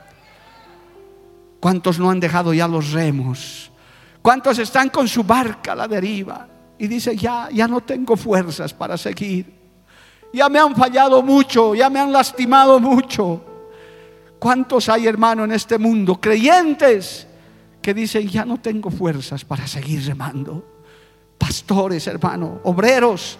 ¿Cuántos 1.65 1.97
no 1.97 2.11
han 2.11 2.19
dejado 2.19 2.53
ya 2.53 2.67
los 2.67 2.91
remos? 2.91 3.71
¿Cuántos 4.21 4.59
están 4.59 4.89
con 4.89 5.07
su 5.07 5.23
barca 5.23 5.71
a 5.71 5.75
la 5.75 5.87
deriva? 5.87 6.47
Y 6.77 6.85
dice, 6.85 7.17
ya, 7.17 7.49
ya 7.51 7.67
no 7.67 7.81
tengo 7.81 8.15
fuerzas 8.15 8.71
para 8.71 8.95
seguir. 8.99 9.51
Ya 10.31 10.47
me 10.47 10.59
han 10.59 10.75
fallado 10.75 11.23
mucho, 11.23 11.73
ya 11.73 11.89
me 11.89 11.99
han 11.99 12.11
lastimado 12.11 12.79
mucho. 12.79 13.43
¿Cuántos 14.37 14.89
hay, 14.89 15.07
hermano, 15.07 15.43
en 15.43 15.53
este 15.53 15.79
mundo, 15.79 16.21
creyentes, 16.21 17.25
que 17.81 17.95
dicen, 17.95 18.27
ya 18.27 18.45
no 18.45 18.59
tengo 18.59 18.91
fuerzas 18.91 19.43
para 19.43 19.65
seguir 19.65 20.05
remando? 20.05 20.83
Pastores, 21.35 22.05
hermano, 22.05 22.59
obreros, 22.65 23.39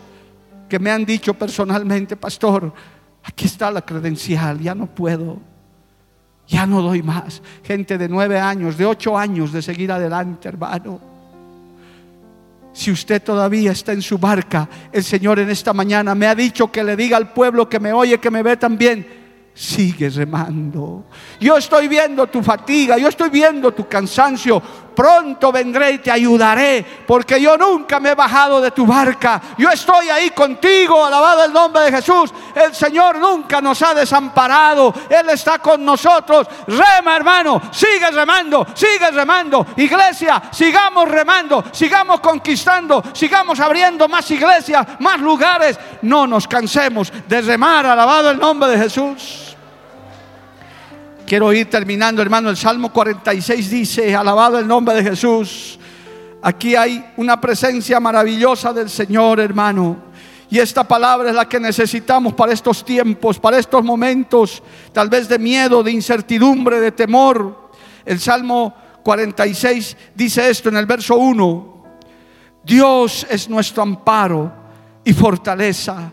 que 0.68 0.80
me 0.80 0.90
han 0.90 1.06
dicho 1.06 1.36
personalmente, 1.36 2.16
pastor, 2.16 2.74
aquí 3.22 3.46
está 3.46 3.70
la 3.70 3.84
credencial, 3.84 4.60
ya 4.60 4.74
no 4.74 4.88
puedo. 4.88 5.55
Ya 6.48 6.66
no 6.66 6.82
doy 6.82 7.02
más. 7.02 7.42
Gente 7.64 7.98
de 7.98 8.08
nueve 8.08 8.40
años, 8.40 8.78
de 8.78 8.86
ocho 8.86 9.18
años 9.18 9.52
de 9.52 9.62
seguir 9.62 9.92
adelante, 9.92 10.48
hermano. 10.48 11.00
Si 12.74 12.92
usted 12.92 13.24
todavía 13.24 13.72
está 13.72 13.94
en 13.94 14.02
su 14.02 14.18
barca, 14.18 14.68
el 14.92 15.04
Señor 15.04 15.40
en 15.40 15.50
esta 15.50 15.72
mañana 15.72 16.14
me 16.14 16.28
ha 16.28 16.36
dicho 16.36 16.70
que 16.70 16.84
le 16.84 16.98
diga 16.98 17.16
al 17.16 17.32
pueblo 17.32 17.70
que 17.70 17.80
me 17.80 17.94
oye, 17.94 18.20
que 18.20 18.30
me 18.30 18.44
ve 18.44 18.58
también, 18.58 19.08
sigue 19.54 20.10
remando. 20.10 21.06
Yo 21.40 21.56
estoy 21.58 21.88
viendo 21.88 22.28
tu 22.28 22.44
fatiga, 22.44 22.98
yo 22.98 23.08
estoy 23.08 23.30
viendo 23.30 23.74
tu 23.74 23.88
cansancio, 23.88 24.62
pronto 24.96 25.52
vendré 25.52 25.92
y 25.92 25.98
te 26.00 26.10
ayudaré, 26.10 27.04
porque 27.06 27.40
yo 27.40 27.58
nunca 27.58 28.00
me 28.00 28.12
he 28.12 28.16
bajado 28.16 28.62
de 28.62 28.72
tu 28.72 28.86
barca. 28.86 29.42
Yo 29.58 29.70
estoy 29.70 30.10
ahí 30.10 30.32
contigo, 30.32 31.06
alabado 31.06 31.44
el 31.44 31.54
nombre 31.54 31.84
de 31.84 31.92
Jesús. 31.92 32.34
El 32.56 32.74
Señor 32.74 33.18
nunca 33.18 33.62
nos 33.62 33.82
ha 33.82 33.94
desamparado, 33.94 34.94
Él 35.10 35.30
está 35.30 35.60
con 35.60 35.84
nosotros. 35.84 36.48
Rema, 36.68 37.16
hermano, 37.16 37.62
sigue 37.72 38.10
remando, 38.12 38.66
sigue 38.74 39.12
remando. 39.12 39.66
Iglesia, 39.76 40.42
sigamos 40.52 41.10
remando, 41.10 41.64
sigamos 41.72 42.20
conquistando, 42.22 43.04
sigamos 43.14 43.60
abriendo 43.60 44.08
más 44.08 44.30
iglesias, 44.32 44.88
más 45.00 45.20
lugares. 45.20 45.78
No 46.02 46.26
nos 46.26 46.48
cansemos 46.48 47.12
de 47.28 47.42
remar, 47.42 47.86
alabado 47.86 48.32
el 48.32 48.40
nombre 48.40 48.70
de 48.70 48.78
Jesús. 48.78 49.45
Quiero 51.26 51.52
ir 51.52 51.68
terminando, 51.72 52.22
hermano. 52.22 52.52
El 52.52 52.58
Salmo 52.58 52.94
46 52.94 53.70
dice, 53.72 54.16
alabado 54.16 54.60
el 54.60 54.68
nombre 54.68 54.94
de 54.94 55.04
Jesús. 55.04 55.80
Aquí 56.40 56.76
hay 56.76 57.04
una 57.18 57.42
presencia 57.42 58.00
maravillosa 58.00 58.72
del 58.72 58.92
Señor, 58.92 59.40
hermano. 59.40 59.98
Y 60.52 60.60
esta 60.60 60.84
palabra 60.84 61.30
es 61.30 61.36
la 61.36 61.50
que 61.50 61.60
necesitamos 61.60 62.34
para 62.36 62.54
estos 62.54 62.86
tiempos, 62.86 63.40
para 63.40 63.58
estos 63.58 63.84
momentos, 63.84 64.62
tal 64.94 65.10
vez 65.10 65.28
de 65.28 65.40
miedo, 65.40 65.82
de 65.82 65.92
incertidumbre, 65.92 66.80
de 66.80 66.92
temor. 66.92 67.72
El 68.06 68.20
Salmo 68.20 68.76
46 69.02 69.98
dice 70.14 70.48
esto 70.48 70.70
en 70.70 70.78
el 70.78 70.86
verso 70.86 71.16
1. 71.16 71.86
Dios 72.64 73.26
es 73.28 73.50
nuestro 73.50 73.82
amparo 73.82 74.54
y 75.04 75.12
fortaleza, 75.12 76.12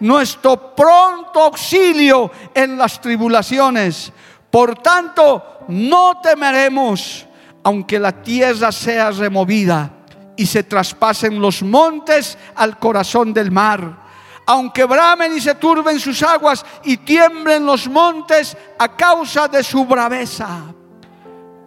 nuestro 0.00 0.74
pronto 0.74 1.44
auxilio 1.44 2.30
en 2.54 2.76
las 2.76 3.00
tribulaciones. 3.00 4.12
Por 4.50 4.76
tanto, 4.82 5.64
no 5.68 6.20
temeremos, 6.20 7.26
aunque 7.62 7.98
la 7.98 8.12
tierra 8.12 8.72
sea 8.72 9.10
removida 9.10 9.90
y 10.36 10.46
se 10.46 10.62
traspasen 10.64 11.40
los 11.40 11.62
montes 11.62 12.36
al 12.56 12.78
corazón 12.78 13.32
del 13.32 13.50
mar. 13.50 13.98
Aunque 14.46 14.84
bramen 14.84 15.36
y 15.36 15.40
se 15.40 15.54
turben 15.54 16.00
sus 16.00 16.22
aguas 16.22 16.64
y 16.82 16.96
tiemblen 16.96 17.64
los 17.64 17.88
montes 17.88 18.56
a 18.78 18.96
causa 18.96 19.46
de 19.46 19.62
su 19.62 19.84
braveza. 19.84 20.62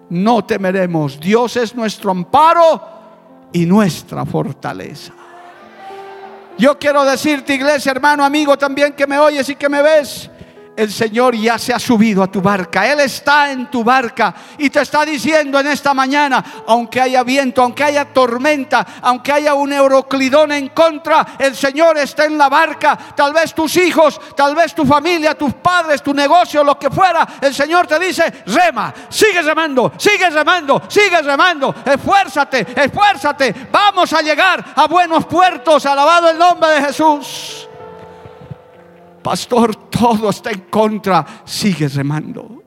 No 0.09 0.43
temeremos. 0.43 1.19
Dios 1.19 1.55
es 1.55 1.73
nuestro 1.73 2.11
amparo 2.11 2.81
y 3.53 3.65
nuestra 3.65 4.25
fortaleza. 4.25 5.13
Yo 6.57 6.77
quiero 6.77 7.05
decirte, 7.05 7.55
iglesia, 7.55 7.91
hermano, 7.91 8.25
amigo, 8.25 8.57
también 8.57 8.93
que 8.93 9.07
me 9.07 9.17
oyes 9.17 9.47
y 9.49 9.55
que 9.55 9.69
me 9.69 9.81
ves 9.81 10.29
el 10.75 10.91
Señor 10.91 11.35
ya 11.35 11.57
se 11.57 11.73
ha 11.73 11.79
subido 11.79 12.23
a 12.23 12.27
tu 12.27 12.41
barca. 12.41 12.91
Él 12.91 12.99
está 12.99 13.51
en 13.51 13.69
tu 13.69 13.83
barca 13.83 14.33
y 14.57 14.69
te 14.69 14.81
está 14.81 15.05
diciendo 15.05 15.59
en 15.59 15.67
esta 15.67 15.93
mañana, 15.93 16.43
aunque 16.67 16.99
haya 16.99 17.23
viento, 17.23 17.61
aunque 17.61 17.83
haya 17.83 18.05
tormenta, 18.05 18.85
aunque 19.01 19.31
haya 19.31 19.53
un 19.53 19.71
euroclidón 19.71 20.51
en 20.51 20.69
contra, 20.69 21.35
el 21.37 21.55
Señor 21.55 21.97
está 21.97 22.25
en 22.25 22.37
la 22.37 22.49
barca. 22.49 22.97
Tal 23.15 23.33
vez 23.33 23.53
tus 23.53 23.77
hijos, 23.77 24.19
tal 24.35 24.55
vez 24.55 24.73
tu 24.73 24.85
familia, 24.85 25.37
tus 25.37 25.53
padres, 25.53 26.01
tu 26.01 26.13
negocio, 26.13 26.63
lo 26.63 26.77
que 26.77 26.89
fuera, 26.89 27.27
el 27.41 27.53
Señor 27.53 27.87
te 27.87 27.99
dice, 27.99 28.43
rema, 28.47 28.93
sigue 29.09 29.41
remando, 29.41 29.93
sigue 29.97 30.29
remando, 30.29 30.81
sigue 30.87 31.21
remando, 31.21 31.73
esfuérzate, 31.85 32.67
esfuérzate. 32.75 33.67
Vamos 33.71 34.11
a 34.13 34.21
llegar 34.21 34.63
a 34.75 34.87
buenos 34.87 35.25
puertos, 35.25 35.85
alabado 35.85 36.29
el 36.29 36.37
nombre 36.37 36.71
de 36.71 36.81
Jesús. 36.81 37.52
Pastor, 39.23 39.75
todo 39.89 40.29
está 40.29 40.51
en 40.51 40.65
contra. 40.69 41.25
Sigue 41.45 41.87
remando. 41.87 42.61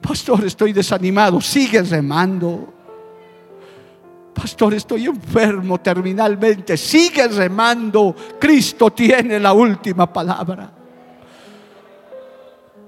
Pastor, 0.00 0.44
estoy 0.46 0.72
desanimado. 0.72 1.40
Sigue 1.40 1.82
remando. 1.82 2.74
Pastor, 4.32 4.74
estoy 4.74 5.06
enfermo 5.06 5.78
terminalmente. 5.78 6.76
Sigue 6.76 7.28
remando. 7.28 8.14
Cristo 8.40 8.90
tiene 8.90 9.38
la 9.38 9.52
última 9.52 10.10
palabra. 10.10 10.72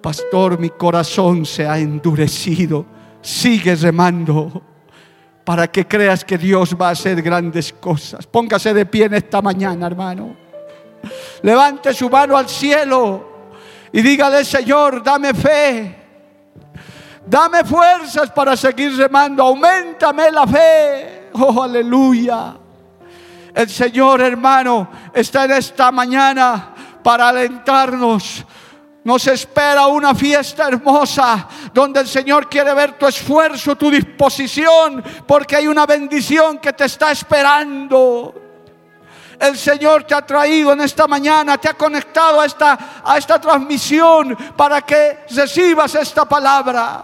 Pastor, 0.00 0.58
mi 0.58 0.70
corazón 0.70 1.44
se 1.44 1.66
ha 1.66 1.78
endurecido. 1.78 2.86
Sigue 3.20 3.76
remando 3.76 4.62
para 5.44 5.66
que 5.66 5.86
creas 5.86 6.24
que 6.24 6.38
Dios 6.38 6.74
va 6.80 6.88
a 6.88 6.92
hacer 6.92 7.20
grandes 7.20 7.72
cosas. 7.74 8.26
Póngase 8.26 8.72
de 8.72 8.86
pie 8.86 9.04
en 9.06 9.14
esta 9.14 9.42
mañana, 9.42 9.86
hermano. 9.86 10.49
Levante 11.42 11.94
su 11.94 12.08
mano 12.08 12.36
al 12.36 12.48
cielo 12.48 13.30
y 13.92 14.02
dígale, 14.02 14.44
Señor, 14.44 15.02
dame 15.02 15.34
fe. 15.34 15.96
Dame 17.26 17.64
fuerzas 17.64 18.30
para 18.30 18.56
seguir 18.56 18.96
remando. 18.96 19.42
Aumentame 19.42 20.30
la 20.30 20.46
fe. 20.46 21.30
Oh, 21.34 21.62
aleluya. 21.62 22.56
El 23.54 23.68
Señor, 23.68 24.20
hermano, 24.20 24.88
está 25.12 25.44
en 25.44 25.52
esta 25.52 25.90
mañana 25.90 26.74
para 27.02 27.28
alentarnos. 27.28 28.44
Nos 29.02 29.26
espera 29.26 29.86
una 29.86 30.14
fiesta 30.14 30.68
hermosa 30.68 31.48
donde 31.72 32.00
el 32.00 32.06
Señor 32.06 32.48
quiere 32.48 32.74
ver 32.74 32.92
tu 32.92 33.06
esfuerzo, 33.06 33.74
tu 33.74 33.90
disposición, 33.90 35.02
porque 35.26 35.56
hay 35.56 35.66
una 35.66 35.86
bendición 35.86 36.58
que 36.58 36.72
te 36.72 36.84
está 36.84 37.10
esperando. 37.10 38.39
El 39.40 39.56
Señor 39.56 40.04
te 40.04 40.14
ha 40.14 40.20
traído 40.20 40.74
en 40.74 40.82
esta 40.82 41.06
mañana, 41.06 41.56
te 41.56 41.66
ha 41.66 41.72
conectado 41.72 42.42
a 42.42 42.44
esta, 42.44 43.00
a 43.02 43.16
esta 43.16 43.40
transmisión 43.40 44.36
para 44.54 44.82
que 44.82 45.20
recibas 45.30 45.94
esta 45.94 46.26
palabra. 46.26 47.02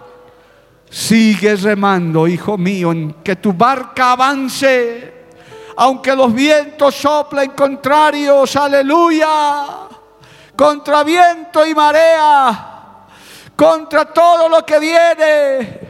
Sigue 0.90 1.56
remando, 1.56 2.28
hijo 2.28 2.58
mío, 2.58 2.92
en 2.92 3.14
que 3.24 3.36
tu 3.36 3.54
barca 3.54 4.12
avance, 4.12 5.14
aunque 5.76 6.14
los 6.14 6.32
vientos 6.34 6.94
soplen 6.94 7.52
contrarios, 7.52 8.54
aleluya, 8.54 9.28
contra 10.54 11.02
viento 11.04 11.64
y 11.64 11.74
marea, 11.74 13.06
contra 13.56 14.04
todo 14.12 14.46
lo 14.46 14.64
que 14.64 14.78
viene. 14.78 15.80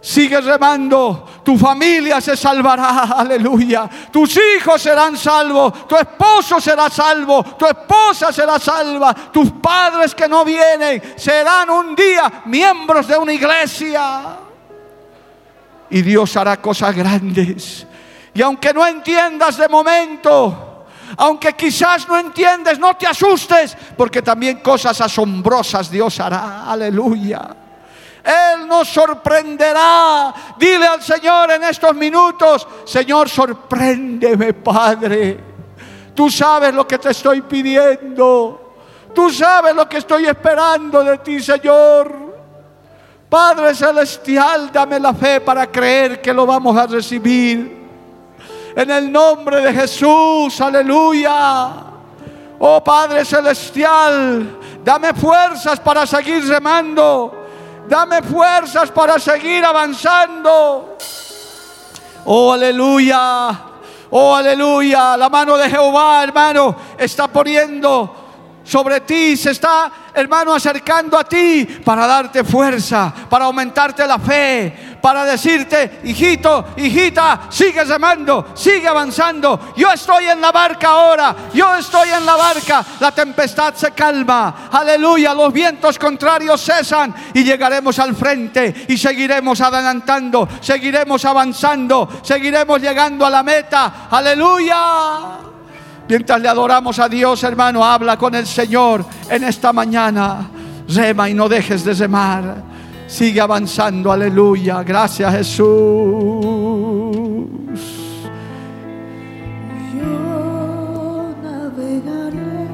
Sigue 0.00 0.40
remando, 0.40 1.35
tu 1.46 1.56
familia 1.56 2.20
se 2.20 2.36
salvará, 2.36 3.02
aleluya. 3.16 3.88
Tus 4.10 4.36
hijos 4.36 4.82
serán 4.82 5.16
salvos, 5.16 5.86
tu 5.86 5.94
esposo 5.94 6.60
será 6.60 6.90
salvo, 6.90 7.40
tu 7.56 7.64
esposa 7.64 8.32
será 8.32 8.58
salva, 8.58 9.14
tus 9.14 9.52
padres 9.52 10.12
que 10.12 10.26
no 10.26 10.44
vienen 10.44 11.00
serán 11.16 11.70
un 11.70 11.94
día 11.94 12.42
miembros 12.46 13.06
de 13.06 13.16
una 13.16 13.32
iglesia. 13.32 14.38
Y 15.88 16.02
Dios 16.02 16.36
hará 16.36 16.56
cosas 16.60 16.92
grandes. 16.96 17.86
Y 18.34 18.42
aunque 18.42 18.74
no 18.74 18.84
entiendas 18.84 19.56
de 19.56 19.68
momento, 19.68 20.86
aunque 21.16 21.52
quizás 21.52 22.08
no 22.08 22.18
entiendes, 22.18 22.76
no 22.80 22.96
te 22.96 23.06
asustes, 23.06 23.76
porque 23.96 24.20
también 24.20 24.58
cosas 24.58 25.00
asombrosas 25.00 25.88
Dios 25.92 26.18
hará. 26.18 26.64
Aleluya. 26.66 27.65
Él 28.26 28.66
nos 28.66 28.88
sorprenderá. 28.88 30.34
Dile 30.58 30.86
al 30.86 31.00
Señor 31.00 31.52
en 31.52 31.62
estos 31.62 31.94
minutos, 31.94 32.66
Señor, 32.84 33.28
sorpréndeme, 33.28 34.52
Padre. 34.52 35.38
Tú 36.12 36.28
sabes 36.28 36.74
lo 36.74 36.86
que 36.88 36.98
te 36.98 37.10
estoy 37.10 37.42
pidiendo. 37.42 38.74
Tú 39.14 39.30
sabes 39.30 39.74
lo 39.74 39.88
que 39.88 39.98
estoy 39.98 40.26
esperando 40.26 41.04
de 41.04 41.18
ti, 41.18 41.40
Señor. 41.40 42.34
Padre 43.28 43.74
Celestial, 43.74 44.72
dame 44.72 44.98
la 44.98 45.14
fe 45.14 45.40
para 45.40 45.70
creer 45.70 46.20
que 46.20 46.32
lo 46.32 46.46
vamos 46.46 46.76
a 46.76 46.86
recibir. 46.86 47.86
En 48.74 48.90
el 48.90 49.10
nombre 49.10 49.60
de 49.60 49.72
Jesús, 49.72 50.60
aleluya. 50.60 51.68
Oh 52.58 52.82
Padre 52.82 53.24
Celestial, 53.24 54.58
dame 54.84 55.14
fuerzas 55.14 55.78
para 55.78 56.06
seguir 56.06 56.44
remando. 56.48 57.45
Dame 57.88 58.22
fuerzas 58.22 58.90
para 58.90 59.18
seguir 59.18 59.64
avanzando. 59.64 60.96
Oh, 62.24 62.52
aleluya. 62.52 63.50
Oh, 64.10 64.34
aleluya. 64.34 65.16
La 65.16 65.28
mano 65.28 65.56
de 65.56 65.70
Jehová, 65.70 66.22
hermano, 66.22 66.76
está 66.98 67.28
poniendo 67.28 68.24
sobre 68.66 69.00
ti, 69.00 69.36
se 69.36 69.52
está, 69.52 69.92
hermano, 70.12 70.52
acercando 70.52 71.16
a 71.16 71.22
ti 71.22 71.64
para 71.84 72.04
darte 72.06 72.42
fuerza, 72.42 73.14
para 73.30 73.44
aumentarte 73.44 74.04
la 74.06 74.18
fe, 74.18 74.95
para 75.06 75.24
decirte, 75.24 76.00
hijito, 76.02 76.74
hijita, 76.78 77.42
sigue 77.48 77.84
remando, 77.84 78.48
sigue 78.56 78.88
avanzando. 78.88 79.72
Yo 79.76 79.92
estoy 79.92 80.26
en 80.26 80.40
la 80.40 80.50
barca 80.50 80.88
ahora, 80.88 81.36
yo 81.54 81.76
estoy 81.76 82.08
en 82.08 82.26
la 82.26 82.34
barca, 82.34 82.84
la 82.98 83.12
tempestad 83.12 83.72
se 83.76 83.92
calma, 83.92 84.68
aleluya, 84.68 85.32
los 85.32 85.52
vientos 85.52 85.96
contrarios 85.96 86.60
cesan 86.60 87.14
y 87.32 87.44
llegaremos 87.44 87.96
al 88.00 88.16
frente 88.16 88.86
y 88.88 88.98
seguiremos 88.98 89.60
adelantando, 89.60 90.48
seguiremos 90.60 91.24
avanzando, 91.24 92.08
seguiremos 92.22 92.80
llegando 92.80 93.24
a 93.24 93.30
la 93.30 93.44
meta, 93.44 94.08
aleluya. 94.10 94.76
Mientras 96.08 96.40
le 96.40 96.48
adoramos 96.48 96.98
a 96.98 97.08
Dios, 97.08 97.44
hermano, 97.44 97.84
habla 97.84 98.18
con 98.18 98.34
el 98.34 98.44
Señor 98.44 99.06
en 99.30 99.44
esta 99.44 99.72
mañana. 99.72 100.50
Rema 100.88 101.30
y 101.30 101.34
no 101.34 101.48
dejes 101.48 101.84
de 101.84 101.94
remar. 101.94 102.75
Sigue 103.06 103.40
avanzando, 103.40 104.10
aleluya. 104.10 104.82
Gracias 104.82 105.32
Jesús. 105.32 105.66
Yo 109.94 111.34
navegaré 111.42 112.66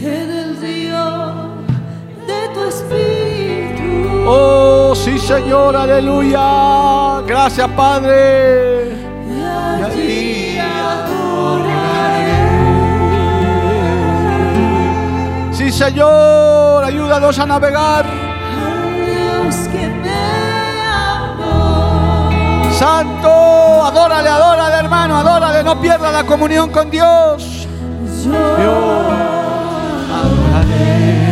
en 0.00 0.30
el 0.30 0.56
río 0.60 1.04
de 2.26 2.48
tu 2.54 2.64
espíritu. 2.64 4.24
Oh, 4.26 4.94
sí, 4.94 5.18
Señor, 5.18 5.74
aleluya. 5.74 7.22
Gracias, 7.26 7.68
Padre. 7.70 8.92
Y 9.26 9.42
allí 9.84 10.47
Señor, 15.78 16.82
ayúdanos 16.82 17.38
a 17.38 17.46
navegar. 17.46 18.04
Dios. 19.06 19.54
Santo, 22.76 23.84
adórale, 23.84 24.28
adórale, 24.28 24.74
hermano, 24.74 25.18
adórale, 25.18 25.62
no 25.62 25.80
pierda 25.80 26.10
la 26.10 26.24
comunión 26.24 26.70
con 26.70 26.90
Dios. 26.90 27.68
Yo 28.24 28.34
Adoraré 30.18 31.27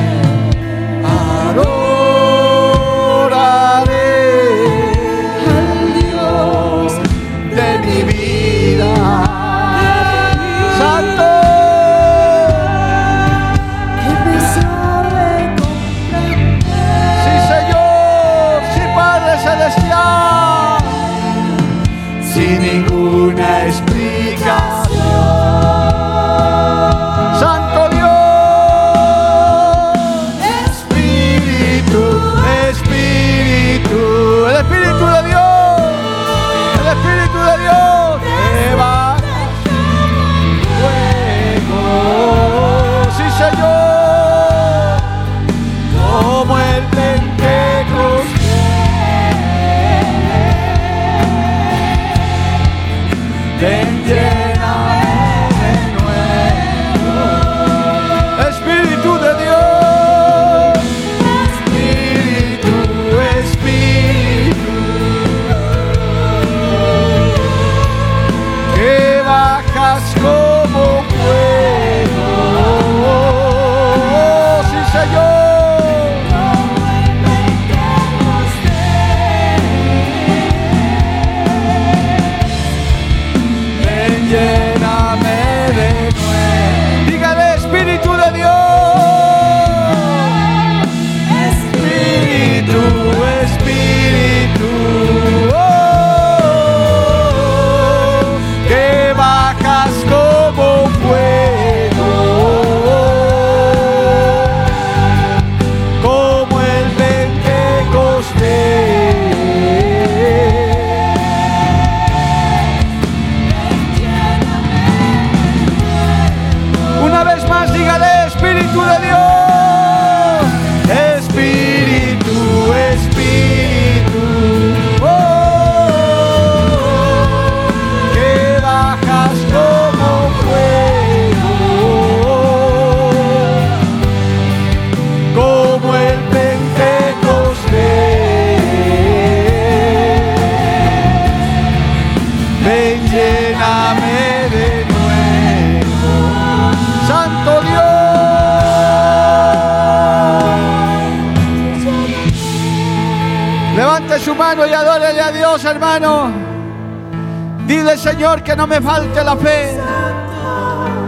me 158.66 158.80
falte 158.80 159.22
la 159.22 159.36
fe. 159.36 159.80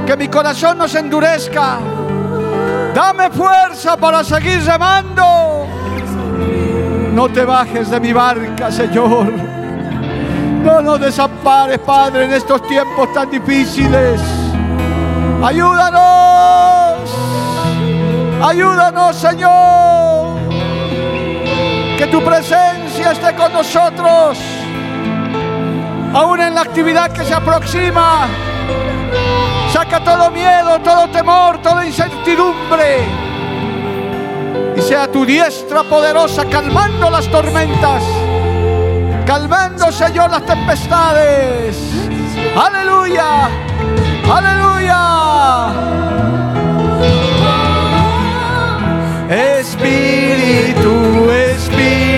Que 0.06 0.16
mi 0.16 0.28
corazón 0.28 0.78
no 0.78 0.88
se 0.88 1.00
endurezca. 1.00 1.78
Dame 2.94 3.30
fuerza 3.30 3.96
para 3.96 4.24
seguir 4.24 4.64
remando. 4.64 5.66
No 7.12 7.28
te 7.28 7.44
bajes 7.44 7.90
de 7.90 8.00
mi 8.00 8.12
barca, 8.12 8.70
Señor. 8.70 9.32
No 10.62 10.80
nos 10.80 11.00
desampares, 11.00 11.78
Padre, 11.78 12.24
en 12.24 12.32
estos 12.32 12.66
tiempos 12.66 13.12
tan 13.12 13.30
difíciles. 13.30 14.20
Ayúdanos. 15.42 16.98
Ayúdanos, 18.42 19.16
Señor. 19.16 20.38
Que 21.96 22.06
tu 22.10 22.22
presencia 22.22 23.12
esté 23.12 23.34
con 23.34 23.52
nosotros. 23.52 24.38
Aún 26.14 26.40
en 26.40 26.54
la 26.54 26.62
actividad 26.62 27.12
que 27.12 27.24
se 27.24 27.34
aproxima. 27.34 28.26
Saca 29.72 30.02
todo 30.02 30.30
miedo, 30.30 30.80
todo 30.80 31.08
temor, 31.10 31.60
toda 31.62 31.86
incertidumbre. 31.86 33.04
Y 34.76 34.80
sea 34.80 35.10
tu 35.10 35.26
diestra 35.26 35.82
poderosa 35.84 36.44
calmando 36.46 37.10
las 37.10 37.28
tormentas. 37.28 38.02
Calmando, 39.26 39.92
Señor, 39.92 40.30
las 40.30 40.46
tempestades. 40.46 41.76
Aleluya. 42.56 43.50
Aleluya. 44.30 44.68
Espíritu, 49.30 51.30
Espíritu. 51.30 52.17